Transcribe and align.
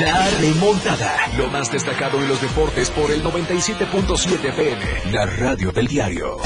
La 0.00 0.28
remontada. 0.40 1.16
Lo 1.38 1.48
más 1.48 1.70
destacado 1.70 2.18
en 2.18 2.28
los 2.28 2.40
deportes 2.40 2.90
por 2.90 3.10
el 3.10 3.22
97.7 3.22 4.44
FM. 4.48 5.12
La 5.12 5.24
radio 5.26 5.72
del 5.72 5.86
diario. 5.86 6.36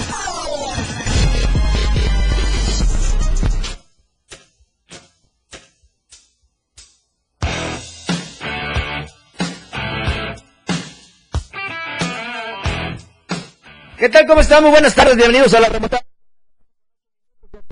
¿Qué 13.98 14.08
tal? 14.08 14.26
¿Cómo 14.26 14.40
están? 14.42 14.62
Muy 14.62 14.70
buenas 14.70 14.94
tardes. 14.94 15.16
Bienvenidos 15.16 15.54
a 15.54 15.60
la 15.60 15.68
remontada. 15.68 16.09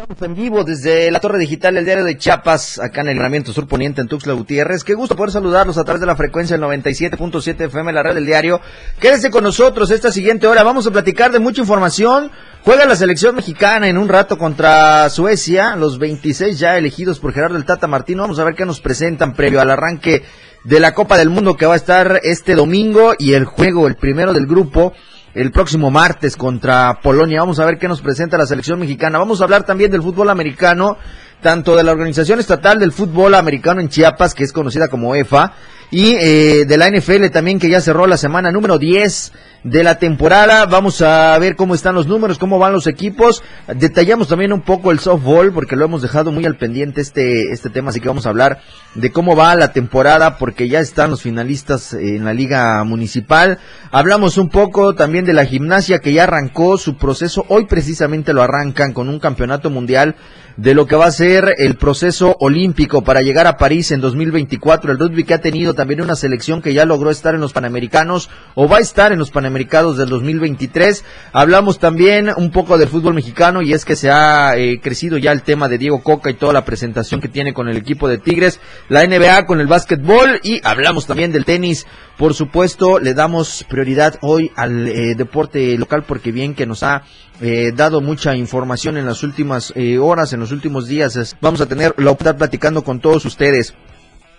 En 0.08 0.34
vivo 0.34 0.64
desde 0.64 1.10
la 1.10 1.20
Torre 1.20 1.38
Digital 1.38 1.74
del 1.74 1.84
Diario 1.84 2.02
de 2.02 2.16
Chiapas, 2.16 2.78
acá 2.78 3.02
en 3.02 3.08
el 3.08 3.14
Libramiento 3.14 3.52
Sur 3.52 3.68
Poniente 3.68 4.00
en 4.00 4.08
Tuxtla 4.08 4.32
Gutiérrez. 4.32 4.82
Qué 4.82 4.94
gusto 4.94 5.14
poder 5.14 5.30
saludarlos 5.30 5.76
a 5.76 5.84
través 5.84 6.00
de 6.00 6.06
la 6.06 6.16
frecuencia 6.16 6.56
del 6.56 6.66
97.7 6.66 7.66
FM, 7.66 7.92
la 7.92 8.02
red 8.02 8.14
del 8.14 8.24
diario. 8.24 8.58
Quédese 8.98 9.30
con 9.30 9.44
nosotros 9.44 9.90
esta 9.90 10.10
siguiente 10.10 10.46
hora. 10.46 10.62
Vamos 10.62 10.86
a 10.86 10.90
platicar 10.92 11.30
de 11.30 11.40
mucha 11.40 11.60
información. 11.60 12.32
Juega 12.64 12.86
la 12.86 12.96
selección 12.96 13.36
mexicana 13.36 13.86
en 13.86 13.98
un 13.98 14.08
rato 14.08 14.38
contra 14.38 15.10
Suecia, 15.10 15.76
los 15.76 15.98
26 15.98 16.58
ya 16.58 16.78
elegidos 16.78 17.20
por 17.20 17.34
Gerardo 17.34 17.58
el 17.58 17.66
Tata 17.66 17.86
Martino. 17.86 18.22
Vamos 18.22 18.38
a 18.38 18.44
ver 18.44 18.54
qué 18.54 18.64
nos 18.64 18.80
presentan 18.80 19.34
previo 19.34 19.60
al 19.60 19.70
arranque 19.70 20.24
de 20.64 20.80
la 20.80 20.94
Copa 20.94 21.18
del 21.18 21.28
Mundo 21.28 21.54
que 21.54 21.66
va 21.66 21.74
a 21.74 21.76
estar 21.76 22.20
este 22.22 22.54
domingo 22.54 23.12
y 23.18 23.34
el 23.34 23.44
juego, 23.44 23.86
el 23.86 23.96
primero 23.96 24.32
del 24.32 24.46
grupo 24.46 24.94
el 25.34 25.50
próximo 25.50 25.90
martes 25.90 26.36
contra 26.36 27.00
Polonia. 27.02 27.40
Vamos 27.40 27.58
a 27.58 27.64
ver 27.64 27.78
qué 27.78 27.88
nos 27.88 28.00
presenta 28.00 28.38
la 28.38 28.46
selección 28.46 28.78
mexicana. 28.78 29.18
Vamos 29.18 29.40
a 29.40 29.44
hablar 29.44 29.64
también 29.64 29.90
del 29.90 30.02
fútbol 30.02 30.30
americano, 30.30 30.96
tanto 31.42 31.76
de 31.76 31.84
la 31.84 31.92
Organización 31.92 32.40
Estatal 32.40 32.78
del 32.78 32.92
Fútbol 32.92 33.34
Americano 33.34 33.80
en 33.80 33.88
Chiapas, 33.88 34.34
que 34.34 34.44
es 34.44 34.52
conocida 34.52 34.88
como 34.88 35.14
EFA, 35.14 35.52
y 35.90 36.14
eh, 36.14 36.64
de 36.66 36.76
la 36.76 36.90
NFL 36.90 37.26
también, 37.28 37.58
que 37.58 37.70
ya 37.70 37.80
cerró 37.80 38.06
la 38.06 38.16
semana 38.16 38.50
número 38.50 38.78
10 38.78 39.32
de 39.64 39.82
la 39.82 39.98
temporada. 39.98 40.66
Vamos 40.66 41.02
a 41.02 41.38
ver 41.38 41.56
cómo 41.56 41.74
están 41.74 41.94
los 41.94 42.06
números, 42.06 42.38
cómo 42.38 42.58
van 42.58 42.72
los 42.72 42.86
equipos. 42.86 43.42
Detallamos 43.74 44.28
también 44.28 44.52
un 44.52 44.62
poco 44.62 44.90
el 44.90 44.98
softball 44.98 45.52
porque 45.52 45.76
lo 45.76 45.84
hemos 45.84 46.02
dejado 46.02 46.32
muy 46.32 46.46
al 46.46 46.56
pendiente 46.56 47.00
este, 47.00 47.52
este 47.52 47.70
tema, 47.70 47.90
así 47.90 48.00
que 48.00 48.08
vamos 48.08 48.26
a 48.26 48.30
hablar 48.30 48.60
de 48.94 49.10
cómo 49.10 49.36
va 49.36 49.54
la 49.54 49.72
temporada 49.72 50.38
porque 50.38 50.68
ya 50.68 50.80
están 50.80 51.10
los 51.10 51.22
finalistas 51.22 51.92
en 51.94 52.24
la 52.24 52.32
liga 52.32 52.82
municipal. 52.84 53.58
Hablamos 53.90 54.38
un 54.38 54.48
poco 54.48 54.94
también 54.94 55.24
de 55.24 55.32
la 55.32 55.44
gimnasia 55.44 55.98
que 55.98 56.12
ya 56.12 56.24
arrancó 56.24 56.78
su 56.78 56.96
proceso. 56.96 57.44
Hoy 57.48 57.66
precisamente 57.66 58.32
lo 58.32 58.42
arrancan 58.42 58.92
con 58.92 59.08
un 59.08 59.18
campeonato 59.18 59.70
mundial 59.70 60.16
de 60.56 60.74
lo 60.74 60.86
que 60.86 60.96
va 60.96 61.06
a 61.06 61.12
ser 61.12 61.54
el 61.58 61.76
proceso 61.76 62.36
olímpico 62.40 63.02
para 63.04 63.22
llegar 63.22 63.46
a 63.46 63.56
París 63.56 63.92
en 63.92 64.00
2024. 64.00 64.90
El 64.90 64.98
rugby 64.98 65.22
que 65.22 65.34
ha 65.34 65.40
tenido 65.40 65.74
también 65.74 66.00
una 66.00 66.16
selección 66.16 66.62
que 66.62 66.74
ya 66.74 66.84
logró 66.84 67.10
estar 67.10 67.34
en 67.36 67.40
los 67.40 67.52
Panamericanos 67.52 68.28
o 68.56 68.66
va 68.66 68.78
a 68.78 68.80
estar 68.80 69.12
en 69.12 69.20
los 69.20 69.30
Panamericanos 69.30 69.48
del 69.66 70.08
2023. 70.08 71.04
Hablamos 71.32 71.78
también 71.78 72.30
un 72.36 72.50
poco 72.50 72.78
del 72.78 72.88
fútbol 72.88 73.14
mexicano 73.14 73.62
y 73.62 73.72
es 73.72 73.84
que 73.84 73.96
se 73.96 74.10
ha 74.10 74.56
eh, 74.56 74.80
crecido 74.80 75.18
ya 75.18 75.32
el 75.32 75.42
tema 75.42 75.68
de 75.68 75.78
Diego 75.78 76.02
Coca 76.02 76.30
y 76.30 76.34
toda 76.34 76.52
la 76.52 76.64
presentación 76.64 77.20
que 77.20 77.28
tiene 77.28 77.52
con 77.52 77.68
el 77.68 77.76
equipo 77.76 78.08
de 78.08 78.18
Tigres, 78.18 78.60
la 78.88 79.04
NBA 79.04 79.46
con 79.46 79.60
el 79.60 79.66
básquetbol 79.66 80.40
y 80.42 80.60
hablamos 80.64 81.06
también 81.06 81.32
del 81.32 81.44
tenis. 81.44 81.86
Por 82.16 82.34
supuesto, 82.34 82.98
le 82.98 83.14
damos 83.14 83.64
prioridad 83.68 84.18
hoy 84.22 84.50
al 84.56 84.88
eh, 84.88 85.14
deporte 85.16 85.76
local 85.76 86.04
porque 86.06 86.32
bien 86.32 86.54
que 86.54 86.66
nos 86.66 86.82
ha 86.82 87.02
eh, 87.40 87.72
dado 87.74 88.00
mucha 88.00 88.36
información 88.36 88.96
en 88.96 89.06
las 89.06 89.22
últimas 89.22 89.72
horas, 90.00 90.32
en 90.32 90.40
los 90.40 90.52
últimos 90.52 90.86
días. 90.86 91.36
Vamos 91.40 91.60
a 91.60 91.66
tener 91.66 91.94
la 91.98 92.10
oportunidad 92.10 92.38
platicando 92.38 92.82
con 92.82 93.00
todos 93.00 93.24
ustedes. 93.24 93.74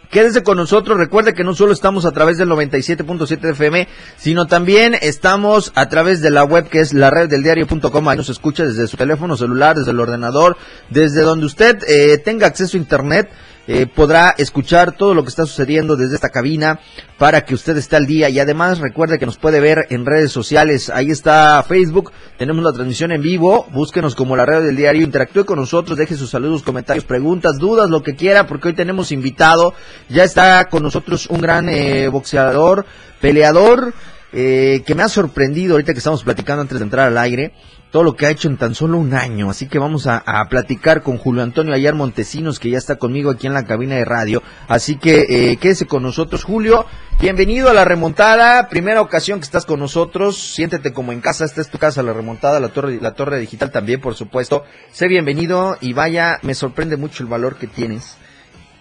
Quédese 0.10 0.42
con 0.42 0.58
nosotros, 0.58 0.98
recuerde 0.98 1.36
que 1.36 1.44
no 1.44 1.54
solo 1.54 1.72
estamos 1.72 2.04
a 2.06 2.12
través 2.12 2.40
del 2.40 2.50
97.7 2.50 3.52
FM, 3.52 3.88
sino 4.18 4.48
también 4.48 4.96
estamos 5.00 5.72
a 5.76 5.88
través 5.88 6.20
de 6.22 6.32
la 6.32 6.44
web 6.44 6.68
que 6.68 6.80
es 6.80 6.96
la 6.96 7.12
red 7.12 7.30
del 7.30 7.44
diario.com, 7.44 8.10
ahí 8.10 8.18
nos 8.18 8.30
escucha 8.30 8.66
desde 8.66 8.88
su 8.88 8.98
teléfono 8.98 9.38
celular, 9.38 9.78
desde 9.78 9.92
el 9.92 10.00
ordenador, 10.00 10.58
desde 10.90 11.22
donde 11.22 11.46
usted 11.46 11.84
eh, 11.88 12.18
tenga 12.18 12.48
acceso 12.48 12.76
a 12.76 12.80
internet, 12.80 13.30
eh, 13.72 13.86
podrá 13.86 14.34
escuchar 14.36 14.94
todo 14.98 15.14
lo 15.14 15.22
que 15.22 15.30
está 15.30 15.46
sucediendo 15.46 15.96
desde 15.96 16.16
esta 16.16 16.30
cabina 16.30 16.80
para 17.20 17.46
que 17.46 17.54
usted 17.54 17.78
esté 17.78 17.98
al 17.98 18.08
día. 18.08 18.28
Y 18.28 18.40
además 18.40 18.80
recuerde 18.80 19.20
que 19.20 19.28
nos 19.28 19.38
puede 19.38 19.60
ver 19.60 19.86
en 19.92 20.08
redes 20.08 20.32
sociales, 20.32 20.90
ahí 20.90 21.12
está 21.12 21.64
Facebook, 21.68 22.12
tenemos 22.40 22.64
la 22.64 22.74
transmisión 22.74 23.12
en 23.12 23.22
vivo, 23.22 23.68
búsquenos 23.72 24.16
como 24.16 24.36
la 24.36 24.48
red 24.48 24.64
del 24.64 24.76
diario, 24.76 25.04
interactúe 25.04 25.46
con 25.46 25.60
nosotros, 25.60 26.00
deje 26.00 26.16
sus 26.16 26.32
saludos, 26.32 26.64
comentarios, 26.64 27.06
preguntas, 27.06 27.60
dudas, 27.60 27.92
lo 27.92 28.02
que 28.02 28.16
quiera, 28.16 28.48
porque 28.48 28.70
hoy 28.70 28.74
tenemos 28.74 29.12
invitado, 29.12 29.76
ya 30.10 30.24
está 30.24 30.66
con 30.66 30.82
nosotros 30.82 31.28
un 31.28 31.40
gran 31.40 31.70
eh, 31.70 32.08
boxeador, 32.08 32.88
peleador, 33.22 33.94
eh, 34.34 34.82
que 34.84 34.96
me 34.96 35.04
ha 35.04 35.10
sorprendido 35.10 35.74
ahorita 35.74 35.94
que 35.94 36.00
estamos 36.00 36.24
platicando 36.24 36.64
antes 36.64 36.80
de 36.80 36.84
entrar 36.84 37.06
al 37.06 37.18
aire 37.20 37.54
todo 37.92 38.04
lo 38.04 38.16
que 38.16 38.26
ha 38.26 38.30
hecho 38.30 38.48
en 38.48 38.58
tan 38.58 38.76
solo 38.76 38.98
un 38.98 39.14
año. 39.14 39.50
Así 39.50 39.68
que 39.68 39.80
vamos 39.80 40.08
a, 40.08 40.24
platicar 40.50 41.02
con 41.02 41.18
Julio 41.18 41.44
Antonio 41.44 41.74
Ayar 41.74 41.96
Montesinos, 41.96 42.60
que 42.60 42.70
ya 42.70 42.78
está 42.78 42.98
conmigo 42.98 43.32
aquí 43.32 43.48
en 43.48 43.54
la 43.54 43.66
cabina 43.66 43.96
de 43.96 44.06
radio. 44.06 44.44
Así 44.68 44.98
que 44.98 45.26
eh, 45.30 45.58
quédese 45.58 45.88
con 45.88 46.04
nosotros, 46.04 46.44
Julio. 46.44 46.86
Bienvenido 47.20 47.70
a 47.70 47.74
la 47.74 47.86
remontada. 47.86 48.70
Primera 48.70 49.02
ocasión 49.02 49.40
que 49.40 49.46
estás 49.46 49.66
con 49.66 49.80
nosotros. 49.80 50.38
Siéntete 50.38 50.94
como 50.94 51.12
en 51.12 51.22
casa. 51.22 51.46
Esta 51.46 51.62
es 51.62 51.70
tu 51.70 51.78
casa, 51.78 52.04
la 52.04 52.14
remontada, 52.14 52.60
la 52.60 52.70
torre, 52.70 53.00
la 53.02 53.14
torre 53.14 53.40
digital 53.40 53.72
también, 53.72 54.02
por 54.02 54.16
supuesto. 54.16 54.64
Sé 54.92 55.08
bienvenido 55.08 55.78
y 55.82 55.94
vaya, 55.94 56.40
me 56.44 56.56
sorprende 56.56 56.98
mucho 56.98 57.24
el 57.24 57.30
valor 57.30 57.58
que 57.58 57.68
tienes 57.68 58.18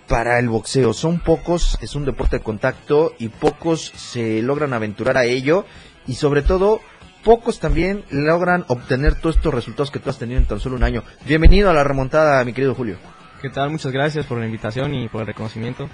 para 0.07 0.39
el 0.39 0.49
boxeo. 0.49 0.93
Son 0.93 1.21
pocos, 1.21 1.79
es 1.81 1.95
un 1.95 2.05
deporte 2.05 2.39
de 2.39 2.43
contacto 2.43 3.15
y 3.19 3.29
pocos 3.29 3.93
se 3.97 4.43
logran 4.43 4.73
aventurar 4.73 5.17
a 5.17 5.25
ello. 5.25 5.65
Y 6.07 6.15
sobre 6.15 6.41
todo, 6.43 6.81
pocos 7.29 7.61
también 7.61 8.05
logran 8.09 8.65
obtener 8.69 9.17
todos 9.17 9.37
estos 9.37 9.53
resultados 9.53 9.91
que 9.91 9.99
tú 9.99 10.09
has 10.09 10.19
tenido 10.19 10.41
en 10.41 10.47
tan 10.47 10.61
solo 10.61 10.77
un 10.77 10.83
año. 10.83 11.05
Bienvenido 11.27 11.69
a 11.69 11.75
la 11.75 11.85
remontada, 11.85 12.43
mi 12.43 12.55
querido 12.55 12.75
Julio. 12.75 12.97
¿Qué 13.43 13.51
tal? 13.51 13.69
Muchas 13.69 13.93
gracias 13.93 14.25
por 14.25 14.39
la 14.39 14.47
invitación 14.47 14.95
y 14.95 15.09
por 15.11 15.21
el 15.21 15.27
reconocimiento. 15.27 15.91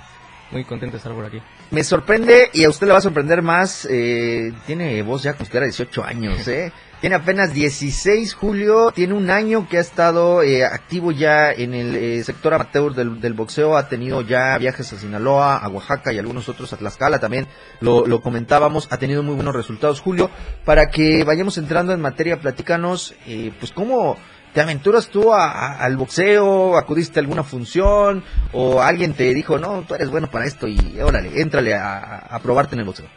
Muy 0.52 0.62
contento 0.62 0.92
de 0.92 0.98
estar 0.98 1.12
por 1.12 1.24
aquí. 1.24 1.42
Me 1.72 1.82
sorprende 1.82 2.50
y 2.52 2.62
a 2.62 2.68
usted 2.68 2.86
le 2.86 2.92
va 2.92 3.00
a 3.00 3.02
sorprender 3.02 3.42
más. 3.42 3.84
Eh, 3.90 4.52
tiene 4.64 5.02
voz 5.02 5.24
ya 5.24 5.32
como 5.32 5.50
si 5.50 5.58
18 5.58 6.04
años, 6.04 6.46
¿eh? 6.46 6.70
Tiene 7.04 7.16
apenas 7.16 7.52
16, 7.52 8.32
Julio. 8.32 8.90
Tiene 8.90 9.12
un 9.12 9.28
año 9.28 9.68
que 9.68 9.76
ha 9.76 9.80
estado 9.82 10.42
eh, 10.42 10.64
activo 10.64 11.12
ya 11.12 11.52
en 11.52 11.74
el 11.74 11.94
eh, 11.94 12.24
sector 12.24 12.54
amateur 12.54 12.94
del, 12.94 13.34
boxeo. 13.34 13.76
Ha 13.76 13.90
tenido 13.90 14.22
ya 14.22 14.56
viajes 14.56 14.90
a 14.90 14.98
Sinaloa, 14.98 15.58
a 15.58 15.68
Oaxaca 15.68 16.14
y 16.14 16.18
algunos 16.18 16.48
otros 16.48 16.72
a 16.72 16.78
Tlaxcala 16.78 17.18
también. 17.18 17.46
Lo, 17.80 18.06
lo 18.06 18.22
comentábamos. 18.22 18.88
Ha 18.90 18.96
tenido 18.96 19.22
muy 19.22 19.34
buenos 19.34 19.54
resultados, 19.54 20.00
Julio. 20.00 20.30
Para 20.64 20.86
que 20.86 21.24
vayamos 21.24 21.58
entrando 21.58 21.92
en 21.92 22.00
materia, 22.00 22.40
platícanos, 22.40 23.14
eh, 23.26 23.52
pues 23.60 23.72
cómo 23.72 24.16
¿Te 24.54 24.62
aventuras 24.62 25.08
tú 25.08 25.34
al 25.34 25.96
boxeo? 25.98 26.78
¿Acudiste 26.78 27.18
a 27.18 27.22
alguna 27.22 27.42
función? 27.42 28.24
¿O 28.54 28.80
alguien 28.80 29.12
te 29.12 29.34
dijo, 29.34 29.58
no, 29.58 29.82
tú 29.86 29.94
eres 29.94 30.08
bueno 30.08 30.30
para 30.30 30.46
esto 30.46 30.66
y 30.68 30.98
órale, 31.02 31.38
éntrale 31.38 31.74
a, 31.74 32.28
a 32.30 32.38
probarte 32.38 32.76
en 32.76 32.78
el 32.78 32.86
boxeo? 32.86 33.08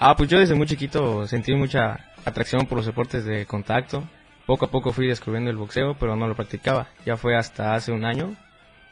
Ah, 0.00 0.16
pues 0.16 0.28
yo 0.28 0.38
desde 0.38 0.54
muy 0.54 0.66
chiquito 0.66 1.26
sentí 1.26 1.54
mucha 1.54 1.98
atracción 2.28 2.66
por 2.66 2.78
los 2.78 2.86
deportes 2.86 3.24
de 3.24 3.46
contacto. 3.46 4.04
Poco 4.46 4.66
a 4.66 4.70
poco 4.70 4.92
fui 4.92 5.06
descubriendo 5.06 5.50
el 5.50 5.56
boxeo, 5.56 5.96
pero 5.98 6.16
no 6.16 6.26
lo 6.26 6.34
practicaba. 6.34 6.88
Ya 7.04 7.16
fue 7.16 7.36
hasta 7.36 7.74
hace 7.74 7.92
un 7.92 8.04
año, 8.04 8.36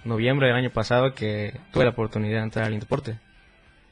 noviembre 0.04 0.48
del 0.48 0.56
año 0.56 0.70
pasado, 0.70 1.14
que 1.14 1.58
tuve 1.72 1.84
la 1.84 1.90
oportunidad 1.90 2.38
de 2.38 2.44
entrar 2.44 2.66
al 2.66 2.78
deporte. 2.78 3.18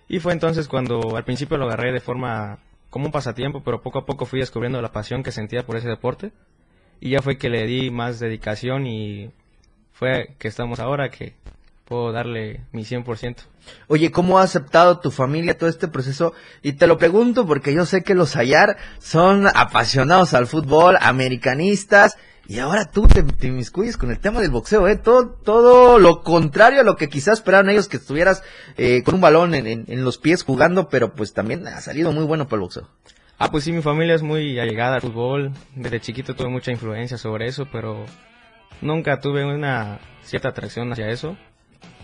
Y 0.09 0.21
fue 0.21 0.32
entonces 0.32 0.69
cuando 0.69 1.16
al 1.16 1.25
principio 1.25 1.56
lo 1.56 1.65
agarré 1.66 1.93
de 1.93 2.00
forma 2.00 2.59
como 2.91 3.06
un 3.06 3.12
pasatiempo, 3.12 3.62
pero 3.65 3.81
poco 3.81 4.00
a 4.00 4.06
poco 4.06 4.27
fui 4.27 4.41
descubriendo 4.41 4.81
la 4.82 4.93
pasión 4.93 5.22
que 5.22 5.32
sentía 5.32 5.65
por 5.65 5.76
ese 5.76 5.88
deporte. 5.88 6.32
Y 7.00 7.11
ya 7.11 7.22
fue 7.22 7.38
que 7.38 7.49
le 7.49 7.66
di 7.66 7.91
más 7.91 8.21
dedicación 8.21 8.87
y 8.87 9.31
fue 9.93 10.34
que 10.38 10.49
estamos 10.49 10.81
ahora, 10.81 11.09
que 11.09 11.34
puedo 11.84 12.12
darle 12.12 12.64
mi 12.72 12.84
100%. 12.84 13.36
Oye, 13.88 14.10
¿cómo 14.10 14.38
ha 14.38 14.42
aceptado 14.42 15.00
tu 15.00 15.10
familia 15.10 15.56
todo 15.56 15.69
este 15.70 15.88
proceso? 15.88 16.34
Y 16.62 16.75
te 16.75 16.86
lo 16.86 16.98
pregunto 16.98 17.46
porque 17.46 17.75
yo 17.75 17.86
sé 17.86 18.02
que 18.02 18.14
los 18.14 18.36
Ayar 18.36 18.76
son 18.98 19.46
apasionados 19.46 20.34
al 20.34 20.46
fútbol, 20.46 20.96
americanistas, 21.00 22.16
y 22.46 22.58
ahora 22.58 22.90
tú 22.90 23.06
te, 23.06 23.22
te 23.22 23.46
inmiscuyes 23.46 23.96
con 23.96 24.10
el 24.10 24.19
tema 24.19 24.40
del 24.40 24.50
boxeo, 24.50 24.86
¿eh? 24.86 24.96
Todo, 24.96 25.31
todo 25.31 25.98
lo 25.98 26.22
contrario 26.22 26.81
a 26.81 26.84
lo 26.84 26.96
que 26.96 27.08
quizás 27.08 27.38
esperaban 27.38 27.70
ellos 27.70 27.88
que 27.88 27.96
estuvieras 27.96 28.42
eh, 28.76 29.02
con 29.02 29.14
un 29.14 29.22
balón 29.22 29.54
en, 29.54 29.66
en, 29.66 30.04
los 30.04 30.19
pies 30.19 30.42
jugando, 30.42 30.88
pero 30.88 31.14
pues 31.14 31.32
también 31.32 31.66
ha 31.66 31.80
salido 31.80 32.12
muy 32.12 32.25
bueno 32.25 32.44
para 32.46 32.56
el 32.56 32.60
boxeo. 32.60 32.88
Ah, 33.38 33.50
pues 33.50 33.64
sí, 33.64 33.72
mi 33.72 33.80
familia 33.80 34.14
es 34.14 34.22
muy 34.22 34.58
allegada 34.58 34.96
al 34.96 35.00
fútbol. 35.00 35.52
Desde 35.75 36.00
chiquito 36.00 36.34
tuve 36.34 36.50
mucha 36.50 36.70
influencia 36.70 37.16
sobre 37.16 37.46
eso, 37.46 37.66
pero 37.72 38.04
nunca 38.82 39.20
tuve 39.20 39.44
una 39.44 39.98
cierta 40.22 40.50
atracción 40.50 40.92
hacia 40.92 41.08
eso. 41.08 41.38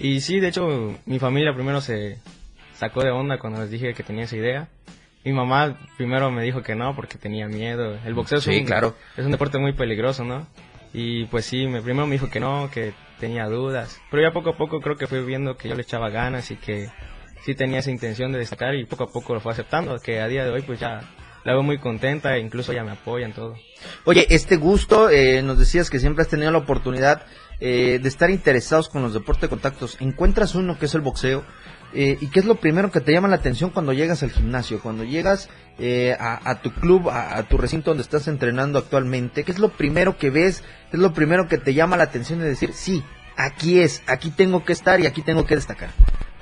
Y 0.00 0.20
sí, 0.20 0.40
de 0.40 0.48
hecho, 0.48 0.98
mi 1.04 1.18
familia 1.18 1.52
primero 1.54 1.80
se 1.80 2.18
sacó 2.74 3.02
de 3.02 3.10
onda 3.10 3.38
cuando 3.38 3.60
les 3.60 3.70
dije 3.70 3.92
que 3.92 4.02
tenía 4.02 4.24
esa 4.24 4.36
idea. 4.36 4.68
Mi 5.24 5.32
mamá 5.32 5.78
primero 5.98 6.30
me 6.30 6.42
dijo 6.42 6.62
que 6.62 6.74
no 6.74 6.96
porque 6.96 7.18
tenía 7.18 7.46
miedo. 7.46 7.98
El 8.06 8.14
boxeo 8.14 8.38
es, 8.38 8.46
un, 8.46 8.64
claro. 8.64 8.96
es 9.18 9.24
un 9.26 9.30
deporte 9.30 9.58
muy 9.58 9.74
peligroso, 9.74 10.24
¿no? 10.24 10.46
Y 10.94 11.26
pues 11.26 11.44
sí, 11.44 11.66
me, 11.66 11.82
primero 11.82 12.06
me 12.06 12.14
dijo 12.14 12.30
que 12.30 12.40
no, 12.40 12.70
que 12.70 12.94
tenía 13.18 13.44
dudas. 13.46 14.00
Pero 14.10 14.22
ya 14.22 14.32
poco 14.32 14.50
a 14.50 14.56
poco 14.56 14.80
creo 14.80 14.96
que 14.96 15.06
fui 15.06 15.22
viendo 15.22 15.56
que 15.58 15.68
yo 15.68 15.74
le 15.74 15.82
echaba 15.82 16.08
ganas 16.08 16.50
y 16.50 16.56
que 16.56 16.88
sí 17.44 17.54
tenía 17.54 17.80
esa 17.80 17.90
intención 17.90 18.32
de 18.32 18.38
destacar 18.38 18.74
y 18.74 18.86
poco 18.86 19.04
a 19.04 19.12
poco 19.12 19.34
lo 19.34 19.40
fue 19.40 19.52
aceptando, 19.52 19.98
que 19.98 20.20
a 20.20 20.28
día 20.28 20.44
de 20.44 20.50
hoy 20.50 20.62
pues 20.62 20.80
ya 20.80 21.02
la 21.44 21.52
veo 21.52 21.62
muy 21.62 21.78
contenta 21.78 22.36
e 22.36 22.40
incluso 22.40 22.72
ya 22.72 22.84
me 22.84 22.92
apoya 22.92 23.26
en 23.26 23.32
todo. 23.32 23.54
Oye, 24.04 24.26
este 24.30 24.56
gusto, 24.56 25.10
eh, 25.10 25.42
nos 25.42 25.58
decías 25.58 25.90
que 25.90 25.98
siempre 25.98 26.22
has 26.22 26.28
tenido 26.28 26.50
la 26.50 26.58
oportunidad 26.58 27.26
eh, 27.60 27.98
de 28.02 28.08
estar 28.08 28.30
interesados 28.30 28.88
con 28.88 29.02
los 29.02 29.12
deportes 29.12 29.42
de 29.42 29.48
contactos. 29.48 29.96
Encuentras 30.00 30.54
uno 30.54 30.78
que 30.78 30.86
es 30.86 30.94
el 30.94 31.02
boxeo. 31.02 31.44
Eh, 31.92 32.16
¿Y 32.20 32.28
qué 32.28 32.40
es 32.40 32.46
lo 32.46 32.54
primero 32.54 32.90
que 32.90 33.00
te 33.00 33.12
llama 33.12 33.28
la 33.28 33.36
atención 33.36 33.70
cuando 33.70 33.92
llegas 33.92 34.22
al 34.22 34.30
gimnasio? 34.30 34.80
Cuando 34.80 35.02
llegas 35.04 35.50
eh, 35.78 36.16
a, 36.18 36.60
tu 36.62 36.72
club, 36.72 37.10
a, 37.10 37.42
tu 37.44 37.58
recinto 37.58 37.90
donde 37.90 38.02
estás 38.02 38.28
entrenando 38.28 38.78
actualmente, 38.78 39.42
¿qué 39.42 39.50
es 39.52 39.58
lo 39.58 39.70
primero 39.70 40.16
que 40.16 40.30
ves? 40.30 40.62
¿Qué 40.90 40.96
es 40.96 41.02
lo 41.02 41.12
primero 41.12 41.48
que 41.48 41.58
te 41.58 41.74
llama 41.74 41.96
la 41.96 42.04
atención 42.04 42.38
de 42.38 42.48
decir, 42.48 42.72
sí, 42.74 43.02
aquí 43.36 43.80
es, 43.80 44.02
aquí 44.06 44.30
tengo 44.30 44.64
que 44.64 44.72
estar 44.72 45.00
y 45.00 45.06
aquí 45.06 45.22
tengo 45.22 45.46
que 45.46 45.56
destacar? 45.56 45.90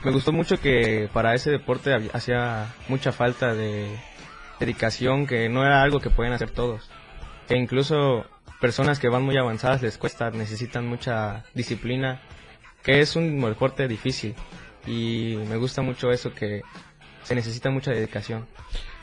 Me 0.05 0.13
gustó 0.13 0.33
mucho 0.33 0.61
que 0.61 1.09
para 1.13 1.35
ese 1.35 1.51
deporte 1.51 1.93
hacía 2.13 2.67
mucha 2.89 3.11
falta 3.11 3.55
de 3.55 3.89
dedicación, 4.61 5.27
que 5.27 5.49
no 5.49 5.65
era 5.65 5.83
algo 5.83 6.01
que 6.01 6.11
pueden 6.11 6.33
hacer 6.33 6.51
todos. 6.51 6.89
Que 7.49 7.57
incluso 7.57 8.27
personas 8.61 8.99
que 8.99 9.09
van 9.09 9.23
muy 9.23 9.37
avanzadas 9.37 9.83
les 9.83 9.99
cuesta, 9.99 10.31
necesitan 10.31 10.87
mucha 10.87 11.45
disciplina, 11.55 12.21
que 12.83 13.01
es 13.01 13.17
un 13.17 13.41
deporte 13.41 13.89
difícil. 13.89 14.35
Y 14.87 15.37
me 15.49 15.57
gusta 15.57 15.83
mucho 15.83 16.11
eso, 16.11 16.33
que 16.35 16.63
se 17.23 17.35
necesita 17.35 17.71
mucha 17.71 17.91
dedicación. 17.91 18.47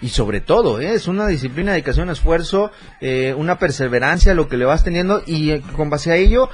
Y 0.01 0.09
sobre 0.09 0.41
todo, 0.41 0.81
¿eh? 0.81 0.93
es 0.93 1.07
una 1.07 1.27
disciplina, 1.27 1.71
dedicación, 1.71 2.09
esfuerzo, 2.09 2.71
eh, 2.99 3.33
una 3.37 3.59
perseverancia, 3.59 4.33
lo 4.33 4.49
que 4.49 4.57
le 4.57 4.65
vas 4.65 4.83
teniendo 4.83 5.23
y 5.25 5.51
eh, 5.51 5.61
con 5.75 5.89
base 5.89 6.11
a 6.11 6.15
ello 6.15 6.49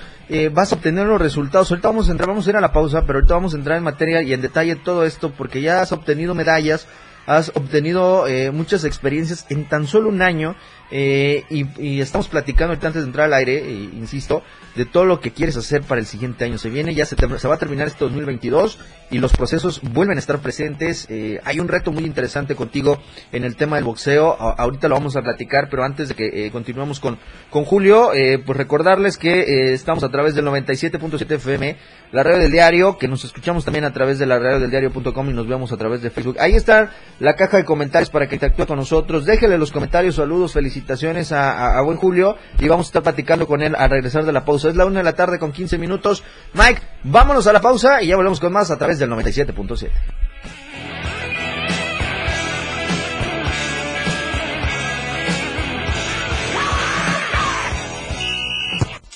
vas 0.54 0.72
a 0.72 0.76
obtener 0.76 1.08
los 1.08 1.20
resultados. 1.20 1.70
Ahorita 1.72 1.90
vamos 1.90 2.08
a 2.08 2.12
entrar, 2.12 2.30
vamos 2.30 2.48
a 2.48 2.50
ir 2.50 2.56
a 2.56 2.62
la 2.62 2.72
pausa, 2.72 3.06
pero 3.06 3.18
ahorita 3.20 3.34
vamos 3.34 3.54
a 3.54 3.58
entrar 3.58 3.78
en 3.78 3.84
materia 3.84 4.22
y 4.22 4.34
en 4.34 4.42
detalle 4.42 4.76
todo 4.76 5.06
esto 5.06 5.32
porque 5.32 5.62
ya 5.62 5.82
has 5.82 5.92
obtenido 5.92 6.36
medallas, 6.36 6.88
has 7.26 7.50
obtenido 7.56 8.26
muchas 8.52 8.84
experiencias 8.84 9.46
en 9.50 9.66
tan 9.66 9.88
solo 9.88 10.10
un 10.10 10.22
año 10.22 10.56
eh, 10.94 11.46
y, 11.50 12.02
estamos 12.02 12.28
platicando 12.28 12.74
ahorita 12.74 12.88
antes 12.88 13.04
de 13.04 13.08
entrar 13.08 13.28
al 13.28 13.34
aire, 13.34 13.60
eh, 13.60 13.90
insisto, 13.94 14.44
de 14.76 14.86
todo 14.86 15.06
lo 15.06 15.22
que 15.22 15.32
quieres 15.32 15.56
hacer 15.56 15.84
para 15.84 16.02
el 16.02 16.06
siguiente 16.06 16.44
año. 16.44 16.58
Se 16.58 16.70
viene, 16.70 16.94
ya 16.94 17.06
se, 17.06 17.16
se 17.16 17.48
va 17.48 17.56
a 17.56 17.58
terminar 17.58 17.88
este 17.88 18.04
2022 18.04 18.78
y 19.10 19.20
los 19.20 19.32
procesos 19.32 19.82
vuelven 19.82 20.18
a 20.18 20.20
estar 20.20 20.40
presentes. 20.40 21.08
Eh, 21.10 21.40
hay 21.46 21.62
un 21.62 21.70
reto 21.70 21.94
muy 21.94 22.04
interesante 22.04 22.56
contigo 22.56 23.02
en 23.32 23.46
el 23.46 23.56
tema 23.56 23.78
del 23.78 23.86
boxeo. 23.86 24.36
ahorita 24.40 24.90
lo 24.90 24.96
vamos 24.96 25.16
a 25.16 25.22
platicar, 25.22 25.70
pero 25.70 25.86
antes 25.86 26.10
de 26.10 26.16
que 26.16 26.52
continuemos 26.52 27.00
con, 27.00 27.18
con 27.50 27.64
Julio, 27.64 28.12
pues 28.46 28.58
recordarles 28.58 29.18
que 29.18 29.74
estamos 29.74 30.04
a 30.04 30.10
través 30.10 30.36
del 30.36 30.46
97.7 30.46 31.36
FM, 31.36 31.78
la 32.12 32.24
radio 32.24 32.40
del 32.40 32.52
diario, 32.52 32.98
que 32.98 33.08
nos 33.08 33.24
escuchamos 33.24 33.64
también 33.64 33.86
a 33.86 33.94
través 33.94 34.20
de 34.20 34.26
la 34.26 34.40
radio 34.40 34.60
del 34.60 34.70
diario.com 34.70 35.30
y 35.30 35.34
nos 35.34 35.48
vemos 35.48 35.72
a 35.72 35.78
través 35.78 36.02
de 36.02 36.10
Facebook. 36.10 36.38
Ahí 36.40 36.56
está 36.56 36.92
la 37.22 37.36
caja 37.36 37.58
de 37.58 37.66
comentarios 37.66 38.10
para 38.10 38.28
que 38.28 38.40
te 38.40 38.48
actúe 38.48 38.66
con 38.66 38.78
nosotros. 38.78 39.26
Déjele 39.26 39.58
los 39.58 39.72
comentarios, 39.72 40.16
saludos, 40.16 40.54
felicitaciones 40.54 40.72
felicitaciones 40.72 41.32
a, 41.32 41.82
buen 41.82 41.98
Julio 41.98 42.36
y 42.58 42.68
vamos 42.68 42.88
a 42.88 42.90
estar 42.90 43.04
platicando 43.04 43.46
con 43.46 43.62
él 43.62 43.76
al 43.78 43.90
regresar 43.90 44.26
de 44.26 44.32
la 44.32 44.44
pausa. 44.44 44.70
Es 44.70 44.76
la 44.76 44.86
una 44.86 45.00
de 45.00 45.04
la 45.04 45.14
tarde 45.14 45.38
con 45.38 45.52
15 45.52 45.78
minutos. 45.78 46.24
Mike, 46.54 46.82
vámonos 47.04 47.46
a 47.48 47.54
la 47.54 47.62
pausa 47.62 48.02
y 48.02 48.08
ya 48.08 48.16
volvemos 48.16 48.40
con 48.40 48.52
más 48.52 48.72
a 48.72 48.78
través 48.78 48.98
del 48.98 49.10
97.7. 49.12 49.90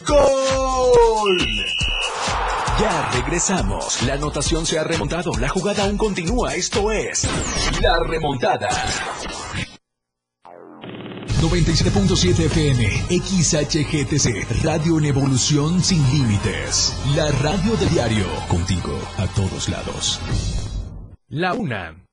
¡Gol! 0.08 1.65
Ya 2.80 3.10
regresamos. 3.14 4.04
La 4.04 4.16
anotación 4.16 4.66
se 4.66 4.78
ha 4.78 4.84
remontado. 4.84 5.32
La 5.40 5.48
jugada 5.48 5.86
aún 5.86 5.98
continúa. 5.98 6.56
Esto 6.56 6.92
es 6.92 7.26
La 7.82 8.00
Remontada. 8.00 8.68
97.7 11.42 12.46
FM, 12.46 12.86
XHGTC, 13.20 14.64
Radio 14.64 14.98
en 14.98 15.06
Evolución 15.06 15.82
Sin 15.82 16.04
Límites. 16.12 16.94
La 17.16 17.32
radio 17.32 17.78
de 17.78 17.86
diario, 17.88 18.26
contigo 18.50 19.00
a 19.18 19.28
todos 19.28 19.70
lados. 19.70 20.20
La 21.28 21.54
una, 21.54 22.04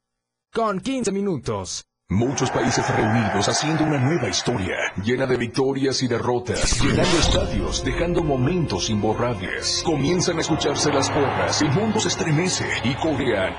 con 0.52 0.80
15 0.80 1.10
minutos. 1.12 1.84
Muchos 2.12 2.50
países 2.50 2.86
reunidos 2.94 3.48
haciendo 3.48 3.84
una 3.84 3.96
nueva 3.96 4.28
historia, 4.28 4.76
llena 5.02 5.24
de 5.24 5.38
victorias 5.38 6.02
y 6.02 6.08
derrotas, 6.08 6.78
llenando 6.82 7.18
estadios, 7.18 7.82
dejando 7.82 8.22
momentos 8.22 8.90
imborrables. 8.90 9.82
Comienzan 9.82 10.36
a 10.36 10.42
escucharse 10.42 10.92
las 10.92 11.08
porras, 11.08 11.62
el 11.62 11.70
mundo 11.70 11.98
se 12.00 12.08
estremece 12.08 12.66
y 12.84 12.94
corean. 12.96 13.54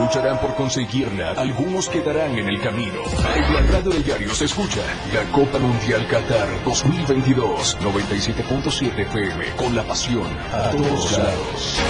Lucharán 0.00 0.38
por 0.38 0.54
conseguirla, 0.54 1.30
algunos 1.32 1.88
quedarán 1.88 2.36
en 2.36 2.48
el 2.48 2.60
camino. 2.60 3.00
En 3.36 3.54
la 3.54 3.60
radio 3.72 3.90
de 3.92 4.02
diario 4.02 4.34
se 4.34 4.44
escucha 4.44 4.82
la 5.14 5.24
Copa 5.32 5.58
Mundial 5.58 6.06
Qatar 6.08 6.46
2022, 6.62 7.78
97.7 7.80 8.98
FM, 8.98 9.46
con 9.56 9.74
la 9.74 9.82
pasión 9.84 10.28
a 10.52 10.70
todos 10.70 11.18
lados. 11.18 11.80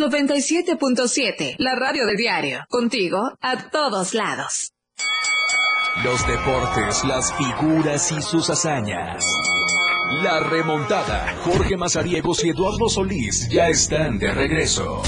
97.7, 0.00 1.56
la 1.58 1.74
radio 1.74 2.06
de 2.06 2.16
diario, 2.16 2.64
contigo 2.70 3.36
a 3.42 3.68
todos 3.70 4.14
lados. 4.14 4.72
Los 6.02 6.26
deportes, 6.26 7.04
las 7.04 7.34
figuras 7.34 8.10
y 8.10 8.22
sus 8.22 8.48
hazañas. 8.48 9.24
La 10.22 10.40
remontada. 10.40 11.36
Jorge 11.44 11.76
Mazariegos 11.76 12.42
y 12.44 12.48
Eduardo 12.48 12.88
Solís 12.88 13.48
ya 13.50 13.68
están 13.68 14.18
de 14.18 14.32
regreso. 14.32 15.02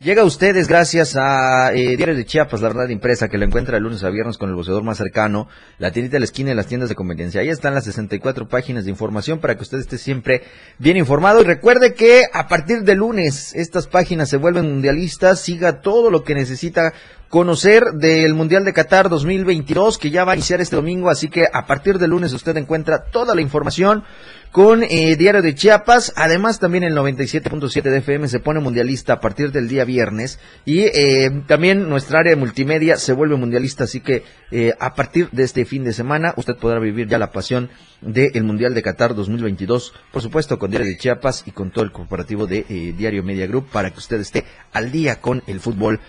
Llega 0.00 0.22
a 0.22 0.26
ustedes 0.26 0.68
gracias 0.68 1.16
a 1.16 1.72
eh, 1.72 1.96
Diario 1.96 2.14
de 2.14 2.24
Chiapas, 2.24 2.60
la 2.60 2.68
verdad 2.68 2.88
impresa, 2.88 3.28
que 3.28 3.36
la 3.36 3.46
encuentra 3.46 3.74
de 3.74 3.80
lunes 3.80 4.04
a 4.04 4.10
viernes 4.10 4.38
con 4.38 4.48
el 4.48 4.54
boceador 4.54 4.84
más 4.84 4.96
cercano, 4.96 5.48
la 5.78 5.90
tiendita 5.90 6.12
de 6.12 6.20
la 6.20 6.24
esquina 6.26 6.52
y 6.52 6.54
las 6.54 6.68
tiendas 6.68 6.88
de 6.88 6.94
conveniencia. 6.94 7.40
Ahí 7.40 7.48
están 7.48 7.74
las 7.74 7.82
64 7.82 8.46
páginas 8.46 8.84
de 8.84 8.92
información 8.92 9.40
para 9.40 9.56
que 9.56 9.62
usted 9.62 9.78
esté 9.78 9.98
siempre 9.98 10.44
bien 10.78 10.96
informado. 10.96 11.40
Y 11.40 11.44
recuerde 11.44 11.94
que 11.94 12.26
a 12.32 12.46
partir 12.46 12.82
de 12.82 12.94
lunes 12.94 13.52
estas 13.56 13.88
páginas 13.88 14.28
se 14.28 14.36
vuelven 14.36 14.70
mundialistas. 14.70 15.40
Siga 15.40 15.80
todo 15.80 16.12
lo 16.12 16.22
que 16.22 16.36
necesita 16.36 16.92
conocer 17.28 17.84
del 17.92 18.34
Mundial 18.34 18.64
de 18.64 18.72
Qatar 18.72 19.08
2022 19.08 19.98
que 19.98 20.10
ya 20.10 20.24
va 20.24 20.32
a 20.32 20.36
iniciar 20.36 20.60
este 20.60 20.76
domingo. 20.76 21.10
Así 21.10 21.28
que 21.28 21.46
a 21.52 21.66
partir 21.66 21.98
de 21.98 22.08
lunes 22.08 22.32
usted 22.32 22.56
encuentra 22.56 23.04
toda 23.04 23.34
la 23.34 23.42
información 23.42 24.04
con 24.50 24.82
eh, 24.82 25.16
Diario 25.16 25.42
de 25.42 25.54
Chiapas. 25.54 26.14
Además, 26.16 26.58
también 26.58 26.84
el 26.84 26.96
97.7 26.96 27.82
de 27.82 27.98
FM 27.98 28.28
se 28.28 28.40
pone 28.40 28.60
mundialista 28.60 29.14
a 29.14 29.20
partir 29.20 29.52
del 29.52 29.68
día 29.68 29.84
viernes. 29.84 30.38
Y 30.64 30.80
eh, 30.80 31.42
también 31.46 31.88
nuestra 31.88 32.20
área 32.20 32.30
de 32.30 32.40
multimedia 32.40 32.96
se 32.96 33.12
vuelve 33.12 33.36
mundialista. 33.36 33.84
Así 33.84 34.00
que 34.00 34.24
eh, 34.50 34.72
a 34.80 34.94
partir 34.94 35.28
de 35.30 35.42
este 35.42 35.66
fin 35.66 35.84
de 35.84 35.92
semana, 35.92 36.32
usted 36.36 36.56
podrá 36.56 36.78
vivir 36.80 37.08
ya 37.08 37.18
la 37.18 37.30
pasión 37.30 37.68
del 38.00 38.42
Mundial 38.44 38.74
de 38.74 38.82
Qatar 38.82 39.14
2022. 39.14 39.92
Por 40.12 40.22
supuesto, 40.22 40.58
con 40.58 40.70
Diario 40.70 40.88
de 40.88 40.96
Chiapas 40.96 41.42
y 41.46 41.50
con 41.50 41.70
todo 41.70 41.84
el 41.84 41.92
corporativo 41.92 42.46
de 42.46 42.62
Diario 42.96 43.22
Media 43.22 43.46
Group 43.46 43.68
para 43.70 43.90
que 43.90 43.98
usted 43.98 44.20
esté 44.20 44.44
al 44.72 44.90
día 44.90 45.20
con 45.20 45.42
el 45.46 45.60
fútbol 45.60 46.00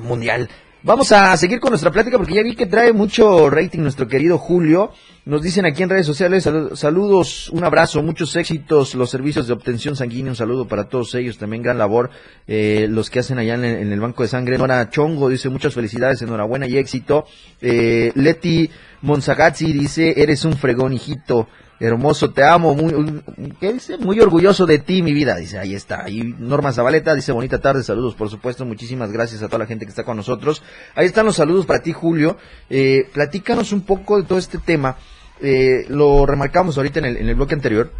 mundial. 0.00 0.48
Vamos 0.84 1.12
a 1.12 1.36
seguir 1.36 1.60
con 1.60 1.70
nuestra 1.70 1.92
plática 1.92 2.18
porque 2.18 2.34
ya 2.34 2.42
vi 2.42 2.56
que 2.56 2.66
trae 2.66 2.92
mucho 2.92 3.48
rating 3.48 3.82
nuestro 3.82 4.08
querido 4.08 4.36
Julio. 4.36 4.90
Nos 5.24 5.40
dicen 5.40 5.64
aquí 5.64 5.84
en 5.84 5.88
redes 5.88 6.06
sociales, 6.06 6.48
saludos, 6.74 7.48
un 7.50 7.62
abrazo, 7.62 8.02
muchos 8.02 8.34
éxitos, 8.34 8.96
los 8.96 9.08
servicios 9.08 9.46
de 9.46 9.52
obtención 9.52 9.94
sanguínea, 9.94 10.32
un 10.32 10.36
saludo 10.36 10.66
para 10.66 10.88
todos 10.88 11.14
ellos, 11.14 11.38
también 11.38 11.62
gran 11.62 11.78
labor, 11.78 12.10
eh, 12.48 12.88
los 12.90 13.10
que 13.10 13.20
hacen 13.20 13.38
allá 13.38 13.54
en, 13.54 13.92
el 13.92 14.00
banco 14.00 14.24
de 14.24 14.28
sangre. 14.28 14.58
Nora 14.58 14.90
Chongo 14.90 15.28
dice 15.28 15.48
muchas 15.48 15.72
felicidades, 15.72 16.20
enhorabuena 16.22 16.66
y 16.66 16.76
éxito. 16.76 17.26
Eh, 17.60 18.10
Leti 18.16 18.68
Monzagazzi 19.02 19.72
dice, 19.72 20.20
eres 20.20 20.44
un 20.44 20.54
fregón, 20.54 20.94
hijito 20.94 21.46
hermoso, 21.86 22.30
te 22.30 22.44
amo, 22.44 22.74
muy, 22.74 23.22
¿qué 23.58 23.72
dice? 23.72 23.98
Muy 23.98 24.20
orgulloso 24.20 24.66
de 24.66 24.78
ti, 24.78 25.02
mi 25.02 25.12
vida, 25.12 25.34
dice, 25.36 25.58
ahí 25.58 25.74
está. 25.74 26.08
Y 26.08 26.22
Norma 26.22 26.72
Zabaleta 26.72 27.14
dice, 27.14 27.32
bonita 27.32 27.60
tarde, 27.60 27.82
saludos, 27.82 28.14
por 28.14 28.30
supuesto, 28.30 28.64
muchísimas 28.64 29.10
gracias 29.10 29.42
a 29.42 29.48
toda 29.48 29.58
la 29.58 29.66
gente 29.66 29.84
que 29.84 29.90
está 29.90 30.04
con 30.04 30.16
nosotros. 30.16 30.62
Ahí 30.94 31.06
están 31.06 31.26
los 31.26 31.36
saludos 31.36 31.66
para 31.66 31.82
ti, 31.82 31.92
Julio. 31.92 32.36
Eh, 32.70 33.08
platícanos 33.12 33.72
un 33.72 33.80
poco 33.82 34.20
de 34.20 34.26
todo 34.26 34.38
este 34.38 34.58
tema. 34.58 34.96
Eh, 35.40 35.84
lo 35.88 36.24
remarcamos 36.24 36.76
ahorita 36.76 37.00
en 37.00 37.06
el, 37.06 37.16
en 37.16 37.28
el 37.28 37.34
bloque 37.34 37.54
anterior. 37.54 37.92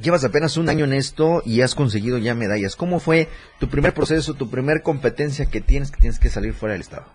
Llevas 0.00 0.24
apenas 0.24 0.56
un 0.58 0.68
año 0.68 0.84
en 0.84 0.92
esto 0.92 1.42
y 1.44 1.62
has 1.62 1.74
conseguido 1.74 2.18
ya 2.18 2.34
medallas. 2.34 2.76
¿Cómo 2.76 3.00
fue 3.00 3.28
tu 3.58 3.68
primer 3.68 3.94
proceso, 3.94 4.34
tu 4.34 4.50
primer 4.50 4.82
competencia 4.82 5.46
que 5.46 5.60
tienes 5.60 5.90
que 5.90 6.00
tienes 6.00 6.18
que 6.18 6.28
salir 6.28 6.52
fuera 6.52 6.74
del 6.74 6.82
estado? 6.82 7.06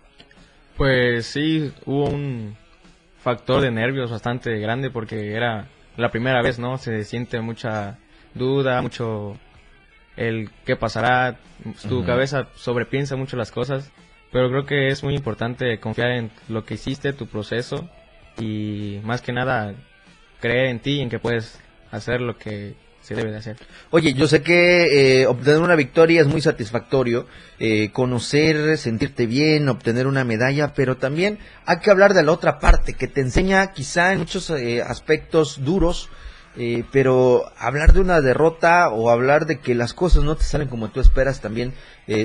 Pues 0.76 1.26
sí, 1.26 1.72
hubo 1.84 2.08
un 2.08 2.56
factor 3.22 3.60
de 3.60 3.70
nervios 3.70 4.10
bastante 4.10 4.58
grande 4.58 4.90
porque 4.90 5.32
era 5.32 5.68
la 5.96 6.10
primera 6.10 6.42
vez, 6.42 6.58
¿no? 6.58 6.78
Se 6.78 7.04
siente 7.04 7.40
mucha 7.40 7.98
duda, 8.34 8.82
mucho 8.82 9.36
el 10.16 10.50
qué 10.64 10.76
pasará, 10.76 11.38
tu 11.88 12.04
cabeza 12.04 12.48
sobrepiensa 12.54 13.16
mucho 13.16 13.36
las 13.36 13.50
cosas 13.50 13.92
pero 14.36 14.50
creo 14.50 14.66
que 14.66 14.88
es 14.88 15.02
muy 15.02 15.14
importante 15.14 15.78
confiar 15.80 16.10
en 16.10 16.30
lo 16.48 16.64
que 16.64 16.74
hiciste, 16.74 17.12
tu 17.12 17.26
proceso 17.26 17.88
y 18.38 19.00
más 19.02 19.22
que 19.22 19.32
nada 19.32 19.74
creer 20.40 20.66
en 20.66 20.80
ti, 20.80 21.00
en 21.00 21.08
que 21.08 21.18
puedes 21.18 21.58
hacer 21.90 22.20
lo 22.20 22.36
que 22.36 22.74
se 23.06 23.14
debe 23.14 23.30
de 23.30 23.36
hacer. 23.36 23.56
Oye, 23.90 24.14
yo 24.14 24.26
sé 24.26 24.42
que 24.42 25.20
eh, 25.20 25.26
obtener 25.28 25.60
una 25.60 25.76
victoria 25.76 26.20
es 26.20 26.26
muy 26.26 26.40
satisfactorio, 26.40 27.26
eh, 27.60 27.92
conocer, 27.92 28.76
sentirte 28.78 29.26
bien, 29.26 29.68
obtener 29.68 30.08
una 30.08 30.24
medalla, 30.24 30.74
pero 30.74 30.96
también 30.96 31.38
hay 31.66 31.78
que 31.78 31.92
hablar 31.92 32.14
de 32.14 32.24
la 32.24 32.32
otra 32.32 32.58
parte, 32.58 32.94
que 32.94 33.06
te 33.06 33.20
enseña 33.20 33.72
quizá 33.72 34.12
en 34.12 34.18
muchos 34.18 34.50
eh, 34.50 34.82
aspectos 34.82 35.64
duros, 35.64 36.08
eh, 36.56 36.82
pero 36.90 37.44
hablar 37.56 37.92
de 37.92 38.00
una 38.00 38.20
derrota 38.20 38.88
o 38.88 39.08
hablar 39.08 39.46
de 39.46 39.60
que 39.60 39.76
las 39.76 39.94
cosas 39.94 40.24
no 40.24 40.34
te 40.34 40.42
salen 40.42 40.66
como 40.66 40.90
tú 40.90 41.00
esperas 41.00 41.40
también 41.40 41.74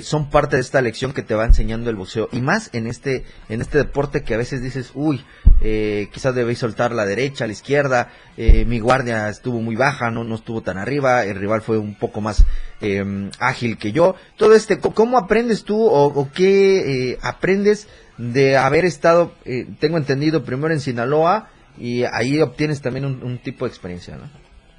son 0.03 0.29
parte 0.29 0.57
de 0.57 0.61
esta 0.61 0.79
lección 0.79 1.11
que 1.11 1.23
te 1.23 1.33
va 1.33 1.43
enseñando 1.43 1.89
el 1.89 1.95
boxeo 1.95 2.29
y 2.31 2.39
más 2.39 2.69
en 2.73 2.85
este 2.85 3.25
en 3.49 3.61
este 3.61 3.79
deporte 3.79 4.21
que 4.21 4.35
a 4.35 4.37
veces 4.37 4.61
dices 4.61 4.91
uy 4.93 5.25
eh, 5.61 6.09
quizás 6.11 6.35
debéis 6.35 6.59
soltar 6.59 6.91
la 6.91 7.05
derecha 7.05 7.45
la 7.45 7.53
izquierda. 7.53 8.09
Eh, 8.37 8.65
mi 8.65 8.79
guardia 8.79 9.29
estuvo 9.29 9.61
muy 9.61 9.75
baja 9.75 10.11
no 10.11 10.23
no 10.23 10.35
estuvo 10.35 10.61
tan 10.61 10.77
arriba. 10.77 11.23
El 11.25 11.35
rival 11.35 11.61
fue 11.61 11.77
un 11.77 11.95
poco 11.95 12.21
más 12.21 12.45
eh, 12.81 13.29
ágil 13.39 13.77
que 13.77 13.91
yo. 13.91 14.15
Todo 14.37 14.55
este 14.55 14.79
cómo 14.79 15.17
aprendes 15.17 15.63
tú 15.63 15.81
o, 15.81 16.05
o 16.05 16.31
qué 16.31 17.11
eh, 17.11 17.17
aprendes 17.21 17.87
de 18.17 18.57
haber 18.57 18.85
estado 18.85 19.33
eh, 19.45 19.67
tengo 19.79 19.97
entendido 19.97 20.43
primero 20.43 20.73
en 20.73 20.79
Sinaloa 20.79 21.49
y 21.77 22.03
ahí 22.03 22.41
obtienes 22.41 22.81
también 22.81 23.05
un, 23.05 23.23
un 23.23 23.37
tipo 23.39 23.65
de 23.65 23.69
experiencia, 23.69 24.17
¿no? 24.17 24.29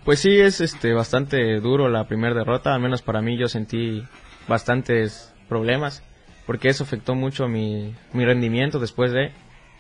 Pues 0.05 0.19
sí, 0.19 0.41
es 0.41 0.61
este 0.61 0.93
bastante 0.93 1.61
duro 1.61 1.89
la 1.89 2.09
primera 2.09 2.35
derrota, 2.35 2.75
al 2.75 2.81
menos 2.81 3.03
para 3.03 3.23
mí 3.23 3.39
yo 3.39 3.47
sentí 3.47 4.03
bastantes 4.49 5.33
problemas, 5.49 6.03
porque 6.45 6.69
eso 6.69 6.83
afectó 6.83 7.15
mucho 7.15 7.47
mi, 7.47 7.95
mi 8.13 8.25
rendimiento 8.25 8.81
después 8.81 9.13
de, 9.13 9.31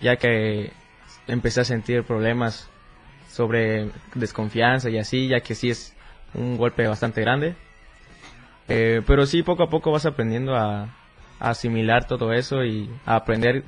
ya 0.00 0.16
que 0.16 0.70
empecé 1.26 1.60
a 1.60 1.64
sentir 1.64 2.04
problemas 2.04 2.68
sobre 3.28 3.90
desconfianza 4.14 4.90
y 4.90 4.98
así, 4.98 5.28
ya 5.28 5.40
que 5.40 5.54
sí 5.54 5.70
es 5.70 5.94
un 6.34 6.56
golpe 6.56 6.86
bastante 6.86 7.20
grande. 7.20 7.54
Eh, 8.68 9.02
pero 9.06 9.26
sí, 9.26 9.42
poco 9.42 9.64
a 9.64 9.70
poco 9.70 9.90
vas 9.90 10.06
aprendiendo 10.06 10.56
a, 10.56 10.82
a 11.40 11.50
asimilar 11.50 12.06
todo 12.06 12.32
eso 12.32 12.64
y 12.64 12.90
a 13.06 13.16
aprender 13.16 13.64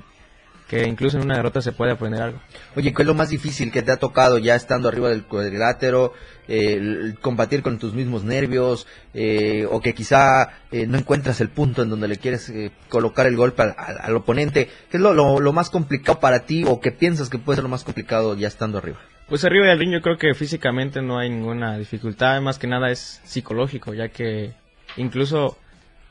que 0.68 0.86
incluso 0.88 1.18
en 1.18 1.24
una 1.24 1.36
derrota 1.36 1.60
se 1.60 1.72
puede 1.72 1.92
aprender 1.92 2.22
algo. 2.22 2.40
Oye, 2.74 2.92
¿qué 2.94 3.02
es 3.02 3.06
lo 3.06 3.14
más 3.14 3.28
difícil 3.28 3.70
que 3.70 3.82
te 3.82 3.92
ha 3.92 3.96
tocado 3.98 4.38
ya 4.38 4.54
estando 4.54 4.88
arriba 4.88 5.08
del 5.10 5.24
cuadrilátero? 5.24 6.12
Eh, 6.48 7.14
combatir 7.22 7.62
con 7.62 7.78
tus 7.78 7.94
mismos 7.94 8.22
nervios, 8.24 8.86
eh, 9.14 9.66
o 9.70 9.80
que 9.80 9.94
quizá 9.94 10.50
eh, 10.72 10.86
no 10.86 10.98
encuentras 10.98 11.40
el 11.40 11.48
punto 11.48 11.82
en 11.82 11.88
donde 11.90 12.06
le 12.08 12.16
quieres 12.18 12.48
eh, 12.50 12.70
colocar 12.90 13.26
el 13.26 13.36
golpe 13.36 13.62
al, 13.62 13.74
al- 13.78 13.98
al 14.00 14.16
oponente. 14.16 14.68
¿Qué 14.90 14.98
es 14.98 15.02
lo, 15.02 15.14
lo- 15.14 15.40
lo 15.40 15.52
más 15.52 15.70
complicado 15.70 16.20
para 16.20 16.40
ti 16.46 16.64
o 16.66 16.80
que 16.80 16.92
piensas 16.92 17.28
que 17.30 17.38
puede 17.38 17.56
ser 17.56 17.62
lo 17.62 17.70
más 17.70 17.84
complicado 17.84 18.36
ya 18.36 18.48
estando 18.48 18.76
arriba? 18.78 18.98
Pues 19.28 19.42
arriba 19.46 19.66
del 19.68 19.78
ring 19.78 19.92
yo 19.92 20.02
creo 20.02 20.18
que 20.18 20.34
físicamente 20.34 21.00
no 21.00 21.18
hay 21.18 21.30
ninguna 21.30 21.78
dificultad, 21.78 22.40
más 22.42 22.58
que 22.58 22.66
nada 22.66 22.90
es 22.90 23.22
psicológico, 23.24 23.94
ya 23.94 24.08
que 24.08 24.52
incluso 24.98 25.56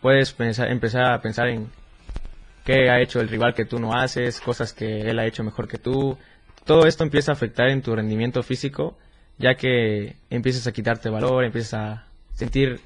puedes 0.02 0.34
pensar, 0.34 0.70
empezar 0.72 1.06
a 1.14 1.22
pensar 1.22 1.48
en 1.50 1.70
qué 2.64 2.90
ha 2.90 3.02
hecho 3.02 3.20
el 3.20 3.30
rival 3.30 3.54
que 3.54 3.66
tú 3.66 3.80
no 3.80 3.94
haces, 3.94 4.40
cosas 4.42 4.74
que 4.74 5.02
él 5.02 5.20
ha 5.20 5.26
hecho 5.26 5.44
mejor 5.44 5.68
que 5.68 5.78
tú. 5.78 6.18
Todo 6.66 6.86
esto 6.86 7.04
empieza 7.04 7.32
a 7.32 7.36
afectar 7.36 7.70
en 7.70 7.82
tu 7.82 7.96
rendimiento 7.96 8.44
físico, 8.44 8.98
ya 9.38 9.56
que 9.56 10.16
empiezas 10.30 10.68
a 10.68 10.72
quitarte 10.72 11.10
valor, 11.10 11.44
empiezas 11.44 11.74
a 11.74 12.08
sentir 12.34 12.80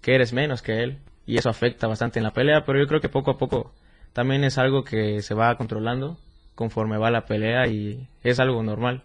que 0.00 0.14
eres 0.14 0.32
menos 0.32 0.62
que 0.62 0.82
él, 0.82 0.98
y 1.26 1.38
eso 1.38 1.48
afecta 1.48 1.86
bastante 1.86 2.18
en 2.18 2.24
la 2.24 2.32
pelea, 2.32 2.64
pero 2.64 2.80
yo 2.80 2.86
creo 2.86 3.00
que 3.00 3.08
poco 3.08 3.30
a 3.30 3.38
poco 3.38 3.72
también 4.12 4.44
es 4.44 4.58
algo 4.58 4.84
que 4.84 5.22
se 5.22 5.34
va 5.34 5.56
controlando 5.56 6.18
conforme 6.54 6.98
va 6.98 7.10
la 7.10 7.24
pelea 7.24 7.66
y 7.66 8.08
es 8.22 8.40
algo 8.40 8.62
normal. 8.62 9.02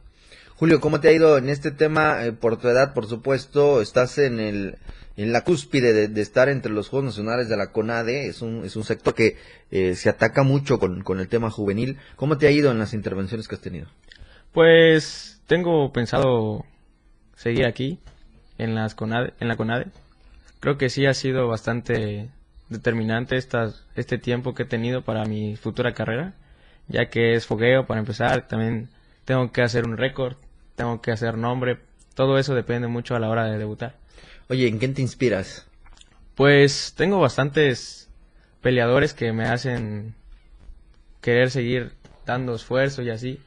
Julio, 0.55 0.79
¿cómo 0.81 0.99
te 0.99 1.09
ha 1.09 1.11
ido 1.11 1.37
en 1.37 1.49
este 1.49 1.71
tema? 1.71 2.25
Eh, 2.25 2.31
por 2.31 2.57
tu 2.57 2.67
edad, 2.67 2.93
por 2.93 3.05
supuesto, 3.05 3.81
estás 3.81 4.17
en 4.17 4.39
el 4.39 4.77
en 5.17 5.33
la 5.33 5.43
cúspide 5.43 6.07
de, 6.07 6.21
estar 6.21 6.47
entre 6.47 6.71
los 6.71 6.89
Juegos 6.89 7.05
Nacionales 7.07 7.49
de 7.49 7.57
la 7.57 7.71
CONADE. 7.71 8.27
Es 8.27 8.41
un, 8.41 8.63
es 8.63 8.75
un 8.75 8.83
sector 8.83 9.15
que 9.15 9.35
eh, 9.71 9.95
se 9.95 10.09
ataca 10.09 10.43
mucho 10.43 10.79
con, 10.79 11.01
con 11.01 11.19
el 11.19 11.27
tema 11.27 11.49
juvenil. 11.49 11.97
¿Cómo 12.15 12.37
te 12.37 12.47
ha 12.47 12.51
ido 12.51 12.71
en 12.71 12.79
las 12.79 12.93
intervenciones 12.93 13.47
que 13.47 13.55
has 13.55 13.61
tenido? 13.61 13.87
Pues 14.53 15.41
tengo 15.47 15.91
pensado 15.91 16.65
seguir 17.35 17.65
aquí 17.65 17.99
en 18.59 18.75
las 18.75 18.95
Conade, 18.95 19.33
en 19.39 19.47
la 19.47 19.57
CONADE. 19.57 19.87
Creo 20.59 20.77
que 20.77 20.89
sí 20.89 21.05
ha 21.05 21.13
sido 21.13 21.47
bastante 21.47 22.29
determinante 22.69 23.37
estas, 23.37 23.85
este 23.95 24.17
tiempo 24.17 24.53
que 24.53 24.63
he 24.63 24.67
tenido 24.67 25.01
para 25.01 25.25
mi 25.25 25.55
futura 25.55 25.93
carrera, 25.93 26.33
ya 26.87 27.09
que 27.09 27.33
es 27.33 27.45
fogueo 27.45 27.85
para 27.85 27.99
empezar, 27.99 28.47
también 28.47 28.89
tengo 29.25 29.51
que 29.51 29.61
hacer 29.61 29.85
un 29.85 29.97
récord, 29.97 30.35
tengo 30.75 31.01
que 31.01 31.11
hacer 31.11 31.37
nombre, 31.37 31.79
todo 32.13 32.37
eso 32.37 32.55
depende 32.55 32.87
mucho 32.87 33.15
a 33.15 33.19
la 33.19 33.29
hora 33.29 33.45
de 33.45 33.57
debutar. 33.57 33.95
Oye, 34.49 34.67
¿en 34.67 34.77
quién 34.79 34.93
te 34.93 35.01
inspiras? 35.01 35.67
Pues 36.35 36.93
tengo 36.95 37.19
bastantes 37.19 38.09
peleadores 38.61 39.13
que 39.13 39.33
me 39.33 39.45
hacen 39.45 40.15
querer 41.21 41.51
seguir 41.51 41.93
dando 42.25 42.55
esfuerzo 42.55 43.01
y 43.01 43.09
así. 43.09 43.39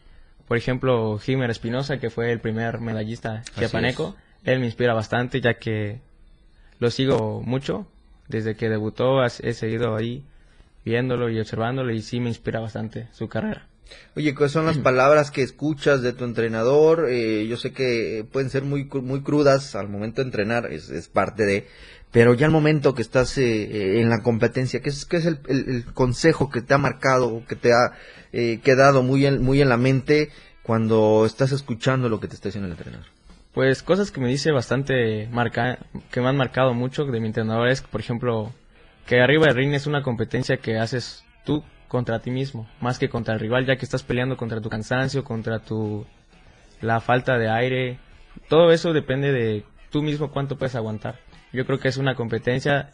Por 0.46 0.56
ejemplo, 0.56 1.18
Jimer 1.18 1.50
Espinosa, 1.50 1.98
que 1.98 2.10
fue 2.10 2.32
el 2.32 2.40
primer 2.40 2.80
medallista 2.80 3.42
chiapaneco. 3.56 4.16
Él 4.44 4.58
me 4.58 4.66
inspira 4.66 4.94
bastante 4.94 5.40
ya 5.40 5.54
que 5.54 6.00
lo 6.78 6.90
sigo 6.90 7.40
mucho. 7.42 7.86
Desde 8.28 8.54
que 8.54 8.68
debutó 8.68 9.24
he 9.24 9.54
seguido 9.54 9.96
ahí 9.96 10.24
viéndolo 10.84 11.30
y 11.30 11.40
observándolo 11.40 11.92
y 11.92 12.02
sí 12.02 12.20
me 12.20 12.28
inspira 12.28 12.60
bastante 12.60 13.08
su 13.12 13.28
carrera. 13.28 13.66
Oye, 14.16 14.34
¿cuáles 14.34 14.52
son 14.52 14.66
las 14.66 14.78
palabras 14.78 15.30
que 15.30 15.42
escuchas 15.42 16.02
de 16.02 16.12
tu 16.12 16.24
entrenador? 16.24 17.06
Eh, 17.08 17.46
yo 17.48 17.56
sé 17.56 17.72
que 17.72 18.24
pueden 18.30 18.50
ser 18.50 18.62
muy, 18.64 18.84
muy 18.84 19.22
crudas 19.22 19.74
al 19.74 19.88
momento 19.88 20.20
de 20.22 20.26
entrenar, 20.28 20.72
es, 20.72 20.90
es 20.90 21.08
parte 21.08 21.44
de... 21.46 21.66
Pero 22.12 22.34
ya 22.34 22.46
al 22.46 22.52
momento 22.52 22.92
que 22.94 23.02
estás 23.02 23.38
eh, 23.38 23.44
eh, 23.62 24.00
en 24.00 24.10
la 24.10 24.20
competencia, 24.22 24.80
¿qué 24.80 24.88
es, 24.88 25.04
qué 25.06 25.18
es 25.18 25.26
el, 25.26 25.38
el- 25.48 25.68
el 25.68 25.84
consejo 25.94 26.50
que 26.50 26.60
te 26.60 26.74
ha 26.74 26.78
marcado, 26.78 27.44
que 27.48 27.54
te 27.54 27.72
ha 27.72 27.92
eh, 28.32 28.58
quedado 28.64 29.04
muy 29.04 29.26
en, 29.26 29.40
muy 29.42 29.62
en 29.62 29.68
la 29.68 29.76
mente 29.76 30.30
cuando 30.64 31.24
estás 31.24 31.52
escuchando 31.52 32.08
lo 32.08 32.18
que 32.18 32.26
te 32.26 32.34
está 32.34 32.48
diciendo 32.48 32.66
el 32.66 32.72
entrenador? 32.72 33.06
Pues 33.54 33.82
cosas 33.84 34.10
que 34.10 34.20
me 34.20 34.28
dice 34.28 34.50
bastante 34.50 35.28
marca 35.30 35.78
que 36.10 36.20
me 36.20 36.28
han 36.28 36.36
marcado 36.36 36.74
mucho 36.74 37.04
de 37.04 37.20
mi 37.20 37.26
entrenador 37.28 37.68
es, 37.68 37.80
por 37.80 38.00
ejemplo, 38.00 38.52
que 39.06 39.20
arriba 39.20 39.46
del 39.46 39.54
ring 39.56 39.74
es 39.74 39.86
una 39.86 40.02
competencia 40.02 40.56
que 40.56 40.78
haces 40.78 41.24
tú 41.44 41.62
contra 41.90 42.20
ti 42.20 42.30
mismo, 42.30 42.68
más 42.80 43.00
que 43.00 43.08
contra 43.08 43.34
el 43.34 43.40
rival, 43.40 43.66
ya 43.66 43.74
que 43.74 43.84
estás 43.84 44.04
peleando 44.04 44.36
contra 44.36 44.60
tu 44.60 44.70
cansancio, 44.70 45.24
contra 45.24 45.58
tu 45.58 46.06
la 46.80 47.00
falta 47.00 47.36
de 47.36 47.50
aire. 47.50 47.98
Todo 48.48 48.70
eso 48.70 48.92
depende 48.92 49.32
de 49.32 49.64
tú 49.90 50.00
mismo 50.00 50.30
cuánto 50.30 50.56
puedes 50.56 50.76
aguantar. 50.76 51.16
Yo 51.52 51.66
creo 51.66 51.80
que 51.80 51.88
es 51.88 51.96
una 51.96 52.14
competencia 52.14 52.92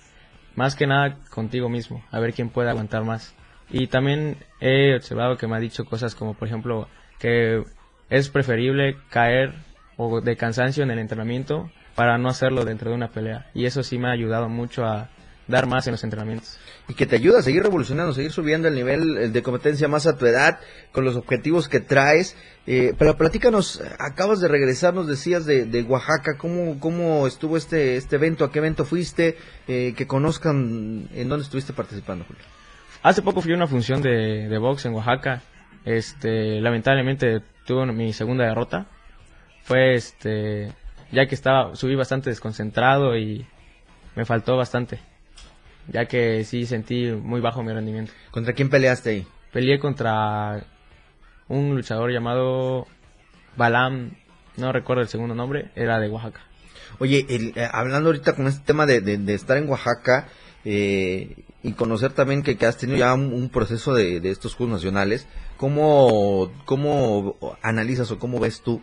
más 0.55 0.75
que 0.75 0.87
nada 0.87 1.19
contigo 1.29 1.69
mismo, 1.69 2.03
a 2.11 2.21
ver 2.21 2.33
quién 2.33 2.49
puede 2.49 2.71
aguantar 2.71 3.05
más. 3.05 3.35
Y 3.69 3.89
también 3.89 4.39
he 4.61 4.97
observado 4.97 5.37
que 5.37 5.47
me 5.47 5.57
ha 5.57 5.61
dicho 5.61 5.85
cosas 5.85 6.15
como, 6.15 6.33
por 6.33 6.49
ejemplo, 6.49 6.89
que 7.19 7.65
es 8.09 8.31
preferible 8.31 8.97
caer 9.11 9.53
o 9.99 10.23
de 10.23 10.37
cansancio 10.39 10.83
en 10.83 10.91
el 10.91 11.01
entrenamiento 11.01 11.71
para 11.95 12.17
no 12.17 12.31
hacerlo 12.31 12.65
dentro 12.65 12.89
de 12.89 12.97
una 12.97 13.09
pelea. 13.09 13.51
Y 13.53 13.67
eso 13.67 13.83
sí 13.83 13.99
me 13.99 14.09
ha 14.09 14.13
ayudado 14.13 14.49
mucho 14.49 14.87
a 14.87 15.11
dar 15.49 15.67
más 15.67 15.87
en 15.87 15.93
los 15.93 16.05
entrenamientos. 16.05 16.59
y 16.89 16.95
que 16.95 17.07
te 17.07 17.17
ayuda 17.17 17.41
a 17.41 17.43
seguir 17.43 17.63
revolucionando, 17.63 18.13
seguir 18.13 18.31
subiendo 18.33 18.69
el 18.69 18.75
nivel 18.75 19.33
de 19.33 19.43
competencia 19.43 19.89
más 19.89 20.07
a 20.07 20.17
tu 20.17 20.27
edad, 20.27 20.61
con 20.93 21.05
los 21.05 21.17
objetivos 21.17 21.69
que 21.69 21.81
traes. 21.81 22.37
Eh, 22.67 22.95
pero 22.99 23.17
platícanos, 23.17 23.83
acabas 23.99 24.41
de 24.41 24.49
regresar, 24.49 24.95
nos 24.95 25.07
decías 25.07 25.47
de, 25.47 25.65
de 25.65 25.83
Oaxaca, 25.83 26.37
¿cómo, 26.39 26.79
¿cómo 26.79 27.27
estuvo 27.27 27.57
este, 27.57 27.97
este 27.97 28.17
evento? 28.17 28.45
¿A 28.45 28.53
qué 28.53 28.61
evento 28.61 28.85
fuiste? 28.85 29.37
Eh, 29.67 29.95
que 29.97 30.07
conozcan 30.07 31.09
en 31.13 31.29
dónde 31.29 31.45
estuviste 31.45 31.73
participando, 31.73 32.25
Julio. 32.25 32.43
Hace 33.03 33.23
poco 33.23 33.41
fui 33.41 33.53
a 33.53 33.57
una 33.57 33.67
función 33.67 34.03
de, 34.03 34.49
de 34.49 34.59
box 34.59 34.87
en 34.87 34.95
Oaxaca. 34.95 35.43
Este, 35.85 36.61
lamentablemente 36.61 37.41
tuve 37.65 37.87
mi 37.93 38.13
segunda 38.13 38.45
derrota. 38.45 38.87
Fue 39.63 39.95
este, 39.95 40.73
ya 41.11 41.27
que 41.27 41.35
estaba, 41.35 41.75
subí 41.75 41.95
bastante 41.95 42.31
desconcentrado 42.31 43.17
y 43.17 43.47
me 44.15 44.25
faltó 44.25 44.57
bastante. 44.57 45.01
Ya 45.89 46.07
que 46.07 46.45
sí 46.45 46.67
sentí 46.67 47.07
muy 47.13 47.41
bajo 47.41 47.63
mi 47.63 47.73
rendimiento. 47.73 48.13
¿Contra 48.31 48.53
quién 48.55 48.69
peleaste 48.71 49.11
ahí? 49.11 49.27
Peleé 49.53 49.79
contra 49.79 50.65
un 51.49 51.75
luchador 51.77 52.11
llamado 52.13 52.87
Balam, 53.57 54.11
no 54.57 54.73
recuerdo 54.73 55.03
el 55.03 55.09
segundo 55.09 55.35
nombre, 55.35 55.71
era 55.77 55.99
de 56.01 56.09
Oaxaca. 56.09 56.41
Oye, 56.99 57.25
el- 57.29 57.53
eh, 57.57 57.69
hablando 57.73 58.09
ahorita 58.09 58.35
con 58.35 58.47
este 58.47 58.65
tema 58.65 58.87
de, 58.87 59.01
de- 59.01 59.19
de 59.19 59.35
estar 59.35 59.57
en 59.57 59.69
Oaxaca 59.69 60.29
eh, 60.65 61.37
y 61.63 61.73
conocer 61.73 62.13
también 62.13 62.43
que, 62.43 62.57
que 62.57 62.67
has 62.67 62.77
tenido 62.77 62.99
ya 62.99 63.15
un, 63.15 63.33
un 63.33 63.49
proceso 63.49 63.95
de, 63.95 64.21
de 64.21 64.31
estos 64.31 64.55
Juegos 64.55 64.75
Nacionales, 64.75 65.27
¿cómo, 65.57 66.51
¿cómo 66.65 67.37
analizas 67.63 68.11
o 68.11 68.19
cómo 68.19 68.41
ves 68.41 68.61
tú 68.63 68.81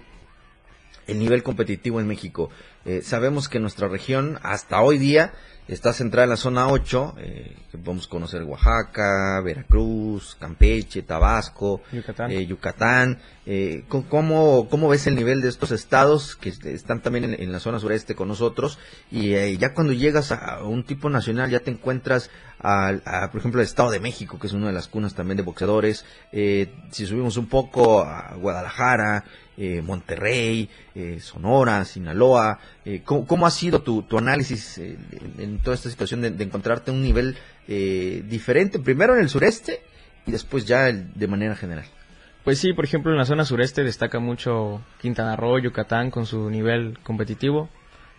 el 1.07 1.19
nivel 1.19 1.43
competitivo 1.43 1.99
en 1.99 2.07
México? 2.07 2.49
Eh, 2.85 3.01
sabemos 3.03 3.47
que 3.49 3.59
nuestra 3.59 3.87
región 3.87 4.39
hasta 4.43 4.81
hoy 4.81 4.97
día 4.97 5.33
está 5.69 5.93
centrada 5.93 6.25
en 6.25 6.29
la 6.31 6.35
zona 6.35 6.67
8, 6.67 7.15
eh, 7.19 7.55
que 7.71 7.77
podemos 7.77 8.07
conocer 8.07 8.43
Oaxaca, 8.43 9.39
Veracruz, 9.41 10.35
Campeche, 10.37 11.03
Tabasco, 11.03 11.81
Yucatán. 11.93 12.31
eh, 12.31 12.45
Yucatán. 12.45 13.19
Eh, 13.45 13.85
¿cómo, 13.87 14.67
¿Cómo 14.69 14.89
ves 14.89 15.07
el 15.07 15.15
nivel 15.15 15.41
de 15.41 15.47
estos 15.49 15.71
estados 15.71 16.35
que 16.35 16.49
est- 16.49 16.65
están 16.65 17.01
también 17.01 17.23
en, 17.25 17.41
en 17.41 17.51
la 17.53 17.59
zona 17.61 17.79
sureste 17.79 18.13
con 18.15 18.27
nosotros? 18.27 18.77
Y 19.09 19.33
eh, 19.35 19.57
ya 19.57 19.73
cuando 19.73 19.93
llegas 19.93 20.33
a 20.33 20.61
un 20.63 20.83
tipo 20.83 21.09
nacional 21.09 21.49
ya 21.49 21.61
te 21.61 21.71
encuentras, 21.71 22.29
al- 22.59 23.01
a, 23.05 23.31
por 23.31 23.39
ejemplo, 23.39 23.61
el 23.61 23.65
Estado 23.67 23.91
de 23.91 24.01
México, 24.01 24.37
que 24.39 24.47
es 24.47 24.53
una 24.53 24.67
de 24.67 24.73
las 24.73 24.89
cunas 24.89 25.13
también 25.15 25.37
de 25.37 25.43
boxeadores. 25.43 26.03
Eh, 26.33 26.73
si 26.91 27.05
subimos 27.05 27.37
un 27.37 27.47
poco 27.47 28.01
a 28.03 28.35
Guadalajara, 28.35 29.23
eh, 29.57 29.81
Monterrey, 29.81 30.69
eh, 30.95 31.19
Sonora, 31.19 31.85
Sinaloa, 31.85 32.59
eh, 32.85 33.01
¿cómo, 33.03 33.45
ha 33.45 33.51
sido 33.51 33.81
tu, 33.81 34.03
tu 34.03 34.17
análisis 34.17 34.77
eh, 34.77 34.97
en, 35.37 35.43
en 35.43 35.57
toda 35.59 35.75
esta 35.75 35.89
situación 35.89 36.21
de, 36.21 36.31
de 36.31 36.43
encontrarte 36.43 36.91
un 36.91 37.01
nivel 37.01 37.37
eh, 37.67 38.23
diferente, 38.27 38.79
primero 38.79 39.15
en 39.15 39.21
el 39.21 39.29
sureste 39.29 39.81
y 40.25 40.31
después 40.31 40.65
ya 40.65 40.89
el- 40.89 41.13
de 41.13 41.27
manera 41.27 41.55
general? 41.55 41.85
Pues 42.43 42.59
sí, 42.59 42.73
por 42.73 42.83
ejemplo, 42.83 43.11
en 43.11 43.17
la 43.17 43.25
zona 43.25 43.45
sureste 43.45 43.83
destaca 43.83 44.19
mucho 44.19 44.81
Quintana 45.01 45.35
Roo, 45.35 45.59
Yucatán 45.59 46.11
con 46.11 46.25
su 46.25 46.49
nivel 46.49 46.97
competitivo, 47.03 47.69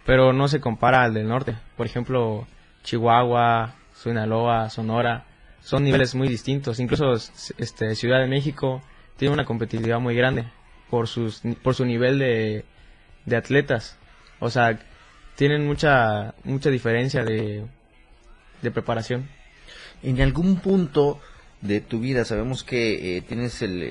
pero 0.06 0.32
no 0.32 0.48
se 0.48 0.60
compara 0.60 1.02
al 1.02 1.12
del 1.12 1.28
norte. 1.28 1.56
Por 1.76 1.84
ejemplo, 1.86 2.46
Chihuahua, 2.84 3.74
Sinaloa, 3.92 4.70
Sonora, 4.70 5.24
son 5.60 5.84
niveles 5.84 6.14
muy 6.14 6.28
distintos. 6.28 6.78
Incluso 6.80 7.12
este, 7.58 7.94
Ciudad 7.96 8.20
de 8.20 8.26
México 8.28 8.82
tiene 9.16 9.34
una 9.34 9.44
competitividad 9.44 10.00
muy 10.00 10.14
grande 10.14 10.44
por, 10.94 11.08
sus, 11.08 11.42
por 11.64 11.74
su 11.74 11.84
nivel 11.84 12.20
de, 12.20 12.64
de 13.26 13.36
atletas. 13.36 13.96
O 14.38 14.48
sea, 14.48 14.78
tienen 15.34 15.66
mucha, 15.66 16.34
mucha 16.44 16.70
diferencia 16.70 17.24
de, 17.24 17.64
de 18.62 18.70
preparación. 18.70 19.28
En 20.04 20.20
algún 20.20 20.60
punto 20.60 21.20
de 21.62 21.80
tu 21.80 21.98
vida 21.98 22.24
sabemos 22.24 22.62
que 22.62 23.16
eh, 23.16 23.22
tienes 23.22 23.60
el, 23.62 23.82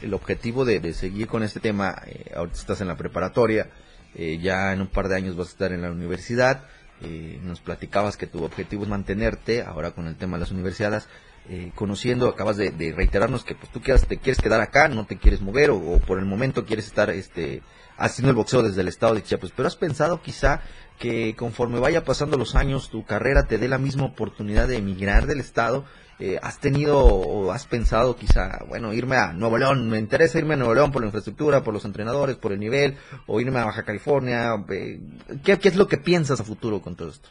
el- 0.00 0.14
objetivo 0.14 0.64
de, 0.64 0.80
de 0.80 0.94
seguir 0.94 1.26
con 1.26 1.42
este 1.42 1.60
tema. 1.60 1.94
eh, 2.06 2.32
ahorita 2.34 2.56
estás 2.56 2.80
en 2.80 2.88
la 2.88 2.96
preparatoria, 2.96 3.68
eh, 4.14 4.38
ya 4.40 4.72
en 4.72 4.80
un 4.80 4.86
par 4.86 5.08
de 5.08 5.16
años 5.16 5.36
vas 5.36 5.48
a 5.48 5.50
estar 5.50 5.72
en 5.72 5.82
la 5.82 5.90
universidad. 5.92 6.64
eh, 7.02 7.38
nos 7.42 7.60
platicabas 7.60 8.16
que 8.16 8.26
tu 8.26 8.42
objetivo 8.44 8.84
es 8.84 8.88
mantenerte 8.88 9.60
ahora 9.62 9.90
con 9.90 10.06
el 10.06 10.16
tema 10.16 10.38
de 10.38 10.40
las 10.40 10.52
universidades. 10.52 11.06
Eh, 11.48 11.72
conociendo, 11.74 12.28
acabas 12.28 12.56
de, 12.56 12.70
reiterarnos 12.94 13.44
que 13.44 13.54
pues 13.54 13.72
tú 13.72 13.80
quieras, 13.80 14.06
te 14.06 14.18
quieres 14.18 14.40
quedar 14.40 14.60
acá, 14.60 14.88
no 14.88 15.06
te 15.06 15.18
quieres 15.18 15.40
mover 15.40 15.70
o, 15.70 15.78
o 15.78 15.98
por 15.98 16.18
el 16.18 16.24
momento 16.24 16.64
quieres 16.64 16.86
estar 16.86 17.10
este 17.10 17.62
haciendo 18.00 18.30
el 18.30 18.36
boxeo 18.36 18.62
desde 18.62 18.80
el 18.80 18.88
estado 18.88 19.14
de 19.14 19.22
Chiapas. 19.22 19.52
Pero 19.54 19.68
has 19.68 19.76
pensado 19.76 20.22
quizá 20.22 20.62
que 20.98 21.34
conforme 21.36 21.78
vaya 21.78 22.04
pasando 22.04 22.36
los 22.36 22.54
años 22.54 22.90
tu 22.90 23.04
carrera 23.04 23.46
te 23.46 23.58
dé 23.58 23.68
la 23.68 23.78
misma 23.78 24.04
oportunidad 24.06 24.68
de 24.68 24.78
emigrar 24.78 25.26
del 25.26 25.40
estado. 25.40 25.84
Eh, 26.18 26.38
¿Has 26.42 26.58
tenido 26.58 26.98
o 26.98 27.50
has 27.50 27.66
pensado 27.66 28.14
quizá, 28.14 28.58
bueno, 28.68 28.92
irme 28.92 29.16
a 29.16 29.32
Nuevo 29.32 29.56
León? 29.56 29.88
Me 29.88 29.98
interesa 29.98 30.38
irme 30.38 30.52
a 30.52 30.56
Nuevo 30.58 30.74
León 30.74 30.92
por 30.92 31.00
la 31.00 31.06
infraestructura, 31.06 31.62
por 31.64 31.72
los 31.72 31.86
entrenadores, 31.86 32.36
por 32.36 32.52
el 32.52 32.60
nivel, 32.60 32.98
o 33.26 33.40
irme 33.40 33.58
a 33.58 33.64
Baja 33.64 33.84
California. 33.84 34.54
eh, 34.68 35.00
¿qué, 35.42 35.58
¿Qué 35.58 35.68
es 35.68 35.76
lo 35.76 35.88
que 35.88 35.96
piensas 35.96 36.38
a 36.38 36.44
futuro 36.44 36.82
con 36.82 36.94
todo 36.94 37.08
esto? 37.08 37.30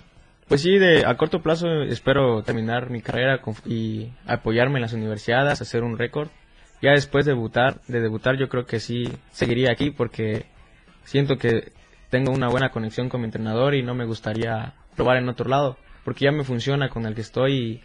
Pues 0.50 0.64
sí, 0.64 0.80
de, 0.80 1.06
a 1.06 1.16
corto 1.16 1.44
plazo 1.44 1.84
espero 1.84 2.42
terminar 2.42 2.90
mi 2.90 3.04
carrera 3.04 3.40
y 3.68 4.10
apoyarme 4.26 4.80
en 4.80 4.82
las 4.82 4.94
universidades, 4.94 5.62
hacer 5.62 5.84
un 5.84 5.96
récord. 5.96 6.30
Ya 6.82 6.92
después 6.92 7.24
de 7.26 7.34
debutar, 7.34 7.82
de 7.88 8.02
debutar 8.02 8.36
yo 8.36 8.50
creo 8.50 8.66
que 8.66 8.80
sí 8.80 9.08
seguiría 9.32 9.72
aquí 9.72 9.92
porque 9.92 10.48
siento 11.04 11.38
que 11.38 11.72
tengo 12.10 12.32
una 12.32 12.48
buena 12.48 12.72
conexión 12.72 13.10
con 13.10 13.22
mi 13.22 13.26
entrenador 13.26 13.76
y 13.76 13.84
no 13.84 13.94
me 13.94 14.06
gustaría 14.06 14.74
probar 14.96 15.18
en 15.18 15.30
otro 15.30 15.48
lado, 15.48 15.78
porque 16.04 16.26
ya 16.26 16.32
me 16.32 16.44
funciona 16.44 16.90
con 16.90 17.06
el 17.06 17.14
que 17.14 17.22
estoy 17.22 17.54
y 17.54 17.84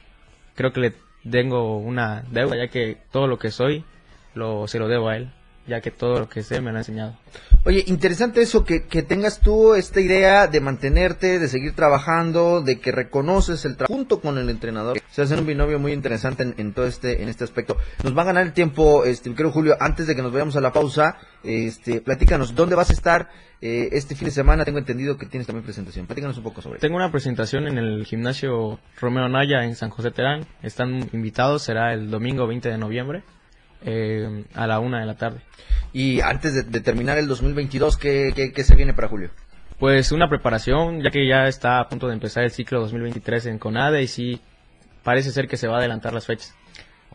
creo 0.55 0.73
que 0.73 0.81
le 0.81 0.93
tengo 1.31 1.77
una 1.77 2.23
deuda 2.31 2.57
ya 2.57 2.69
que 2.69 2.97
todo 3.13 3.27
lo 3.27 3.39
que 3.39 3.51
soy 3.51 3.85
lo 4.33 4.69
se 4.69 4.79
lo 4.79 4.89
debo 4.89 5.11
a 5.11 5.17
él, 5.17 5.31
ya 5.67 5.81
que 5.81 5.91
todo 5.91 6.21
lo 6.21 6.29
que 6.29 6.43
sé 6.43 6.61
me 6.61 6.71
lo 6.71 6.77
ha 6.77 6.81
enseñado. 6.81 7.17
Oye, 7.65 7.83
interesante 7.87 8.43
eso, 8.43 8.65
que, 8.65 8.85
que 8.85 9.03
tengas 9.03 9.41
tú 9.41 9.75
esta 9.75 10.01
idea 10.01 10.47
de 10.47 10.61
mantenerte, 10.61 11.39
de 11.39 11.49
seguir 11.49 11.75
trabajando, 11.75 12.61
de 12.61 12.79
que 12.79 12.93
reconoces 12.93 13.65
el 13.65 13.77
trabajo 13.77 13.95
junto 13.95 14.21
con 14.21 14.37
el 14.37 14.51
entrenador. 14.51 15.01
Se 15.11 15.23
hace 15.23 15.35
un 15.35 15.47
binomio 15.47 15.79
muy 15.79 15.93
interesante 15.93 16.43
en, 16.43 16.55
en 16.59 16.75
todo 16.75 16.87
este, 16.87 17.23
en 17.23 17.29
este 17.29 17.45
aspecto. 17.45 17.79
Nos 18.03 18.17
va 18.17 18.23
a 18.23 18.27
ganar 18.27 18.45
el 18.45 18.53
tiempo, 18.53 19.05
este, 19.05 19.31
querido 19.31 19.51
Julio, 19.51 19.77
antes 19.81 20.07
de 20.07 20.15
que 20.15 20.23
nos 20.23 20.33
vayamos 20.33 20.57
a 20.57 20.61
la 20.61 20.73
pausa, 20.73 21.17
este, 21.43 22.03
platícanos, 22.03 22.55
¿dónde 22.55 22.75
vas 22.75 22.91
a 22.91 22.93
estar 22.93 23.31
eh, 23.63 23.89
este 23.93 24.15
fin 24.15 24.27
de 24.27 24.33
semana? 24.33 24.67
Tengo 24.67 24.79
entendido 24.79 25.17
que 25.17 25.25
tienes 25.25 25.47
también 25.47 25.65
presentación. 25.65 26.07
Platícanos 26.07 26.37
un 26.37 26.45
poco 26.45 26.61
sobre 26.61 26.81
Tengo 26.81 26.97
una 26.97 27.11
presentación 27.11 27.67
en 27.67 27.79
el 27.79 28.05
gimnasio 28.05 28.79
Romeo 29.01 29.29
Naya 29.31 29.65
en 29.65 29.75
San 29.75 29.89
José 29.89 30.11
Terán. 30.11 30.47
Están 30.63 31.09
invitados, 31.15 31.63
será 31.63 31.95
el 31.95 32.11
domingo 32.11 32.47
20 32.47 32.69
de 32.69 32.77
noviembre 32.77 33.23
eh, 33.85 34.45
a 34.55 34.67
la 34.67 34.81
una 34.81 35.01
de 35.01 35.07
la 35.07 35.17
tarde. 35.17 35.41
Y 35.93 36.21
antes 36.21 36.55
de, 36.55 36.63
de 36.63 36.81
terminar 36.81 37.19
el 37.19 37.29
2022, 37.29 37.97
¿qué, 37.97 38.33
qué, 38.35 38.53
qué 38.53 38.65
se 38.65 38.75
viene 38.75 38.95
para 38.95 39.09
Julio? 39.09 39.31
Pues 39.79 40.13
una 40.13 40.29
preparación, 40.29 41.03
ya 41.03 41.11
que 41.11 41.27
ya 41.27 41.47
está 41.47 41.81
a 41.81 41.89
punto 41.89 42.07
de 42.09 42.15
empezar 42.15 42.45
el 42.45 42.51
ciclo 42.51 42.81
2023 42.81 43.47
en 43.47 43.59
CONADE 43.59 44.03
y 44.03 44.07
sí 44.07 44.41
parece 45.03 45.31
ser 45.31 45.47
que 45.49 45.57
se 45.57 45.69
va 45.69 45.77
a 45.77 45.79
adelantar 45.79 46.13
las 46.13 46.27
fechas. 46.27 46.55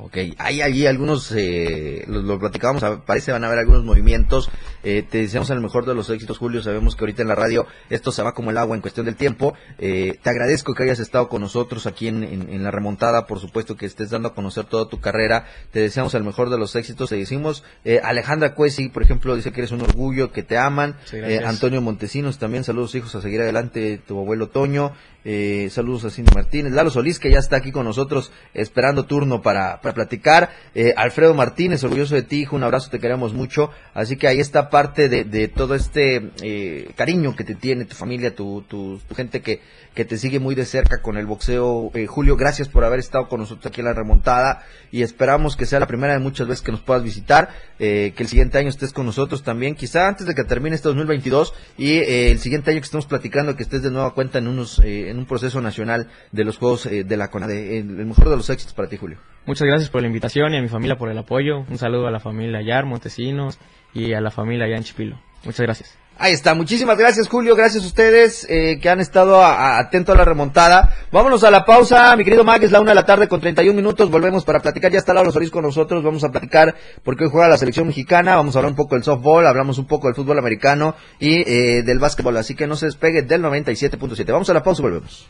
Ok, 0.01 0.17
hay 0.37 0.61
allí 0.61 0.87
algunos, 0.87 1.29
eh, 1.35 2.05
lo, 2.07 2.21
lo 2.21 2.39
platicábamos, 2.39 2.81
parece 3.05 3.33
van 3.33 3.43
a 3.43 3.47
haber 3.47 3.59
algunos 3.59 3.83
movimientos. 3.83 4.49
Eh, 4.81 5.03
te 5.03 5.17
deseamos 5.17 5.49
el 5.49 5.59
mejor 5.59 5.85
de 5.85 5.93
los 5.93 6.09
éxitos, 6.09 6.37
Julio. 6.37 6.63
Sabemos 6.63 6.95
que 6.95 7.03
ahorita 7.03 7.21
en 7.21 7.27
la 7.27 7.35
radio 7.35 7.67
esto 7.89 8.13
se 8.13 8.23
va 8.23 8.33
como 8.33 8.49
el 8.51 8.57
agua 8.57 8.77
en 8.77 8.81
cuestión 8.81 9.05
del 9.07 9.17
tiempo. 9.17 9.55
Eh, 9.77 10.17
te 10.23 10.29
agradezco 10.29 10.73
que 10.73 10.83
hayas 10.83 10.99
estado 10.99 11.27
con 11.27 11.41
nosotros 11.41 11.85
aquí 11.85 12.07
en, 12.07 12.23
en- 12.23 12.49
en 12.49 12.63
la 12.63 12.71
remontada. 12.71 13.27
Por 13.27 13.39
supuesto 13.41 13.75
que 13.75 13.85
estés 13.85 14.09
dando 14.09 14.29
a 14.29 14.33
conocer 14.33 14.63
toda 14.63 14.87
tu 14.87 15.01
carrera. 15.01 15.45
Te 15.71 15.81
deseamos 15.81 16.13
el 16.13 16.23
mejor 16.23 16.49
de 16.49 16.57
los 16.57 16.77
éxitos. 16.77 17.09
Te 17.09 17.17
decimos, 17.17 17.65
eh, 17.83 17.99
Alejandra 18.01 18.55
Cuesi, 18.55 18.87
por 18.87 19.03
ejemplo, 19.03 19.35
dice 19.35 19.51
que 19.51 19.59
eres 19.59 19.71
un 19.71 19.81
orgullo, 19.81 20.31
que 20.31 20.43
te 20.43 20.57
aman. 20.57 20.95
Sí, 21.03 21.17
Eh. 21.17 21.41
Antonio 21.45 21.81
Montesinos 21.81 22.39
también, 22.39 22.63
saludos 22.63 22.95
hijos 22.95 23.13
a 23.15 23.21
seguir 23.21 23.41
adelante, 23.41 24.01
tu 24.07 24.17
abuelo 24.17 24.47
Toño. 24.47 24.93
Eh, 25.25 25.67
saludos 25.71 26.05
a 26.05 26.09
Cindy 26.09 26.31
Martínez. 26.33 26.71
Lalo 26.71 26.89
Solís, 26.89 27.19
que 27.19 27.29
ya 27.29 27.39
está 27.39 27.57
aquí 27.57 27.71
con 27.71 27.85
nosotros 27.85 28.31
esperando 28.53 29.05
turno 29.05 29.41
para, 29.41 29.81
para 29.81 29.93
platicar. 29.93 30.49
Eh, 30.73 30.93
Alfredo 30.95 31.33
Martínez, 31.33 31.83
orgulloso 31.83 32.15
de 32.15 32.23
ti, 32.23 32.41
hijo, 32.41 32.55
un 32.55 32.63
abrazo, 32.63 32.89
te 32.89 32.99
queremos 32.99 33.33
mucho. 33.33 33.69
Así 33.93 34.15
que 34.15 34.27
ahí 34.27 34.39
está 34.39 34.69
parte 34.69 35.09
de, 35.09 35.25
de 35.25 35.47
todo 35.47 35.75
este 35.75 36.31
eh, 36.41 36.91
cariño 36.95 37.35
que 37.35 37.43
te 37.43 37.55
tiene 37.55 37.85
tu 37.85 37.95
familia, 37.95 38.33
tu, 38.33 38.63
tu, 38.67 38.99
tu 39.07 39.15
gente 39.15 39.41
que, 39.41 39.61
que 39.93 40.05
te 40.05 40.17
sigue 40.17 40.39
muy 40.39 40.55
de 40.55 40.65
cerca 40.65 41.01
con 41.01 41.17
el 41.17 41.25
boxeo. 41.25 41.91
Eh, 41.93 42.07
Julio, 42.07 42.37
gracias 42.37 42.69
por 42.69 42.85
haber 42.85 42.99
estado 42.99 43.27
con 43.27 43.41
nosotros 43.41 43.65
aquí 43.65 43.81
en 43.81 43.87
la 43.87 43.93
remontada 43.93 44.63
y 44.91 45.01
esperamos 45.01 45.57
que 45.57 45.65
sea 45.65 45.79
la 45.79 45.87
primera 45.87 46.13
de 46.13 46.19
muchas 46.19 46.47
veces 46.47 46.63
que 46.63 46.71
nos 46.71 46.81
puedas 46.81 47.03
visitar, 47.03 47.49
eh, 47.77 48.13
que 48.15 48.23
el 48.23 48.29
siguiente 48.29 48.57
año 48.57 48.69
estés 48.69 48.93
con 48.93 49.05
nosotros 49.05 49.43
también, 49.43 49.75
quizá 49.75 50.07
antes 50.07 50.25
de 50.25 50.33
que 50.33 50.43
termine 50.43 50.75
este 50.75 50.87
2022 50.87 51.53
y 51.77 51.97
el 51.97 52.39
siguiente 52.39 52.71
año 52.71 52.79
que 52.79 52.85
estemos 52.85 53.05
platicando 53.05 53.55
que 53.55 53.63
estés 53.63 53.83
de 53.83 53.91
nueva 53.91 54.13
cuenta 54.13 54.39
en 54.39 54.47
unos 54.47 54.81
en 55.09 55.17
un 55.17 55.25
proceso 55.25 55.61
nacional 55.61 56.07
de 56.31 56.43
los 56.43 56.57
Juegos 56.57 56.85
eh, 56.85 57.03
de 57.03 57.17
la 57.17 57.29
CONADE. 57.29 57.79
El, 57.79 57.85
mejor 57.85 58.29
de 58.29 58.37
los 58.37 58.49
éxitos 58.49 58.73
para 58.73 58.87
ti, 58.87 58.97
Julio. 58.97 59.17
Muchas 59.45 59.67
gracias 59.67 59.89
por 59.89 60.01
la 60.01 60.07
invitación 60.07 60.53
y 60.53 60.57
a 60.57 60.61
mi 60.61 60.67
familia 60.67 60.97
por 60.97 61.09
el 61.09 61.17
apoyo. 61.17 61.65
Un 61.69 61.77
saludo 61.77 62.07
a 62.07 62.11
la 62.11 62.19
familia 62.19 62.61
Yar, 62.61 62.85
Montesinos 62.85 63.59
y 63.93 64.13
a 64.13 64.21
la 64.21 64.31
familia 64.31 64.65
allá 64.65 64.77
en 64.77 64.83
Chipilo. 64.83 65.19
Muchas 65.43 65.61
gracias. 65.61 65.95
Ahí 66.21 66.33
está, 66.33 66.53
muchísimas 66.53 66.97
gracias 66.97 67.29
Julio, 67.29 67.55
gracias 67.55 67.81
a 67.85 67.87
ustedes 67.87 68.45
eh, 68.49 68.77
que 68.81 68.89
han 68.89 68.99
estado 68.99 69.41
a- 69.41 69.53
a- 69.53 69.79
atento 69.79 70.11
a 70.11 70.15
la 70.15 70.25
remontada. 70.25 70.93
Vámonos 71.13 71.45
a 71.45 71.49
la 71.49 71.63
pausa, 71.63 72.13
mi 72.17 72.25
querido 72.25 72.43
Mag, 72.43 72.61
es 72.61 72.71
la 72.71 72.81
una 72.81 72.91
de 72.91 72.95
la 72.95 73.05
tarde 73.05 73.29
con 73.29 73.39
31 73.39 73.73
minutos, 73.73 74.11
volvemos 74.11 74.43
para 74.43 74.59
platicar, 74.59 74.91
ya 74.91 74.97
está 74.99 75.13
Laura 75.13 75.31
Solís 75.31 75.49
con 75.49 75.63
nosotros, 75.63 76.03
vamos 76.03 76.25
a 76.25 76.29
platicar 76.29 76.75
porque 77.05 77.23
hoy 77.23 77.29
juega 77.31 77.47
la 77.47 77.57
selección 77.57 77.87
mexicana, 77.87 78.35
vamos 78.35 78.53
a 78.53 78.59
hablar 78.59 78.71
un 78.71 78.75
poco 78.75 78.95
del 78.95 79.05
softball, 79.05 79.47
hablamos 79.47 79.77
un 79.77 79.87
poco 79.87 80.07
del 80.07 80.15
fútbol 80.15 80.37
americano 80.39 80.93
y 81.21 81.41
eh, 81.49 81.83
del 81.83 81.99
básquetbol, 81.99 82.35
así 82.35 82.53
que 82.53 82.67
no 82.67 82.75
se 82.75 82.87
despegue 82.87 83.21
del 83.21 83.41
97.7. 83.41 84.25
Vamos 84.33 84.49
a 84.49 84.53
la 84.53 84.61
pausa 84.61 84.81
y 84.81 84.83
volvemos. 84.83 85.29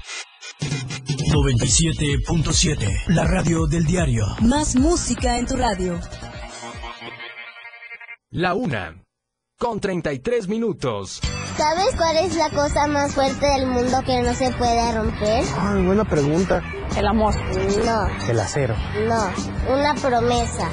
97.7. 1.31 3.05
La 3.07 3.23
radio 3.23 3.65
del 3.65 3.85
diario. 3.85 4.25
Más 4.41 4.75
música 4.75 5.37
en 5.37 5.45
tu 5.45 5.55
radio. 5.55 5.97
La 8.31 8.53
una. 8.53 9.01
Con 9.57 9.79
33 9.79 10.49
minutos. 10.49 11.21
¿Sabes 11.55 11.95
cuál 11.95 12.17
es 12.17 12.35
la 12.35 12.49
cosa 12.49 12.85
más 12.87 13.13
fuerte 13.13 13.45
del 13.45 13.65
mundo 13.67 13.97
que 14.05 14.21
no 14.21 14.33
se 14.33 14.51
puede 14.51 14.91
romper? 14.93 15.45
Ay, 15.57 15.85
buena 15.85 16.03
pregunta. 16.03 16.61
El 16.97 17.07
amor. 17.07 17.33
No, 17.85 18.07
El 18.29 18.37
acero. 18.39 18.75
no, 19.07 19.31
una 19.73 19.93
promesa. 19.95 20.69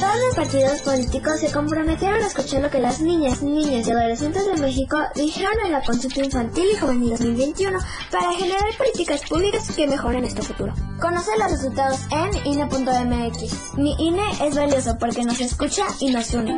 Todos 0.00 0.16
los 0.16 0.34
partidos 0.34 0.80
políticos 0.80 1.40
se 1.40 1.52
comprometieron 1.52 2.22
a 2.22 2.26
escuchar 2.26 2.62
lo 2.62 2.70
que 2.70 2.80
las 2.80 3.02
niñas, 3.02 3.42
niños 3.42 3.86
y 3.86 3.90
adolescentes 3.90 4.46
de 4.46 4.56
México 4.58 4.96
dijeron 5.14 5.52
en 5.62 5.72
la 5.72 5.82
consulta 5.82 6.24
infantil 6.24 6.64
y 6.72 6.78
juvenil 6.78 7.10
2021 7.10 7.78
para 8.10 8.32
generar 8.32 8.64
políticas 8.78 9.20
públicas 9.28 9.70
que 9.76 9.86
mejoren 9.86 10.24
este 10.24 10.40
futuro. 10.40 10.72
Conoce 10.98 11.32
los 11.38 11.50
resultados 11.50 12.00
en 12.12 12.46
INE.mx. 12.46 13.76
Mi 13.76 13.94
INE 13.98 14.24
es 14.42 14.56
valioso 14.56 14.96
porque 14.98 15.22
nos 15.22 15.38
escucha 15.38 15.84
y 16.00 16.10
nos 16.10 16.32
une. 16.32 16.52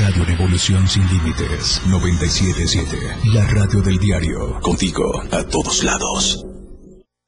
Radio 0.00 0.24
Revolución 0.24 0.88
Sin 0.88 1.06
Límites 1.08 1.82
977. 1.88 2.96
La 3.34 3.46
radio 3.46 3.82
del 3.82 3.98
diario. 3.98 4.58
Contigo 4.62 5.22
a 5.30 5.44
todos 5.44 5.84
lados. 5.84 6.55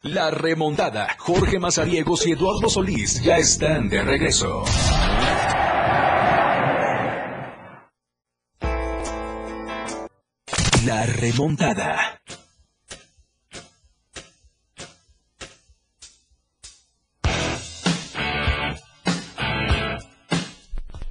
La 0.03 0.31
remontada. 0.31 1.09
Jorge 1.19 1.59
Mazariegos 1.59 2.25
y 2.25 2.31
Eduardo 2.31 2.69
Solís 2.69 3.21
ya 3.21 3.37
están 3.37 3.89
de 3.89 4.01
regreso. 4.01 4.63
La 10.87 11.05
remontada. 11.05 12.21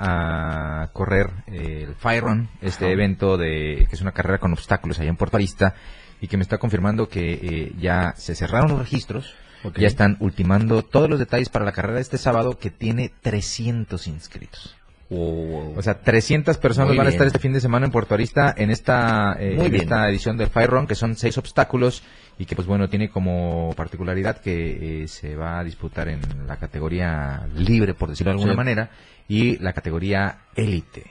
a 0.83 0.87
correr 0.93 1.31
el 1.47 1.95
Fire 1.95 2.23
Run, 2.23 2.47
este 2.61 2.85
Ajá. 2.85 2.93
evento 2.93 3.37
de 3.37 3.87
que 3.89 3.95
es 3.95 4.01
una 4.01 4.11
carrera 4.11 4.37
con 4.37 4.53
obstáculos 4.53 4.99
allá 4.99 5.09
en 5.09 5.15
Puerto 5.15 5.35
Arista 5.37 5.73
y 6.21 6.27
que 6.27 6.37
me 6.37 6.43
está 6.43 6.59
confirmando 6.59 7.09
que 7.09 7.33
eh, 7.41 7.71
ya 7.79 8.13
se 8.17 8.35
cerraron 8.35 8.69
los 8.69 8.79
registros, 8.79 9.33
ya 9.75 9.87
están 9.87 10.15
ultimando 10.19 10.83
todos 10.83 11.09
los 11.09 11.17
detalles 11.17 11.49
para 11.49 11.65
la 11.65 11.71
carrera 11.71 11.95
de 11.95 12.01
este 12.01 12.19
sábado 12.19 12.59
que 12.59 12.69
tiene 12.69 13.11
300 13.21 14.05
inscritos. 14.07 14.75
O 15.15 15.81
sea, 15.81 15.99
300 16.01 16.57
personas 16.57 16.89
Muy 16.89 16.97
van 16.97 17.07
a 17.07 17.09
estar 17.09 17.27
este 17.27 17.39
fin 17.39 17.53
de 17.53 17.59
semana 17.59 17.85
en 17.85 17.91
Puerto 17.91 18.13
Arista 18.13 18.53
en 18.57 18.69
esta, 18.71 19.35
eh, 19.39 19.57
en 19.65 19.75
esta 19.75 20.09
edición 20.09 20.37
del 20.37 20.49
Fire 20.49 20.69
Run, 20.69 20.87
que 20.87 20.95
son 20.95 21.15
seis 21.15 21.37
obstáculos 21.37 22.03
y 22.39 22.45
que, 22.45 22.55
pues 22.55 22.67
bueno, 22.67 22.89
tiene 22.89 23.09
como 23.09 23.73
particularidad 23.75 24.37
que 24.37 25.03
eh, 25.03 25.07
se 25.07 25.35
va 25.35 25.59
a 25.59 25.63
disputar 25.63 26.07
en 26.07 26.21
la 26.47 26.57
categoría 26.57 27.47
libre, 27.55 27.93
por 27.93 28.09
decirlo 28.09 28.31
de 28.31 28.35
alguna 28.35 28.53
Sí. 28.53 28.57
manera, 28.57 28.89
y 29.27 29.57
la 29.59 29.73
categoría 29.73 30.39
élite, 30.55 31.05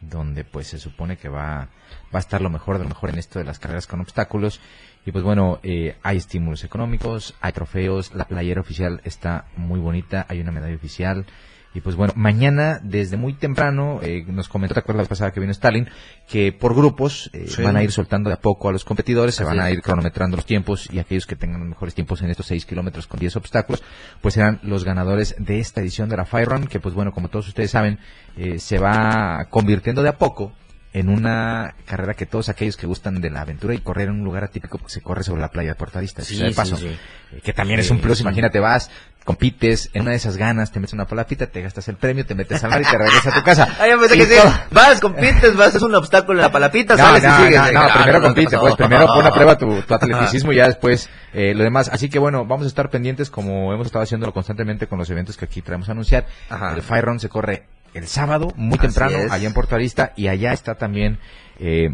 donde 0.00 0.44
pues 0.44 0.66
se 0.68 0.78
supone 0.78 1.16
que 1.16 1.28
va, 1.28 1.68
va 2.14 2.18
a 2.18 2.18
estar 2.18 2.40
lo 2.40 2.50
mejor 2.50 2.78
de 2.78 2.84
lo 2.84 2.88
mejor 2.88 3.10
en 3.10 3.18
esto 3.18 3.38
de 3.38 3.44
las 3.44 3.58
carreras 3.58 3.86
con 3.86 4.00
obstáculos. 4.00 4.60
Y 5.04 5.10
pues 5.12 5.24
bueno, 5.24 5.58
eh, 5.64 5.96
hay 6.02 6.16
estímulos 6.18 6.62
económicos, 6.64 7.34
hay 7.40 7.52
trofeos, 7.52 8.14
la 8.14 8.24
playera 8.24 8.60
oficial 8.60 9.00
está 9.04 9.46
muy 9.56 9.80
bonita, 9.80 10.26
hay 10.28 10.40
una 10.40 10.52
medalla 10.52 10.76
oficial. 10.76 11.26
Y 11.74 11.80
pues 11.80 11.96
bueno, 11.96 12.12
mañana 12.16 12.80
desde 12.82 13.16
muy 13.16 13.32
temprano, 13.32 14.00
eh, 14.02 14.24
nos 14.26 14.48
comentó, 14.48 14.74
¿te 14.74 14.80
acuerdas 14.80 15.06
la 15.06 15.08
pasada 15.08 15.30
que 15.30 15.40
vino 15.40 15.52
Stalin? 15.52 15.88
Que 16.28 16.52
por 16.52 16.74
grupos 16.74 17.30
eh, 17.32 17.46
Sí. 17.48 17.62
van 17.62 17.76
a 17.76 17.82
ir 17.82 17.90
soltando 17.92 18.28
de 18.28 18.34
a 18.34 18.40
poco 18.40 18.68
a 18.68 18.72
los 18.72 18.84
competidores, 18.84 19.34
se 19.34 19.42
Así 19.42 19.48
van 19.56 19.60
a 19.64 19.70
ir 19.70 19.80
cronometrando 19.80 20.36
los 20.36 20.44
tiempos 20.44 20.88
y 20.92 20.98
aquellos 20.98 21.26
que 21.26 21.34
tengan 21.36 21.60
los 21.60 21.68
mejores 21.70 21.94
tiempos 21.94 22.20
en 22.20 22.30
estos 22.30 22.44
6 22.46 22.66
kilómetros 22.66 23.06
con 23.06 23.18
10 23.20 23.36
obstáculos, 23.36 23.82
pues 24.20 24.34
serán 24.34 24.60
los 24.62 24.84
ganadores 24.84 25.34
de 25.38 25.60
esta 25.60 25.80
edición 25.80 26.08
de 26.10 26.16
la 26.18 26.26
Fire 26.26 26.48
Run, 26.48 26.66
que 26.66 26.78
pues 26.78 26.94
bueno, 26.94 27.12
como 27.12 27.28
todos 27.28 27.48
ustedes 27.48 27.70
saben, 27.70 27.98
eh, 28.36 28.58
se 28.58 28.78
va 28.78 29.46
convirtiendo 29.48 30.02
de 30.02 30.10
a 30.10 30.18
poco 30.18 30.52
en 30.94 31.08
una 31.08 31.74
carrera 31.86 32.12
que 32.12 32.26
todos 32.26 32.50
aquellos 32.50 32.76
que 32.76 32.86
gustan 32.86 33.22
de 33.22 33.30
la 33.30 33.40
aventura 33.40 33.72
y 33.72 33.78
correr 33.78 34.08
en 34.08 34.16
un 34.16 34.24
lugar 34.24 34.44
atípico 34.44 34.76
pues, 34.76 34.92
se 34.92 35.00
corre 35.00 35.22
sobre 35.22 35.40
la 35.40 35.48
playa 35.48 35.70
de 35.70 35.74
Puerto 35.76 35.96
Arista, 35.96 36.20
Sí, 36.22 36.38
paso, 36.54 36.76
sí. 36.76 36.88
eh, 36.88 37.40
que 37.42 37.54
también 37.54 37.80
es 37.80 37.90
un 37.90 37.98
plus, 37.98 38.18
es 38.18 38.20
un- 38.20 38.26
imagínate, 38.26 38.60
vas, 38.60 38.90
compites, 39.24 39.90
en 39.92 40.02
una 40.02 40.10
de 40.12 40.16
esas 40.16 40.36
ganas, 40.36 40.72
te 40.72 40.80
metes 40.80 40.92
una 40.94 41.06
palapita, 41.06 41.46
te 41.46 41.62
gastas 41.62 41.88
el 41.88 41.96
premio, 41.96 42.26
te 42.26 42.34
metes 42.34 42.62
al 42.64 42.70
mar 42.70 42.82
y 42.82 42.84
te 42.84 42.98
regresas 42.98 43.26
a 43.28 43.34
tu 43.38 43.42
casa. 43.42 43.68
Ah, 43.80 43.88
yo 43.88 43.98
pensé 43.98 44.16
Y 44.16 44.18
que 44.18 44.26
sí. 44.26 44.34
Vas, 44.70 45.00
compites, 45.00 45.56
vas, 45.56 45.74
es 45.74 45.82
un 45.82 45.94
obstáculo 45.94 46.38
en 46.38 46.42
la 46.42 46.52
palapita, 46.52 46.94
no, 46.96 47.02
sales 47.04 47.22
no, 47.22 47.30
y 47.30 47.44
sigues. 47.46 47.72
no, 47.72 47.82
no, 47.88 47.94
primero 47.94 48.20
¿qué 48.20 48.26
compite, 48.26 48.50
pasó? 48.50 48.60
pues 48.60 48.74
primero 48.76 49.06
pon 49.06 49.26
a 49.26 49.30
prueba 49.34 49.56
tu, 49.58 49.82
tu 49.82 49.94
atleticismo 49.94 50.52
y 50.52 50.56
ya 50.56 50.66
después 50.66 51.08
eh, 51.32 51.54
lo 51.54 51.64
demás. 51.64 51.88
Así 51.92 52.08
que 52.08 52.18
bueno, 52.18 52.44
vamos 52.44 52.64
a 52.64 52.68
estar 52.68 52.90
pendientes 52.90 53.30
como 53.30 53.72
hemos 53.72 53.86
estado 53.86 54.02
haciéndolo 54.02 54.32
constantemente 54.32 54.86
con 54.86 54.98
los 54.98 55.08
eventos 55.10 55.36
que 55.36 55.44
aquí 55.46 55.62
traemos 55.62 55.88
a 55.88 55.92
anunciar. 55.92 56.26
Ajá. 56.50 56.74
El 56.74 56.82
Fire 56.82 57.04
Run 57.04 57.20
se 57.20 57.28
corre 57.28 57.64
el 57.94 58.06
sábado, 58.08 58.52
muy 58.56 58.78
Así 58.78 58.86
temprano, 58.88 59.18
es. 59.18 59.30
allá 59.32 59.46
en 59.46 59.54
Puerto 59.54 59.74
Arista 59.74 60.12
y 60.16 60.28
allá 60.28 60.52
está 60.52 60.76
también 60.76 61.18
eh, 61.58 61.90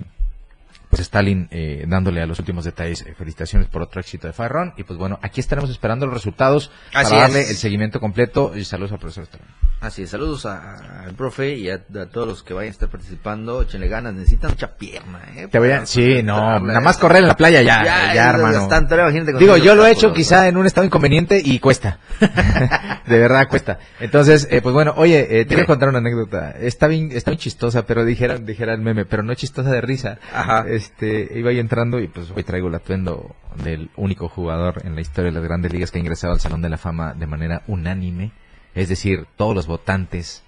pues 0.90 1.00
Stalin 1.02 1.48
eh, 1.50 1.84
dándole 1.86 2.22
a 2.22 2.26
los 2.26 2.38
últimos 2.38 2.64
detalles 2.64 3.02
eh, 3.02 3.14
felicitaciones 3.16 3.68
por 3.68 3.82
otro 3.82 4.00
éxito 4.00 4.26
de 4.26 4.32
Fire 4.32 4.50
Run 4.50 4.72
y 4.76 4.84
pues 4.84 4.98
bueno, 4.98 5.18
aquí 5.22 5.40
estaremos 5.40 5.70
esperando 5.70 6.06
los 6.06 6.14
resultados 6.14 6.70
Así 6.94 7.10
para 7.10 7.22
darle 7.22 7.40
es. 7.42 7.50
el 7.50 7.56
seguimiento 7.56 8.00
completo 8.00 8.52
y 8.56 8.64
saludos 8.64 8.92
al 8.92 8.98
profesor 8.98 9.24
Stalin. 9.24 9.46
Así 9.80 10.02
es, 10.02 10.10
saludos 10.10 10.44
a- 10.46 11.02
al 11.04 11.14
profe 11.14 11.54
y 11.54 11.70
a, 11.70 11.74
a 11.74 12.06
todos 12.06 12.26
los 12.26 12.42
que 12.42 12.52
vayan 12.52 12.68
a 12.68 12.72
estar 12.72 12.88
participando. 12.88 13.62
Échenle 13.62 13.86
ganas, 13.88 14.12
necesitan 14.14 14.50
mucha 14.50 14.74
pierna, 14.76 15.20
¿eh? 15.36 15.46
Te 15.48 15.58
voy 15.60 15.68
a, 15.70 15.74
para 15.74 15.86
sí, 15.86 16.22
no, 16.24 16.58
nada 16.58 16.80
más 16.80 16.96
correr 16.98 17.22
en 17.22 17.28
la 17.28 17.36
playa 17.36 17.62
ya, 17.62 17.84
ya, 17.84 18.14
Ya, 18.14 18.30
hermano. 18.30 18.58
bastante, 18.58 18.96
Digo, 19.38 19.56
yo 19.56 19.74
lo 19.76 19.86
he 19.86 19.92
hecho 19.92 20.12
quizá 20.12 20.48
en 20.48 20.56
un 20.56 20.66
estado 20.66 20.84
inconveniente 20.86 21.40
y 21.44 21.58
cuesta. 21.60 21.98
de 23.06 23.18
verdad 23.18 23.46
cuesta. 23.48 23.78
Entonces, 24.00 24.48
eh, 24.50 24.60
pues 24.62 24.72
bueno, 24.74 24.94
oye, 24.96 25.40
eh, 25.40 25.44
te 25.44 25.54
voy 25.54 25.64
a 25.64 25.66
contar 25.66 25.88
una 25.88 25.98
anécdota. 25.98 26.50
Está 26.58 26.86
bien, 26.88 27.10
está 27.12 27.30
bien 27.30 27.38
chistosa, 27.38 27.86
pero 27.86 28.04
dijera, 28.04 28.36
dijera 28.38 28.74
el 28.74 28.80
meme, 28.80 29.04
pero 29.04 29.22
no 29.22 29.34
chistosa 29.34 29.70
de 29.70 29.80
risa. 29.80 30.18
Ajá. 30.32 30.64
Este, 30.78 31.28
iba 31.36 31.50
ahí 31.50 31.58
entrando 31.58 31.98
y 31.98 32.06
pues 32.06 32.30
hoy 32.34 32.44
traigo 32.44 32.68
el 32.68 32.74
atuendo 32.76 33.34
del 33.64 33.90
único 33.96 34.28
jugador 34.28 34.82
en 34.84 34.94
la 34.94 35.00
historia 35.00 35.30
de 35.32 35.34
las 35.34 35.42
grandes 35.42 35.72
ligas 35.72 35.90
que 35.90 35.98
ha 35.98 36.00
ingresado 36.00 36.32
al 36.34 36.38
Salón 36.40 36.62
de 36.62 36.68
la 36.68 36.76
Fama 36.78 37.14
de 37.14 37.26
manera 37.26 37.62
unánime. 37.66 38.30
Es 38.76 38.88
decir, 38.88 39.26
todos 39.36 39.56
los 39.56 39.66
votantes 39.66 40.44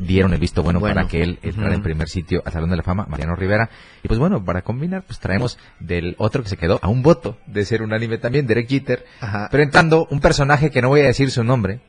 dieron 0.00 0.32
el 0.32 0.40
visto 0.40 0.62
bueno, 0.62 0.80
Bueno. 0.80 0.94
para 0.94 1.06
que 1.06 1.22
él 1.22 1.38
entrara 1.42 1.68
Ujú. 1.68 1.76
en 1.76 1.82
primer 1.82 2.08
sitio 2.08 2.42
al 2.46 2.52
Salón 2.54 2.70
de 2.70 2.76
la 2.76 2.82
Fama, 2.82 3.04
Mariano 3.10 3.36
Rivera. 3.36 3.68
Y 4.02 4.08
pues 4.08 4.18
bueno, 4.18 4.42
para 4.42 4.62
combinar, 4.62 5.02
pues 5.06 5.18
traemos 5.20 5.58
del 5.80 6.14
otro 6.18 6.42
que 6.42 6.48
se 6.48 6.56
quedó 6.56 6.78
a 6.82 6.88
un 6.88 7.02
voto 7.02 7.36
de 7.46 7.64
ser 7.66 7.82
unánime 7.82 8.16
también, 8.16 8.46
Derek 8.46 8.68
Jeter. 8.68 9.04
Ajá. 9.20 9.48
Pero 9.50 9.62
entrando, 9.62 10.08
un 10.10 10.20
personaje 10.20 10.70
que 10.70 10.80
no 10.80 10.88
voy 10.88 11.02
a 11.02 11.06
decir 11.06 11.30
su 11.30 11.44
nombre, 11.44 11.80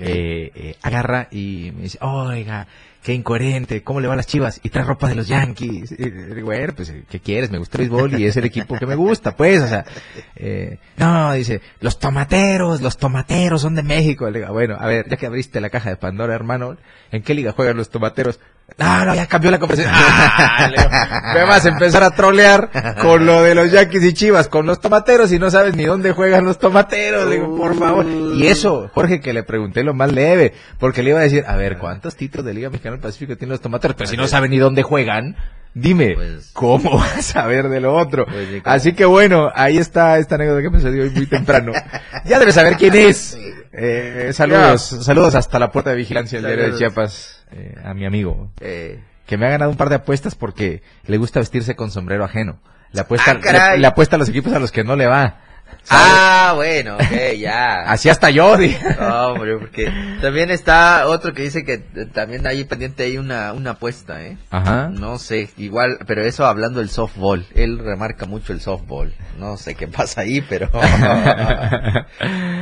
eh, 0.00 0.50
eh, 0.54 0.76
agarra 0.82 1.28
y 1.30 1.72
me 1.76 1.82
dice, 1.84 1.98
oiga, 2.00 2.66
qué 3.04 3.12
incoherente, 3.12 3.82
¿cómo 3.84 4.00
le 4.00 4.08
van 4.08 4.16
las 4.16 4.26
chivas? 4.26 4.60
Y 4.62 4.70
trae 4.70 4.82
ropa 4.82 5.08
de 5.08 5.14
los 5.14 5.28
Yankees. 5.28 5.92
Y, 5.92 6.40
bueno, 6.40 6.72
pues, 6.74 6.90
¿qué 7.10 7.20
quieres? 7.20 7.50
Me 7.50 7.58
gusta 7.58 7.76
el 7.76 7.90
béisbol 7.90 8.18
y 8.18 8.24
es 8.24 8.36
el 8.38 8.46
equipo 8.46 8.78
que 8.78 8.86
me 8.86 8.94
gusta, 8.94 9.36
pues, 9.36 9.62
o 9.62 9.68
sea, 9.68 9.84
eh, 10.34 10.78
no, 10.96 11.34
dice, 11.34 11.60
los 11.80 11.98
tomateros, 11.98 12.80
los 12.80 12.96
tomateros 12.96 13.60
son 13.60 13.74
de 13.74 13.82
México. 13.82 14.28
Le 14.30 14.40
digo, 14.40 14.52
bueno, 14.54 14.78
a 14.80 14.86
ver, 14.86 15.06
ya 15.06 15.18
que 15.18 15.26
abriste 15.26 15.60
la 15.60 15.68
caja 15.68 15.90
de 15.90 15.96
Pandora, 15.96 16.34
hermano, 16.34 16.78
¿en 17.12 17.22
qué 17.22 17.34
liga 17.34 17.52
juegan 17.52 17.76
los 17.76 17.90
tomateros? 17.90 18.40
No, 18.78 19.04
no, 19.04 19.14
ya 19.14 19.26
cambió 19.26 19.50
la 19.50 19.58
conversación. 19.58 19.94
Ah, 20.36 21.32
me 21.34 21.44
vas 21.44 21.64
a 21.64 21.68
empezar 21.68 22.02
a 22.02 22.10
trolear 22.10 22.70
con 23.00 23.26
lo 23.26 23.42
de 23.42 23.54
los 23.54 23.70
Yankees 23.70 24.04
y 24.04 24.12
Chivas, 24.12 24.48
con 24.48 24.66
los 24.66 24.80
tomateros 24.80 25.32
y 25.32 25.38
no 25.38 25.50
sabes 25.50 25.76
ni 25.76 25.84
dónde 25.84 26.12
juegan 26.12 26.44
los 26.44 26.58
tomateros. 26.58 27.28
Le 27.28 27.36
digo, 27.36 27.56
por 27.56 27.76
favor. 27.78 28.06
Y 28.06 28.46
eso, 28.46 28.90
Jorge, 28.92 29.20
que 29.20 29.32
le 29.32 29.42
pregunté 29.42 29.82
lo 29.82 29.94
más 29.94 30.12
leve, 30.12 30.54
porque 30.78 31.02
le 31.02 31.10
iba 31.10 31.20
a 31.20 31.22
decir, 31.22 31.44
a 31.46 31.56
ver, 31.56 31.78
¿cuántos 31.78 32.16
títulos 32.16 32.46
de 32.46 32.54
Liga 32.54 32.70
Mexicana 32.70 32.93
del 32.94 33.02
Pacífico 33.02 33.36
tienen 33.36 33.50
los 33.52 33.60
tomateros? 33.60 33.96
Pero 33.96 34.08
si 34.08 34.16
no 34.16 34.26
saben 34.26 34.50
ni 34.50 34.58
dónde 34.58 34.82
juegan, 34.82 35.36
dime, 35.74 36.16
¿cómo 36.52 36.98
vas 36.98 37.34
a 37.36 37.46
ver 37.46 37.68
de 37.68 37.80
lo 37.80 37.94
otro? 37.94 38.26
Así 38.64 38.92
que 38.94 39.04
bueno, 39.04 39.50
ahí 39.54 39.78
está 39.78 40.18
esta 40.18 40.34
anécdota 40.36 40.62
que 40.62 40.70
me 40.70 40.78
sucedió 40.80 41.02
hoy 41.04 41.10
muy 41.10 41.26
temprano. 41.26 41.72
Ya 42.24 42.38
debes 42.38 42.54
saber 42.54 42.76
quién 42.76 42.94
es. 42.94 43.36
Eh, 43.72 44.30
saludos, 44.32 44.82
saludos 45.02 45.34
hasta 45.34 45.58
la 45.58 45.70
puerta 45.70 45.90
de 45.90 45.96
vigilancia 45.96 46.40
del 46.40 46.46
diario 46.56 46.72
de. 46.72 46.78
Chiapas, 46.78 47.44
eh, 47.52 47.74
a 47.84 47.92
mi 47.92 48.06
amigo. 48.06 48.50
Eh, 48.60 49.00
Que 49.26 49.36
me 49.36 49.46
ha 49.46 49.50
ganado 49.50 49.70
un 49.70 49.76
par 49.76 49.88
de 49.90 49.96
apuestas 49.96 50.34
porque 50.34 50.82
le 51.06 51.16
gusta 51.18 51.40
vestirse 51.40 51.74
con 51.76 51.90
sombrero 51.90 52.24
ajeno. 52.24 52.60
Le 52.92 53.00
apuesta, 53.00 53.32
Ah, 53.32 53.40
caray. 53.40 53.72
le, 53.76 53.80
le 53.82 53.86
apuesta 53.88 54.16
a 54.16 54.18
los 54.18 54.28
equipos 54.28 54.52
a 54.54 54.58
los 54.58 54.70
que 54.72 54.84
no 54.84 54.96
le 54.96 55.06
va. 55.06 55.40
¿Sabes? 55.84 55.86
ah, 55.90 56.52
bueno, 56.54 56.94
ok, 56.96 57.34
ya. 57.38 57.82
Así 57.82 58.08
hasta 58.08 58.30
yo, 58.30 58.56
No, 59.00 59.26
hombre, 59.28 59.56
porque 59.58 59.92
también 60.20 60.50
está 60.50 61.06
otro 61.08 61.32
que 61.34 61.42
dice 61.42 61.64
que 61.64 61.74
eh, 61.74 62.06
también 62.12 62.46
hay 62.46 62.64
pendiente 62.64 63.02
ahí 63.04 63.18
una, 63.18 63.52
una 63.52 63.72
apuesta, 63.72 64.22
¿eh? 64.22 64.36
Ajá. 64.50 64.88
No 64.92 65.18
sé, 65.18 65.50
igual, 65.56 65.98
pero 66.06 66.22
eso 66.22 66.46
hablando 66.46 66.78
del 66.80 66.88
softball. 66.90 67.44
Él 67.54 67.78
remarca 67.78 68.26
mucho 68.26 68.52
el 68.52 68.60
softball. 68.60 69.12
No 69.38 69.56
sé 69.56 69.74
qué 69.74 69.88
pasa 69.88 70.22
ahí, 70.22 70.40
pero... 70.48 70.70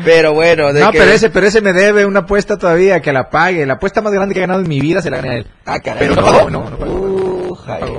pero 0.04 0.32
bueno, 0.34 0.72
de 0.72 0.80
No, 0.80 0.90
que- 0.92 0.98
pero 0.98 1.10
ese, 1.12 1.30
pero 1.30 1.46
ese 1.46 1.60
me 1.60 1.72
debe 1.72 2.06
una 2.06 2.20
apuesta 2.20 2.58
todavía, 2.58 3.00
que 3.00 3.12
la 3.12 3.30
pague. 3.30 3.66
La 3.66 3.74
apuesta 3.74 4.00
más 4.00 4.12
grande 4.12 4.34
que 4.34 4.40
he 4.40 4.42
ganado 4.42 4.60
en 4.60 4.68
mi 4.68 4.80
vida 4.80 5.02
se 5.02 5.10
la 5.10 5.16
gané 5.18 5.30
a 5.30 5.36
él. 5.38 5.46
Ah, 5.66 5.78
caray. 5.80 6.08
Pero 6.08 6.20
no 6.20 6.50
no, 6.50 6.70
no. 6.70 6.76
Uh, 6.86 7.31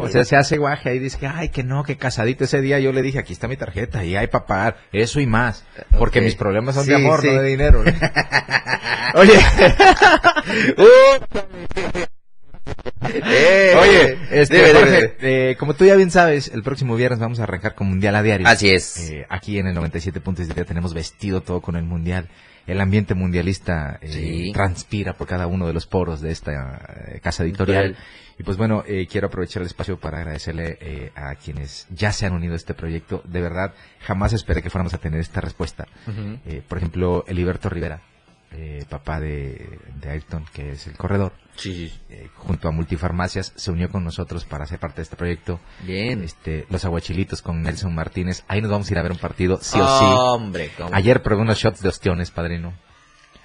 O 0.02 0.10
sea, 0.10 0.26
se 0.26 0.36
hace 0.36 0.58
guaje 0.58 0.90
ahí 0.90 1.00
dice 1.00 1.18
que, 1.18 1.28
ay, 1.28 1.50
que 1.50 1.64
no, 1.64 1.84
que 1.84 1.98
casadito 1.98 2.44
ese 2.44 2.62
día 2.62 2.80
yo 2.80 2.92
le 2.92 3.02
dije, 3.02 3.20
aquí 3.20 3.34
está 3.34 3.48
mi 3.48 3.58
tarjeta 3.58 4.04
y 4.04 4.16
hay 4.16 4.28
para 4.28 4.46
pagar, 4.46 4.78
eso 4.92 5.20
y 5.20 5.28
más. 5.28 5.66
Porque 5.98 6.22
mis 6.22 6.36
problemas 6.36 6.76
son 6.76 6.86
Sí, 6.86 6.90
de 6.92 6.96
amor, 6.96 7.22
sí. 7.22 7.28
no 7.28 7.42
de 7.42 7.48
dinero. 7.48 7.84
Oye, 9.16 9.34
Eh, 13.06 13.74
oye, 13.80 14.18
este, 14.32 14.58
debe, 14.58 14.68
debe, 14.74 14.80
Jorge, 14.80 15.16
eh, 15.22 15.56
como 15.58 15.74
tú 15.74 15.86
ya 15.86 15.96
bien 15.96 16.12
sabes, 16.12 16.50
el 16.54 16.64
próximo 16.64 16.96
viernes 16.96 17.20
vamos 17.20 17.40
a 17.40 17.44
arrancar 17.44 17.76
con 17.76 17.88
Mundial 17.88 18.16
a 18.16 18.24
diario. 18.24 18.48
Así 18.48 18.70
es. 18.70 19.10
Eh, 19.10 19.26
aquí 19.30 19.60
en 19.60 19.68
el 19.68 19.76
97.7 19.76 20.66
tenemos 20.66 20.94
vestido 20.94 21.42
todo 21.42 21.62
con 21.62 21.76
el 21.76 21.84
Mundial. 21.84 22.30
El 22.66 22.80
ambiente 22.80 23.14
mundialista 23.14 23.98
eh, 24.02 24.08
Sí. 24.12 24.52
transpira 24.54 25.14
por 25.14 25.28
cada 25.28 25.48
uno 25.48 25.68
de 25.68 25.74
los 25.74 25.86
poros 25.86 26.22
de 26.22 26.32
esta 26.32 26.52
eh, 27.14 27.20
casa 27.22 27.44
editorial. 27.44 27.98
Y 28.40 28.44
pues 28.44 28.58
bueno, 28.58 28.84
eh, 28.88 29.06
quiero 29.10 29.28
aprovechar 29.28 29.62
el 29.62 29.68
espacio 29.68 30.00
para 30.00 30.18
agradecerle 30.20 30.78
eh, 30.82 31.12
a 31.16 31.36
quienes 31.36 31.88
ya 31.92 32.12
se 32.12 32.26
han 32.26 32.34
unido 32.34 32.54
a 32.54 32.56
este 32.56 32.74
proyecto. 32.74 33.22
De 33.26 33.42
verdad, 33.42 33.74
jamás 34.00 34.34
esperé 34.34 34.62
que 34.64 34.70
fuéramos 34.70 34.94
a 34.94 34.98
tener 34.98 35.20
esta 35.20 35.40
respuesta. 35.42 35.88
Por 36.68 36.78
ejemplo, 36.78 37.26
Eliberto 37.28 37.70
Rivera, 37.70 38.02
eh, 38.56 38.86
papá 38.90 39.20
de, 39.20 39.80
de 40.00 40.10
Ayrton, 40.10 40.46
que 40.54 40.72
es 40.72 40.88
el 40.88 40.96
corredor, 40.96 41.34
Sí, 41.56 41.90
sí. 41.90 42.00
eh, 42.10 42.30
junto 42.36 42.68
a 42.68 42.72
Multifarmacias, 42.72 43.52
se 43.56 43.72
unió 43.72 43.90
con 43.90 44.04
nosotros 44.04 44.46
para 44.46 44.66
ser 44.66 44.80
parte 44.80 44.98
de 44.98 45.04
este 45.04 45.16
proyecto. 45.16 45.60
Bien. 45.84 46.24
Este, 46.24 46.66
los 46.70 46.86
aguachilitos 46.86 47.42
con 47.42 47.62
Nelson 47.64 47.94
Martínez. 47.94 48.44
Ahí 48.48 48.62
nos 48.62 48.72
vamos 48.72 48.90
a 48.90 48.94
ir 48.94 49.00
a 49.00 49.04
ver 49.04 49.12
un 49.12 49.18
partido, 49.20 49.60
sí 49.62 49.80
o 49.80 49.88
sí. 50.00 50.06
Hombre, 50.08 50.72
cómo- 50.78 50.90
Ayer 50.94 51.22
probé 51.24 51.42
unos 51.42 51.58
shots 51.58 51.82
de 51.82 51.90
ostiones, 51.90 52.32
padrino. 52.32 52.74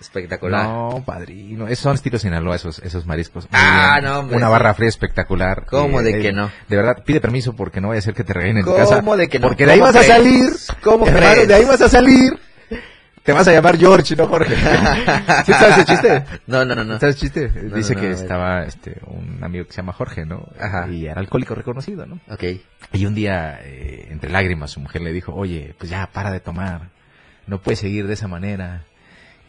espectacular. 0.00 0.64
No, 0.66 1.02
padrino. 1.04 1.66
Esos 1.66 1.82
son 1.82 1.94
estilos 1.96 2.22
Sinaloa, 2.22 2.54
esos, 2.54 2.78
esos 2.80 3.04
mariscos. 3.04 3.48
Ah, 3.50 3.98
no, 4.02 4.20
hombre, 4.20 4.36
Una 4.36 4.46
sí. 4.46 4.52
barra 4.52 4.74
fría 4.74 4.88
espectacular. 4.88 5.66
¿Cómo 5.66 6.02
de 6.02 6.18
eh, 6.20 6.22
que 6.22 6.32
no? 6.32 6.50
De 6.68 6.76
verdad, 6.76 7.02
pide 7.04 7.20
permiso 7.20 7.54
porque 7.56 7.80
no 7.80 7.88
vaya 7.88 7.98
a 7.98 8.02
ser 8.02 8.14
que 8.14 8.22
te 8.24 8.32
regañen 8.32 8.58
en 8.58 8.64
tu 8.64 8.70
¿Cómo 8.70 8.78
casa. 8.88 9.16
de 9.16 9.28
que 9.28 9.38
no? 9.40 9.48
Porque 9.48 9.66
de 9.66 9.72
ahí 9.72 9.78
¿Cómo 9.80 9.92
vas 9.92 9.96
a 9.96 10.04
crees? 10.06 10.12
salir. 10.14 10.50
¿Cómo 10.84 11.06
hermano? 11.06 11.46
De 11.46 11.54
ahí 11.54 11.64
vas 11.64 11.80
a 11.82 11.88
salir. 11.88 12.38
Te 13.28 13.34
vas 13.34 13.46
a 13.46 13.52
llamar 13.52 13.76
George, 13.76 14.16
¿no, 14.16 14.26
Jorge? 14.26 14.56
¿Sí 15.44 15.52
sabes 15.52 15.76
el 15.76 15.84
chiste? 15.84 16.24
No, 16.46 16.64
no, 16.64 16.74
no, 16.74 16.82
no. 16.82 16.98
¿Sabes 16.98 17.16
el 17.16 17.20
chiste? 17.20 17.52
No, 17.62 17.76
Dice 17.76 17.94
no, 17.94 18.00
que 18.00 18.08
no, 18.08 18.14
estaba 18.14 18.62
este, 18.62 19.02
un 19.04 19.44
amigo 19.44 19.66
que 19.66 19.72
se 19.72 19.76
llama 19.82 19.92
Jorge, 19.92 20.24
¿no? 20.24 20.48
Ajá. 20.58 20.88
Y 20.88 21.04
era 21.04 21.20
alcohólico 21.20 21.54
reconocido, 21.54 22.06
¿no? 22.06 22.20
Ok. 22.30 22.44
Y 22.94 23.04
un 23.04 23.14
día, 23.14 23.60
eh, 23.64 24.08
entre 24.08 24.30
lágrimas, 24.30 24.70
su 24.70 24.80
mujer 24.80 25.02
le 25.02 25.12
dijo, 25.12 25.34
oye, 25.34 25.74
pues 25.76 25.90
ya, 25.90 26.06
para 26.10 26.30
de 26.30 26.40
tomar. 26.40 26.88
No 27.46 27.60
puedes 27.60 27.80
seguir 27.80 28.06
de 28.06 28.14
esa 28.14 28.28
manera. 28.28 28.84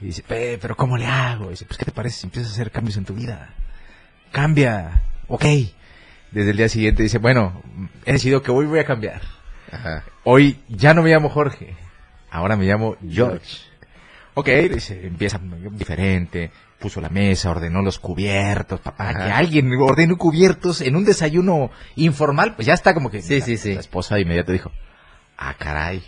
Y 0.01 0.07
dice, 0.07 0.23
"Pe, 0.27 0.59
pero 0.61 0.75
¿cómo 0.75 0.97
le 0.97 1.05
hago? 1.05 1.45
Y 1.45 1.51
dice, 1.51 1.63
pues 1.63 1.77
¿qué 1.77 1.85
te 1.85 1.93
parece 1.93 2.17
si 2.19 2.27
empiezas 2.27 2.51
a 2.51 2.55
hacer 2.55 2.71
cambios 2.71 2.97
en 2.97 3.05
tu 3.05 3.13
vida? 3.13 3.53
Cambia. 4.33 5.03
Ok. 5.29 5.45
Desde 6.31 6.51
el 6.51 6.57
día 6.57 6.67
siguiente 6.67 7.01
dice, 7.01 7.17
bueno, 7.17 7.63
he 8.03 8.11
decidido 8.11 8.41
que 8.41 8.51
hoy 8.51 8.65
voy 8.65 8.79
a 8.79 8.83
cambiar. 8.85 9.21
Ajá. 9.71 10.03
Hoy 10.25 10.59
ya 10.67 10.93
no 10.93 11.01
me 11.01 11.11
llamo 11.11 11.29
Jorge. 11.29 11.77
Ahora 12.29 12.57
me 12.57 12.65
llamo 12.65 12.97
George. 13.09 13.68
Ok, 14.39 14.47
dice, 14.73 15.05
empieza 15.07 15.39
diferente. 15.71 16.51
Puso 16.79 17.01
la 17.01 17.09
mesa, 17.09 17.49
ordenó 17.51 17.81
los 17.81 17.99
cubiertos, 17.99 18.79
papá. 18.79 19.09
Ajá. 19.09 19.25
Que 19.25 19.31
alguien 19.31 19.69
ordene 19.73 20.15
cubiertos 20.15 20.79
en 20.81 20.95
un 20.95 21.03
desayuno 21.03 21.71
informal, 21.97 22.55
pues 22.55 22.65
ya 22.67 22.73
está 22.73 22.93
como 22.93 23.11
que. 23.11 23.21
Sí, 23.21 23.41
sí, 23.41 23.57
sí. 23.57 23.73
La 23.73 23.81
esposa 23.81 24.15
de 24.15 24.21
inmediato 24.21 24.51
dijo, 24.53 24.71
ah, 25.37 25.55
caray, 25.57 26.01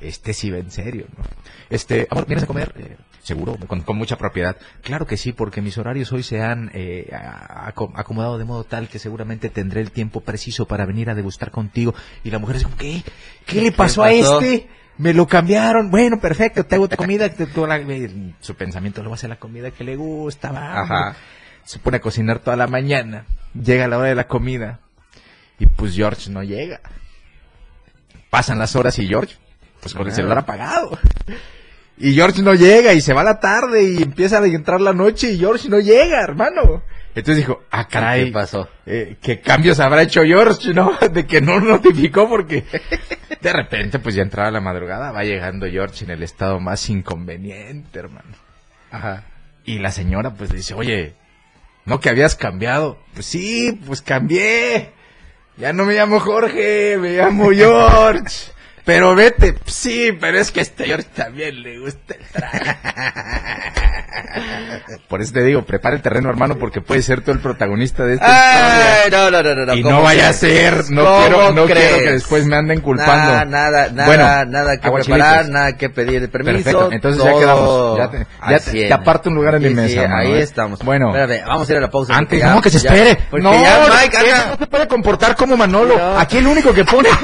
este 0.00 0.32
sí 0.34 0.50
va 0.50 0.58
en 0.58 0.70
serio, 0.72 1.06
¿no? 1.16 1.22
Este, 1.70 2.08
amor, 2.10 2.26
¿vienes 2.26 2.42
a 2.44 2.46
comer? 2.48 2.72
Eh, 2.76 2.96
Seguro, 3.22 3.56
con, 3.66 3.80
con 3.80 3.96
mucha 3.96 4.16
propiedad. 4.16 4.56
Claro 4.82 5.04
que 5.04 5.16
sí, 5.16 5.32
porque 5.32 5.60
mis 5.60 5.78
horarios 5.78 6.12
hoy 6.12 6.22
se 6.22 6.40
han 6.42 6.70
eh, 6.74 7.10
a- 7.12 7.66
aco- 7.68 7.92
acomodado 7.96 8.38
de 8.38 8.44
modo 8.44 8.62
tal 8.62 8.88
que 8.88 9.00
seguramente 9.00 9.48
tendré 9.48 9.80
el 9.80 9.90
tiempo 9.90 10.20
preciso 10.20 10.66
para 10.66 10.86
venir 10.86 11.10
a 11.10 11.14
degustar 11.16 11.50
contigo. 11.50 11.92
Y 12.22 12.30
la 12.30 12.38
mujer 12.38 12.58
dice, 12.58 12.68
¿qué? 12.78 13.02
¿Qué 13.44 13.60
le 13.62 13.72
pasó 13.72 14.04
a 14.04 14.08
pasó? 14.10 14.40
este? 14.40 14.68
Me 14.98 15.12
lo 15.14 15.26
cambiaron. 15.26 15.90
Bueno, 15.90 16.18
perfecto, 16.20 16.64
te 16.64 16.74
hago 16.76 16.88
tu 16.88 16.96
comida. 16.96 17.28
te- 17.28 17.46
tú 17.46 17.66
la- 17.66 17.76
eh, 17.78 18.34
su 18.40 18.54
pensamiento 18.54 19.02
lo 19.02 19.10
va 19.10 19.14
a 19.14 19.18
hacer 19.18 19.30
la 19.30 19.36
comida 19.36 19.70
que 19.70 19.84
le 19.84 19.96
gusta. 19.96 20.52
va, 20.52 20.80
Ajá. 20.82 21.16
Se 21.64 21.78
pone 21.78 21.96
a 21.96 22.00
cocinar 22.00 22.38
toda 22.38 22.56
la 22.56 22.66
mañana. 22.66 23.24
Llega 23.54 23.88
la 23.88 23.98
hora 23.98 24.08
de 24.08 24.14
la 24.14 24.28
comida. 24.28 24.80
Y 25.58 25.66
pues 25.66 25.94
George 25.94 26.30
no 26.30 26.42
llega. 26.42 26.80
Pasan 28.30 28.58
las 28.58 28.76
horas 28.76 28.98
y 28.98 29.06
George, 29.06 29.34
pues 29.80 29.94
con 29.94 30.06
el 30.06 30.12
celular 30.12 30.38
apagado. 30.38 30.98
Y 31.98 32.12
George 32.12 32.42
no 32.42 32.54
llega 32.54 32.92
y 32.92 33.00
se 33.00 33.14
va 33.14 33.24
la 33.24 33.40
tarde 33.40 33.82
y 33.84 34.02
empieza 34.02 34.38
a 34.38 34.46
entrar 34.46 34.80
la 34.80 34.92
noche 34.92 35.32
y 35.32 35.38
George 35.38 35.68
no 35.70 35.78
llega, 35.80 36.20
hermano. 36.22 36.82
Entonces 37.14 37.38
dijo, 37.38 37.62
ah, 37.70 37.88
caray. 37.88 38.26
¿Qué 38.26 38.32
pasó? 38.32 38.68
eh, 38.84 39.16
¿Qué 39.22 39.40
cambios 39.40 39.80
habrá 39.80 40.02
hecho 40.02 40.22
George, 40.22 40.74
no? 40.74 40.92
De 41.12 41.26
que 41.26 41.40
no 41.40 41.58
notificó 41.60 42.28
porque 42.28 42.64
de 43.40 43.52
repente 43.52 43.98
pues 43.98 44.14
ya 44.14 44.22
entraba 44.22 44.50
la 44.50 44.60
madrugada, 44.60 45.12
va 45.12 45.24
llegando 45.24 45.66
George 45.66 46.04
en 46.04 46.10
el 46.10 46.22
estado 46.22 46.60
más 46.60 46.88
inconveniente, 46.88 47.98
hermano. 47.98 48.34
Ajá. 48.90 49.24
Y 49.64 49.78
la 49.78 49.90
señora 49.90 50.34
pues 50.34 50.50
dice, 50.52 50.74
oye, 50.74 51.14
¿no 51.84 52.00
que 52.00 52.08
habías 52.08 52.36
cambiado? 52.36 52.98
Pues 53.14 53.26
sí, 53.26 53.80
pues 53.86 54.02
cambié. 54.02 54.92
Ya 55.56 55.72
no 55.72 55.84
me 55.84 55.94
llamo 55.94 56.20
Jorge, 56.20 56.98
me 56.98 57.16
llamo 57.16 57.50
George. 57.50 58.52
Pero 58.86 59.14
vete, 59.16 59.56
sí, 59.66 60.16
pero 60.18 60.38
es 60.38 60.50
que 60.52 60.60
a 60.60 60.62
este 60.62 60.84
George 60.86 61.08
también 61.14 61.60
le 61.62 61.78
gusta 61.80 62.14
el 62.14 62.24
traje. 62.32 62.76
Por 65.08 65.20
eso 65.20 65.32
te 65.32 65.42
digo, 65.42 65.62
prepara 65.62 65.96
el 65.96 66.02
terreno, 66.02 66.30
hermano, 66.30 66.56
porque 66.56 66.80
puedes 66.80 67.04
ser 67.04 67.20
tú 67.22 67.32
el 67.32 67.40
protagonista 67.40 68.04
de 68.04 68.14
esta 68.14 68.26
historia. 68.26 69.02
Ay, 69.04 69.10
no, 69.10 69.30
no, 69.32 69.42
no, 69.42 69.54
no, 69.56 69.66
no. 69.66 69.74
Y 69.74 69.82
¿cómo 69.82 69.96
no 69.96 70.02
vaya 70.02 70.28
a 70.28 70.32
ser, 70.32 70.88
no 70.90 71.04
¿Cómo 71.04 71.18
quiero, 71.20 71.52
no 71.52 71.64
crees? 71.66 71.88
quiero 71.88 72.04
que 72.04 72.12
después 72.12 72.46
me 72.46 72.56
anden 72.56 72.80
culpando. 72.80 73.12
Nada, 73.32 73.44
nada, 73.44 73.88
nada, 73.92 74.06
Bueno, 74.06 74.44
nada 74.52 74.76
que 74.80 74.88
preparar, 74.90 75.48
nada 75.48 75.76
que 75.76 75.90
pedir 75.90 76.30
permiso. 76.30 76.54
Perfecto, 76.54 76.92
entonces 76.92 77.24
ya 77.24 77.32
quedamos. 77.38 77.98
Ya 77.98 78.08
te, 78.10 78.26
ya 78.48 78.58
te- 78.60 78.92
aparto 78.92 79.28
un 79.30 79.34
lugar 79.34 79.56
en 79.56 79.62
mi 79.62 79.68
Sí, 79.70 79.74
sí, 79.74 79.80
mesa. 79.80 80.02
hermano, 80.02 80.20
ahí 80.22 80.32
¿eh? 80.34 80.40
estamos. 80.42 80.78
Bueno, 80.84 81.08
Espérame, 81.16 81.44
vamos 81.46 81.68
a 81.68 81.72
ir 81.72 81.78
a 81.78 81.80
la 81.80 81.90
pausa. 81.90 82.16
antes, 82.16 82.40
ya- 82.40 82.54
no, 82.54 82.60
que 82.60 82.70
se 82.70 82.78
ya- 82.78 82.90
espere. 82.90 83.18
Porque 83.30 83.42
no, 83.42 83.52
ya, 83.52 83.80
no, 83.88 83.94
Mike, 83.94 84.18
no 84.50 84.56
se 84.58 84.66
puede 84.68 84.86
comportar 84.86 85.34
como 85.34 85.56
Manolo. 85.56 85.98
No. 85.98 86.18
Aquí 86.20 86.38
el 86.38 86.46
único 86.46 86.72
que 86.72 86.84
pone. 86.84 87.08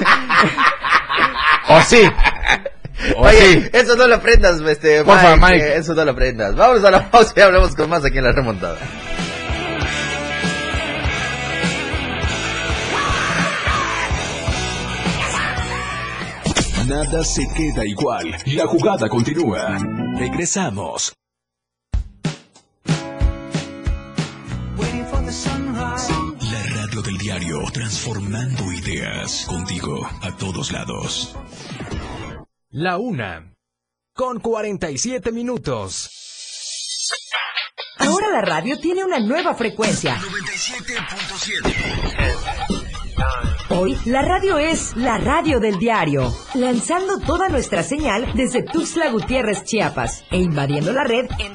o 1.69 1.81
sí. 1.83 2.03
O 3.17 3.23
Oye, 3.23 3.63
sí. 3.63 3.71
eso 3.73 3.97
no 3.97 4.07
lo 4.07 4.15
aprendas, 4.17 4.61
este, 4.61 5.03
Porfa, 5.03 5.35
Mike, 5.37 5.47
Mike. 5.55 5.67
eh, 5.71 5.77
Eso 5.79 5.93
no 5.95 6.05
lo 6.05 6.13
aprendas. 6.13 6.55
Vamos 6.55 6.85
a 6.85 6.91
la 6.91 7.11
pausa 7.11 7.33
y 7.37 7.41
hablamos 7.41 7.75
con 7.75 7.91
más 7.91 8.05
aquí 8.05 8.19
en 8.19 8.25
la 8.25 8.33
remontada. 8.33 8.79
Nada 16.87 17.23
se 17.25 17.47
queda 17.57 17.85
igual. 17.87 18.27
La 18.47 18.67
jugada 18.67 19.09
continúa. 19.09 19.79
Regresamos. 20.19 21.13
Radio 26.93 27.11
del 27.11 27.17
diario, 27.17 27.63
transformando 27.73 28.71
ideas 28.71 29.47
contigo 29.49 30.07
a 30.21 30.37
todos 30.37 30.73
lados. 30.73 31.35
La 32.69 32.99
una. 32.99 33.55
Con 34.15 34.41
47 34.41 35.33
minutos. 35.33 36.11
Ahora 37.97 38.29
la 38.29 38.43
radio 38.43 38.79
tiene 38.79 39.07
una 39.07 39.21
nueva 39.21 39.55
frecuencia. 39.55 40.17
97.7. 40.17 41.75
Hoy 43.71 43.97
la 44.05 44.21
radio 44.21 44.59
es 44.59 44.95
la 44.95 45.17
radio 45.17 45.61
del 45.61 45.79
diario, 45.79 46.31
lanzando 46.53 47.21
toda 47.21 47.49
nuestra 47.49 47.83
señal 47.83 48.35
desde 48.35 48.65
Tuxtla 48.65 49.11
Gutiérrez, 49.11 49.65
Chiapas, 49.65 50.27
e 50.31 50.37
invadiendo 50.37 50.93
la 50.93 51.05
red 51.05 51.25
en 51.39 51.55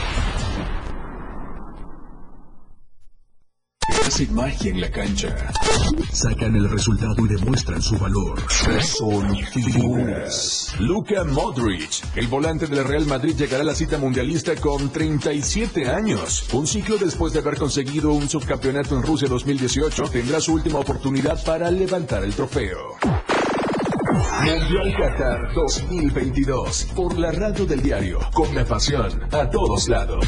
Hacen 4.11 4.35
magia 4.35 4.71
en 4.71 4.81
la 4.81 4.91
cancha. 4.91 5.33
Sacan 6.11 6.53
el 6.53 6.69
resultado 6.69 7.15
y 7.19 7.29
demuestran 7.29 7.81
su 7.81 7.97
valor. 7.97 8.41
Son 8.81 9.37
figuras. 9.53 10.75
Luka 10.79 11.23
Modric, 11.23 12.03
el 12.17 12.27
volante 12.27 12.67
del 12.67 12.83
Real 12.83 13.05
Madrid, 13.05 13.37
llegará 13.37 13.63
a 13.63 13.67
la 13.67 13.73
cita 13.73 13.97
mundialista 13.97 14.53
con 14.57 14.89
37 14.89 15.89
años. 15.89 16.45
Un 16.51 16.67
ciclo 16.67 16.97
después 16.97 17.31
de 17.31 17.39
haber 17.39 17.55
conseguido 17.57 18.11
un 18.11 18.27
subcampeonato 18.27 18.97
en 18.97 19.03
Rusia 19.03 19.29
2018, 19.29 20.03
tendrá 20.11 20.41
su 20.41 20.55
última 20.55 20.79
oportunidad 20.79 21.41
para 21.45 21.71
levantar 21.71 22.25
el 22.25 22.33
trofeo. 22.33 22.97
Mundial 24.43 24.93
Qatar 24.99 25.53
2022. 25.53 26.87
Por 26.97 27.17
la 27.17 27.31
radio 27.31 27.65
del 27.65 27.81
diario. 27.81 28.19
Con 28.33 28.53
la 28.53 28.65
pasión 28.65 29.23
a 29.31 29.49
todos 29.49 29.87
lados. 29.87 30.27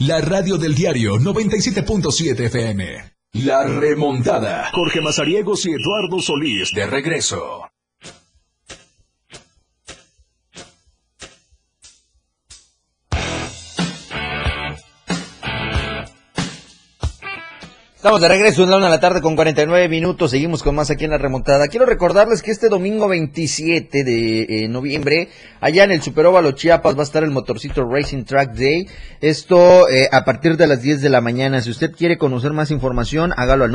La 0.00 0.20
radio 0.20 0.58
del 0.58 0.74
diario 0.74 1.18
97.7 1.18 2.46
FM. 2.46 3.14
La 3.44 3.62
remontada. 3.62 4.68
Jorge 4.72 5.00
Mazariegos 5.00 5.66
y 5.66 5.70
Eduardo 5.70 6.20
Solís 6.20 6.72
de 6.74 6.84
regreso. 6.84 7.68
Estamos 18.04 18.20
de 18.20 18.28
regreso 18.28 18.62
en 18.64 18.68
la 18.68 18.76
una 18.76 18.84
de 18.84 18.92
la 18.92 19.00
tarde 19.00 19.22
con 19.22 19.34
49 19.34 19.88
minutos. 19.88 20.32
Seguimos 20.32 20.62
con 20.62 20.74
más 20.74 20.90
aquí 20.90 21.06
en 21.06 21.12
la 21.12 21.16
remontada. 21.16 21.68
Quiero 21.68 21.86
recordarles 21.86 22.42
que 22.42 22.50
este 22.50 22.68
domingo 22.68 23.08
27 23.08 24.04
de 24.04 24.42
eh, 24.42 24.68
noviembre, 24.68 25.30
allá 25.62 25.84
en 25.84 25.90
el 25.90 26.02
Superóvalo 26.02 26.52
Chiapas, 26.52 26.96
va 26.96 27.00
a 27.00 27.04
estar 27.04 27.24
el 27.24 27.30
Motorcito 27.30 27.88
Racing 27.88 28.24
Track 28.24 28.56
Day. 28.56 28.86
Esto 29.22 29.88
eh, 29.88 30.10
a 30.12 30.22
partir 30.26 30.58
de 30.58 30.66
las 30.66 30.82
10 30.82 31.00
de 31.00 31.08
la 31.08 31.22
mañana. 31.22 31.62
Si 31.62 31.70
usted 31.70 31.92
quiere 31.92 32.18
conocer 32.18 32.52
más 32.52 32.70
información, 32.70 33.32
hágalo 33.38 33.64
al 33.64 33.72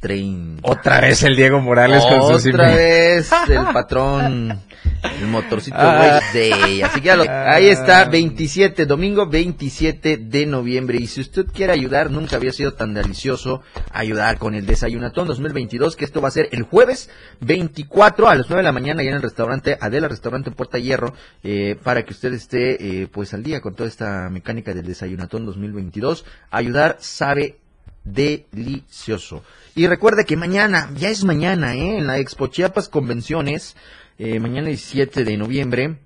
961-322-9830. 0.00 0.60
Otra 0.62 1.00
vez 1.00 1.22
el 1.22 1.36
Diego 1.36 1.60
Morales 1.60 2.04
con 2.04 2.40
su 2.40 2.48
Otra 2.50 2.74
vez 2.74 3.30
el 3.48 3.64
patrón. 3.72 4.60
El 5.02 5.28
motorcito 5.28 5.76
Day. 5.78 6.82
Así 6.82 7.00
que 7.00 7.06
ya 7.06 7.16
lo- 7.16 7.24
ahí 7.28 7.68
está, 7.68 8.04
27, 8.06 8.84
domingo 8.86 9.26
27 9.26 10.18
de 10.18 10.46
noviembre. 10.46 10.98
Y 10.98 11.06
si 11.06 11.20
usted 11.22 11.46
quiere 11.46 11.72
ayudar, 11.72 12.10
nunca 12.10 12.36
había 12.36 12.52
sido 12.52 12.74
tan 12.74 12.92
delicioso 12.92 13.62
ayudar 13.92 14.36
con 14.38 14.54
el 14.54 14.66
Desayunatón 14.66 15.26
2022, 15.28 15.96
que 15.96 16.04
esto 16.04 16.20
va 16.20 16.28
a 16.28 16.32
ser 16.32 16.48
el 16.52 16.62
jueves 16.64 17.08
24 17.40 18.28
a 18.28 18.34
las 18.34 18.48
9 18.48 18.60
de 18.60 18.64
la 18.64 18.72
mañana, 18.72 19.00
allá 19.00 19.10
en 19.10 19.16
el 19.16 19.22
restaurante 19.22 19.78
Adela, 19.80 20.08
restaurante 20.08 20.50
Puerta 20.50 20.78
Hierro, 20.78 21.14
eh, 21.42 21.76
para 21.82 22.04
que 22.04 22.12
usted 22.12 22.32
esté 22.34 23.02
eh, 23.02 23.08
pues 23.10 23.32
al 23.32 23.42
día 23.42 23.60
con 23.62 23.74
toda 23.74 23.88
esta 23.88 24.28
mecánica 24.30 24.74
del 24.74 24.86
Desayunatón 24.86 25.46
2022. 25.46 26.24
Ayudar 26.50 26.96
sabe 27.00 27.56
delicioso. 28.04 29.42
Y 29.74 29.86
recuerde 29.86 30.24
que 30.24 30.36
mañana, 30.36 30.90
ya 30.96 31.10
es 31.10 31.24
mañana, 31.24 31.74
¿eh? 31.74 31.98
en 31.98 32.06
la 32.06 32.18
Expo 32.18 32.48
Chiapas 32.48 32.88
Convenciones, 32.88 33.76
eh, 34.18 34.40
mañana 34.40 34.68
17 34.68 35.24
de 35.24 35.36
noviembre, 35.36 35.98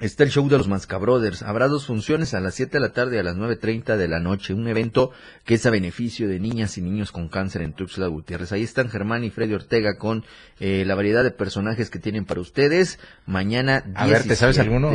está 0.00 0.24
el 0.24 0.30
show 0.30 0.48
de 0.48 0.58
los 0.58 0.68
Mascabrothers. 0.68 1.42
Habrá 1.42 1.68
dos 1.68 1.86
funciones 1.86 2.34
a 2.34 2.40
las 2.40 2.54
7 2.54 2.72
de 2.72 2.80
la 2.80 2.92
tarde 2.92 3.16
y 3.16 3.18
a 3.18 3.22
las 3.22 3.36
9.30 3.36 3.96
de 3.96 4.08
la 4.08 4.18
noche. 4.18 4.54
Un 4.54 4.66
evento 4.66 5.12
que 5.44 5.54
es 5.54 5.66
a 5.66 5.70
beneficio 5.70 6.26
de 6.28 6.40
niñas 6.40 6.78
y 6.78 6.82
niños 6.82 7.12
con 7.12 7.28
cáncer 7.28 7.62
en 7.62 7.74
Tuxtla 7.74 8.06
Gutiérrez. 8.06 8.52
Ahí 8.52 8.62
están 8.62 8.88
Germán 8.88 9.24
y 9.24 9.30
Freddy 9.30 9.54
Ortega 9.54 9.96
con 9.98 10.24
eh, 10.58 10.84
la 10.86 10.94
variedad 10.94 11.22
de 11.22 11.30
personajes 11.30 11.90
que 11.90 11.98
tienen 11.98 12.24
para 12.24 12.40
ustedes. 12.40 12.98
Mañana 13.26 13.84
A 13.94 14.06
ver, 14.06 14.24
¿te 14.24 14.36
sabes 14.36 14.56
17, 14.56 14.60
alguno? 14.60 14.92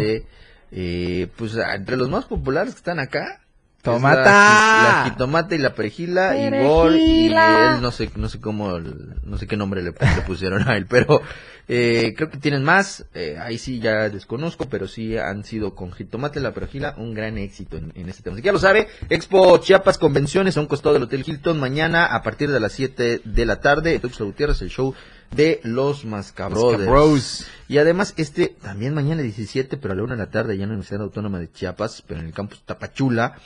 eh, 0.71 1.27
pues 1.37 1.55
ah, 1.57 1.75
entre 1.75 1.97
los 1.97 2.09
más 2.09 2.25
populares 2.25 2.73
que 2.73 2.79
están 2.79 2.99
acá. 2.99 3.44
¡Tomata! 3.85 4.23
La, 4.23 5.03
la 5.03 5.09
jitomate 5.09 5.55
y 5.55 5.59
la 5.59 5.73
perejila, 5.73 6.37
y 6.37 6.63
Gol 6.63 6.95
y 6.97 7.27
él 7.27 7.81
no 7.81 7.91
sé 7.91 8.09
no 8.15 8.29
sé 8.29 8.39
cómo 8.39 8.79
no 8.79 9.37
sé 9.37 9.47
qué 9.47 9.55
nombre 9.57 9.81
le, 9.81 9.91
le 9.91 10.21
pusieron 10.25 10.67
a 10.67 10.75
él 10.75 10.85
pero 10.87 11.21
eh, 11.67 12.13
creo 12.15 12.29
que 12.29 12.37
tienen 12.37 12.63
más 12.63 13.05
eh, 13.13 13.37
ahí 13.41 13.57
sí 13.57 13.79
ya 13.79 14.09
desconozco 14.09 14.67
pero 14.69 14.87
sí 14.87 15.17
han 15.17 15.43
sido 15.43 15.75
con 15.75 15.91
jitomate 15.91 16.39
y 16.39 16.43
la 16.43 16.53
perejila 16.53 16.93
un 16.97 17.13
gran 17.13 17.37
éxito 17.37 17.77
en, 17.77 17.91
en 17.95 18.09
este 18.09 18.23
tema 18.23 18.35
así 18.35 18.41
que 18.41 18.47
ya 18.47 18.53
lo 18.53 18.59
sabe 18.59 18.87
Expo 19.09 19.57
Chiapas 19.57 19.97
Convenciones 19.97 20.57
a 20.57 20.61
un 20.61 20.67
costado 20.67 20.93
del 20.93 21.03
Hotel 21.03 21.23
Hilton 21.25 21.59
mañana 21.59 22.05
a 22.05 22.21
partir 22.21 22.51
de 22.51 22.59
las 22.59 22.73
7 22.73 23.21
de 23.23 23.45
la 23.45 23.61
tarde 23.61 23.99
Tuxtla 23.99 24.25
Gutiérrez 24.25 24.61
el 24.61 24.69
show 24.69 24.93
de 25.35 25.59
los 25.63 26.05
Mascabros. 26.05 27.45
y 27.67 27.79
además 27.79 28.13
este 28.17 28.55
también 28.61 28.93
mañana 28.93 29.23
17 29.23 29.77
pero 29.77 29.93
a 29.93 29.97
la 29.97 30.03
1 30.03 30.13
de 30.13 30.19
la 30.19 30.29
tarde 30.29 30.57
ya 30.57 30.63
en 30.63 30.69
la 30.69 30.75
Universidad 30.75 31.01
Autónoma 31.01 31.39
de 31.39 31.51
Chiapas 31.51 32.03
pero 32.05 32.19
en 32.19 32.27
el 32.27 32.33
campus 32.33 32.61
Tapachula 32.63 33.37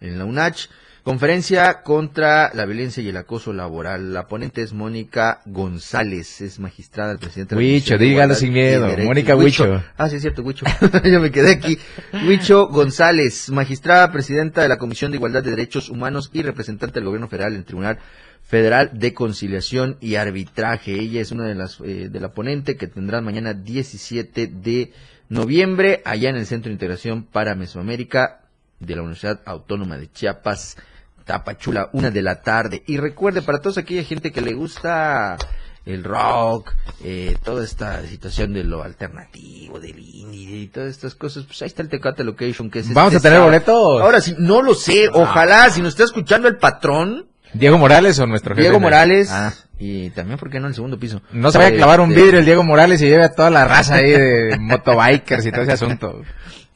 en 0.00 0.18
la 0.18 0.24
UNACH. 0.24 0.68
Conferencia 1.08 1.82
contra 1.84 2.52
la 2.52 2.66
violencia 2.66 3.02
y 3.02 3.08
el 3.08 3.16
acoso 3.16 3.54
laboral. 3.54 4.12
La 4.12 4.26
ponente 4.26 4.60
es 4.60 4.74
Mónica 4.74 5.40
González, 5.46 6.42
es 6.42 6.58
magistrada 6.58 7.08
del 7.08 7.18
presidente. 7.18 7.54
de 7.54 7.62
la 7.62 7.66
Huicho, 7.66 7.96
de 7.96 8.04
dígalo 8.04 8.34
sin 8.34 8.52
miedo. 8.52 8.86
Mónica 9.04 9.34
Huicho. 9.34 9.82
Ah, 9.96 10.10
sí, 10.10 10.16
es 10.16 10.20
cierto, 10.20 10.42
Huicho. 10.42 10.66
Yo 11.04 11.20
me 11.20 11.30
quedé 11.30 11.52
aquí. 11.52 11.78
Huicho 12.12 12.68
González, 12.68 13.48
magistrada 13.48 14.12
presidenta 14.12 14.60
de 14.60 14.68
la 14.68 14.76
Comisión 14.76 15.10
de 15.10 15.16
Igualdad 15.16 15.42
de 15.42 15.52
Derechos 15.52 15.88
Humanos 15.88 16.28
y 16.34 16.42
representante 16.42 16.96
del 16.96 17.06
Gobierno 17.06 17.28
Federal 17.28 17.52
en 17.52 17.60
el 17.60 17.64
Tribunal 17.64 17.98
Federal 18.42 18.90
de 18.92 19.14
Conciliación 19.14 19.96
y 20.02 20.16
Arbitraje. 20.16 20.92
Ella 20.92 21.22
es 21.22 21.30
una 21.32 21.44
de 21.44 21.54
las 21.54 21.80
eh, 21.80 22.10
de 22.10 22.20
la 22.20 22.32
ponente 22.32 22.76
que 22.76 22.86
tendrán 22.86 23.24
mañana 23.24 23.54
17 23.54 24.46
de 24.46 24.92
noviembre 25.30 26.02
allá 26.04 26.28
en 26.28 26.36
el 26.36 26.44
Centro 26.44 26.68
de 26.68 26.74
Integración 26.74 27.24
para 27.24 27.54
Mesoamérica 27.54 28.47
de 28.80 28.94
la 28.96 29.02
Universidad 29.02 29.40
Autónoma 29.44 29.96
de 29.96 30.10
Chiapas, 30.10 30.76
Tapachula, 31.24 31.90
una 31.92 32.10
de 32.10 32.22
la 32.22 32.40
tarde. 32.42 32.82
Y 32.86 32.96
recuerde, 32.96 33.42
para 33.42 33.58
toda 33.60 33.80
aquella 33.82 34.02
gente 34.04 34.32
que 34.32 34.40
le 34.40 34.54
gusta 34.54 35.36
el 35.84 36.04
rock, 36.04 36.72
eh, 37.02 37.36
toda 37.42 37.64
esta 37.64 38.02
situación 38.06 38.52
de 38.52 38.62
lo 38.64 38.82
alternativo, 38.82 39.80
del 39.80 39.98
indie 39.98 40.56
y 40.58 40.66
todas 40.68 40.90
estas 40.90 41.14
cosas, 41.14 41.44
pues 41.44 41.60
ahí 41.62 41.68
está 41.68 41.82
el 41.82 41.88
Tecate 41.88 42.24
Location, 42.24 42.70
que 42.70 42.80
es 42.80 42.92
¿Vamos 42.92 43.14
este 43.14 43.26
a 43.26 43.30
tener 43.30 43.44
boletos? 43.44 44.02
Ahora 44.02 44.20
sí, 44.20 44.34
no 44.38 44.60
lo 44.62 44.74
sé, 44.74 45.08
ojalá, 45.12 45.70
si 45.70 45.80
nos 45.80 45.90
está 45.94 46.04
escuchando 46.04 46.46
el 46.48 46.56
patrón, 46.56 47.26
¿Diego 47.54 47.78
Morales 47.78 48.18
o 48.18 48.26
nuestro 48.26 48.54
jefe? 48.54 48.62
Diego 48.64 48.78
Morales, 48.80 49.30
Ah. 49.32 49.54
y 49.78 50.10
también, 50.10 50.38
¿por 50.38 50.50
qué 50.50 50.60
no 50.60 50.66
en 50.66 50.70
el 50.70 50.74
segundo 50.74 50.98
piso? 50.98 51.22
No 51.32 51.50
se 51.50 51.56
vaya 51.56 51.70
a 51.70 51.76
clavar 51.78 52.00
un 52.00 52.10
Este, 52.10 52.22
vidrio 52.22 52.40
el 52.40 52.44
Diego 52.44 52.62
Morales 52.64 53.00
y 53.00 53.06
lleve 53.06 53.24
a 53.24 53.32
toda 53.34 53.48
la 53.48 53.64
raza 53.66 53.94
ahí 53.94 54.10
de 54.10 54.56
motobikers 54.60 55.46
y 55.46 55.50
todo 55.50 55.62
ese 55.62 55.72
asunto. 55.72 56.22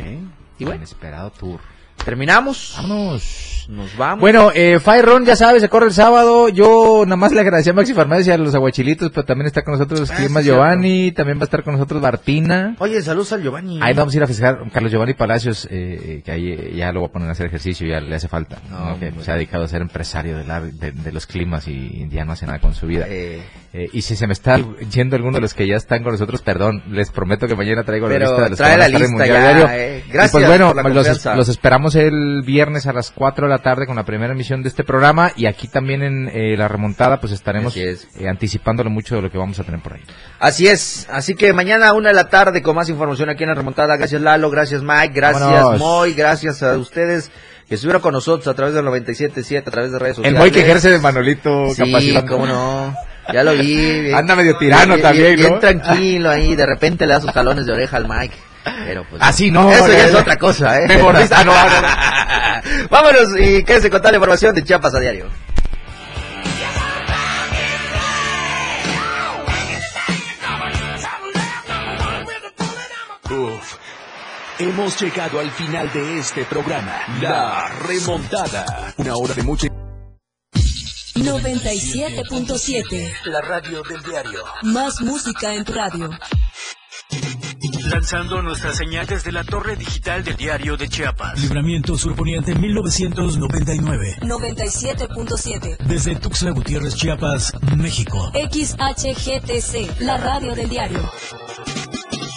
Y 0.58 0.64
bueno. 0.66 0.78
Inesperado 0.78 1.32
tour. 1.32 1.60
Terminamos. 2.06 2.74
Vámonos. 2.78 3.46
Nos 3.70 3.96
vamos. 3.98 4.20
Bueno, 4.22 4.50
eh, 4.56 4.80
Fire 4.80 5.06
ya 5.24 5.36
sabes, 5.36 5.62
se 5.62 5.70
corre 5.70 5.86
el 5.86 5.94
sábado. 5.94 6.50
Yo 6.50 7.04
nada 7.06 7.18
más 7.18 7.32
le 7.32 7.42
agradecí 7.42 7.70
a 7.70 7.74
Maxi 7.74 7.94
Farmacia, 7.94 8.34
a 8.34 8.38
los 8.40 8.56
aguachilitos, 8.56 9.12
pero 9.12 9.26
también 9.26 9.46
está 9.46 9.62
con 9.62 9.74
nosotros 9.74 10.10
Ah, 10.10 10.16
Clima 10.16 10.40
sí, 10.42 10.48
Giovanni, 10.48 11.12
también 11.12 11.38
va 11.38 11.42
a 11.42 11.46
estar 11.46 11.64
con 11.64 11.74
nosotros 11.74 12.02
Bartina. 12.02 12.76
Oye, 12.80 13.00
saludos 13.04 13.32
al 13.34 13.44
Giovanni. 13.44 13.78
Ahí 13.80 13.94
vamos 13.94 14.12
a 14.16 14.18
ir 14.18 14.24
a 14.24 14.28
festejar 14.28 14.60
Carlos 14.74 14.92
Giovanni 14.92 15.14
Palacios, 15.14 15.68
eh, 15.70 16.24
que 16.26 16.32
ahí 16.32 16.50
eh, 16.52 16.74
ya 16.78 16.92
lo 16.92 17.02
va 17.02 17.08
a 17.08 17.12
poner 17.12 17.30
a 17.30 17.34
hacer 17.34 17.46
ejercicio, 17.46 17.86
ya 17.88 18.00
le 18.00 18.16
hace 18.16 18.28
falta. 18.28 18.58
No, 18.72 18.90
¿no? 18.92 19.00
Que 19.00 19.14
se 19.22 19.32
ha 19.32 19.36
dedicado 19.36 19.66
a 19.66 19.68
ser 19.68 19.84
empresario 19.84 20.36
de, 20.40 20.46
la- 20.46 20.62
de, 20.62 20.92
de 20.92 21.12
los 21.12 21.28
climas 21.28 21.68
y 21.68 22.08
ya 22.10 22.26
no 22.26 22.32
hace 22.32 22.48
nada 22.48 22.58
con 22.58 22.74
su 22.74 22.88
vida. 22.88 23.06
Eh, 23.08 23.44
Eh, 23.72 23.88
y 23.94 24.02
si 24.02 24.16
se 24.16 24.26
me 24.26 24.34
está 24.34 24.58
yendo 24.90 25.16
alguno 25.16 25.36
de 25.36 25.42
los 25.42 25.54
que 25.54 25.68
ya 25.68 25.76
están 25.76 26.02
con 26.02 26.12
nosotros, 26.14 26.42
perdón, 26.42 26.82
les 26.90 27.12
prometo 27.12 27.46
que 27.48 27.56
mañana 27.56 27.84
traigo 27.84 28.08
la 28.08 28.14
Pero 28.16 28.26
lista 28.30 28.44
de 28.44 28.50
los 28.50 28.58
trae 28.58 28.72
que 28.72 28.78
van 28.80 28.82
a 28.82 28.88
la 28.90 28.98
estar 28.98 29.02
en 29.02 29.08
lista 29.12 29.18
Mundial 29.26 29.44
ya, 29.44 29.58
Diario. 29.58 29.70
eh. 29.72 30.04
Y 30.08 30.12
Gracias 30.12 30.32
pues 30.32 30.48
bueno, 30.48 30.74
por 30.74 30.76
la 30.78 30.90
los, 30.90 31.26
los 31.26 31.50
esperamos 31.50 31.94
el 31.96 32.42
viernes 32.44 32.88
a 32.88 32.94
las 32.94 33.12
4 33.12 33.46
de 33.46 33.50
la 33.52 33.60
tarde 33.60 33.86
con 33.86 33.96
la 33.98 34.06
primera 34.06 34.34
emisión 34.34 34.64
de 34.64 34.70
este 34.70 34.84
programa 34.84 35.32
y 35.36 35.46
aquí 35.46 35.68
también 35.68 36.02
en 36.02 36.30
eh, 36.34 36.58
la 36.58 36.68
remontada 36.68 37.20
pues 37.20 37.32
estaremos 37.32 37.78
es. 37.78 38.08
eh, 38.20 38.28
anticipándole 38.28 38.90
mucho 38.90 39.16
de 39.18 39.22
lo 39.22 39.30
que 39.30 39.38
vamos 39.38 39.60
a 39.60 39.64
tener 39.64 39.82
por 39.82 39.94
ahí. 39.94 40.02
Así 40.40 40.68
es, 40.68 41.08
así 41.12 41.36
que 41.36 41.54
mañana 41.54 41.90
a 41.90 41.94
una 41.94 42.10
de 42.10 42.16
la 42.16 42.28
tarde 42.28 42.64
con 42.64 42.76
más 42.76 42.90
información 42.90 43.30
aquí 43.30 43.44
en 43.44 43.50
la 43.50 43.56
remontada. 43.56 43.98
Gracias 43.98 44.20
Lalo, 44.20 44.50
gracias 44.50 44.82
Mike, 44.82 45.12
gracias 45.14 45.44
Vámonos. 45.48 45.80
Moy, 45.80 46.14
gracias 46.16 46.64
a 46.64 46.76
ustedes 46.76 47.32
que 47.68 47.76
estuvieron 47.76 48.02
con 48.02 48.14
nosotros 48.14 48.48
a 48.48 48.56
través 48.56 48.74
del 48.74 48.84
97.7, 48.86 49.60
a 49.60 49.70
través 49.70 49.92
de 49.92 50.00
redes 50.00 50.14
El 50.18 50.24
sociales. 50.24 50.40
Moy 50.40 50.50
que 50.50 50.62
ejerce 50.62 50.90
de 50.90 50.98
Manolito 50.98 51.70
Sí, 51.76 51.84
capacitando. 51.86 52.32
cómo 52.32 52.48
no. 52.48 52.96
Ya 53.34 53.44
lo 53.44 53.54
vi. 53.54 54.02
bien- 54.02 54.16
Anda 54.16 54.36
medio 54.36 54.58
tirano 54.58 54.96
bien- 54.96 55.02
también, 55.02 55.36
bien, 55.36 55.42
¿no? 55.42 55.60
bien 55.60 55.60
tranquilo 55.60 56.30
ahí, 56.30 56.56
de 56.56 56.66
repente 56.66 57.06
le 57.08 57.14
da 57.14 57.22
sus 57.22 57.34
talones 57.34 57.66
de 57.66 57.74
oreja 57.74 57.98
al 57.98 58.08
Mike. 58.08 58.36
Pero 58.86 59.06
pues. 59.10 59.22
Así 59.24 59.52
no, 59.52 59.72
Eso 59.72 59.88
ya 59.92 60.06
es 60.08 60.16
otra 60.16 60.38
cosa, 60.38 60.82
¿eh? 60.82 60.88
Me 60.88 60.98
mordiste. 60.98 61.34
Ah, 61.36 61.44
no, 61.44 61.52
ah, 61.56 62.62
Vámonos 62.90 63.30
y 63.40 63.64
quédese 63.64 63.90
con 63.90 64.00
toda 64.02 64.12
la 64.12 64.18
información 64.18 64.54
de 64.54 64.64
Chiapas 64.64 64.94
a 64.96 65.00
diario. 65.00 65.28
Uf. 73.32 73.76
Hemos 74.60 75.00
llegado 75.02 75.40
al 75.40 75.50
final 75.52 75.90
de 75.94 76.20
este 76.20 76.44
programa. 76.44 76.94
La 77.22 77.70
remontada. 77.88 78.94
Una 78.98 79.16
hora 79.16 79.34
de 79.34 79.44
mucha 79.44 79.68
97.7. 81.30 83.12
La 83.26 83.42
radio 83.42 83.84
del 83.84 84.02
diario. 84.02 84.40
Más 84.64 85.00
música 85.02 85.54
en 85.54 85.64
tu 85.64 85.74
radio. 85.74 86.10
Lanzando 87.86 88.42
nuestra 88.42 88.74
señal 88.74 89.06
desde 89.06 89.32
la 89.32 89.44
torre 89.44 89.76
digital 89.76 90.24
del 90.24 90.36
diario 90.38 90.76
de 90.76 90.90
Chiapas. 90.90 91.40
Libramiento 91.40 91.96
Surponiente 92.00 92.56
1999. 92.56 94.18
97.7. 94.22 95.78
Desde 95.86 96.16
Tuxtla 96.16 96.50
Gutiérrez, 96.50 96.96
Chiapas, 96.96 97.54
México. 97.78 98.32
XHGTC. 98.34 100.00
La 100.02 100.18
radio 100.18 100.56
del 100.56 100.68
diario. 100.68 101.12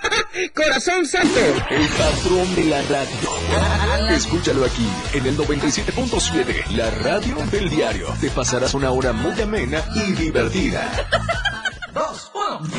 ¡Corazón 0.54 1.06
Santo! 1.06 1.40
el 1.70 1.88
patrón 1.88 2.54
de 2.54 2.64
la 2.64 2.82
radio. 2.82 4.14
Escúchalo 4.14 4.64
aquí, 4.64 4.88
en 5.14 5.26
el 5.26 5.36
97.7, 5.36 6.66
la 6.76 6.90
radio 6.90 7.36
del 7.50 7.70
diario. 7.70 8.06
Te 8.20 8.30
pasarás 8.30 8.74
una 8.74 8.90
hora 8.90 9.12
muy 9.12 9.40
amena 9.40 9.82
y 9.94 10.12
divertida. 10.12 10.90
Dos, 11.94 12.30
uno. 12.34 12.70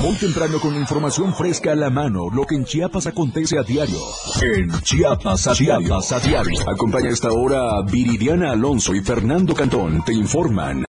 Muy 0.00 0.14
temprano 0.14 0.60
con 0.60 0.76
información 0.76 1.34
fresca 1.34 1.72
a 1.72 1.74
la 1.74 1.90
mano, 1.90 2.30
lo 2.32 2.44
que 2.44 2.54
en 2.54 2.64
Chiapas 2.64 3.08
acontece 3.08 3.58
a 3.58 3.64
diario. 3.64 3.98
En 4.40 4.70
Chiapas 4.80 5.48
a 5.48 5.54
diario. 5.54 5.88
Chiapas 5.88 6.12
a 6.12 6.20
diario. 6.20 6.70
Acompaña 6.70 7.08
a 7.08 7.12
esta 7.12 7.32
hora 7.32 7.82
Viridiana 7.82 8.52
Alonso 8.52 8.94
y 8.94 9.00
Fernando 9.00 9.54
Cantón. 9.54 10.04
Te 10.04 10.12
informan 10.14 10.84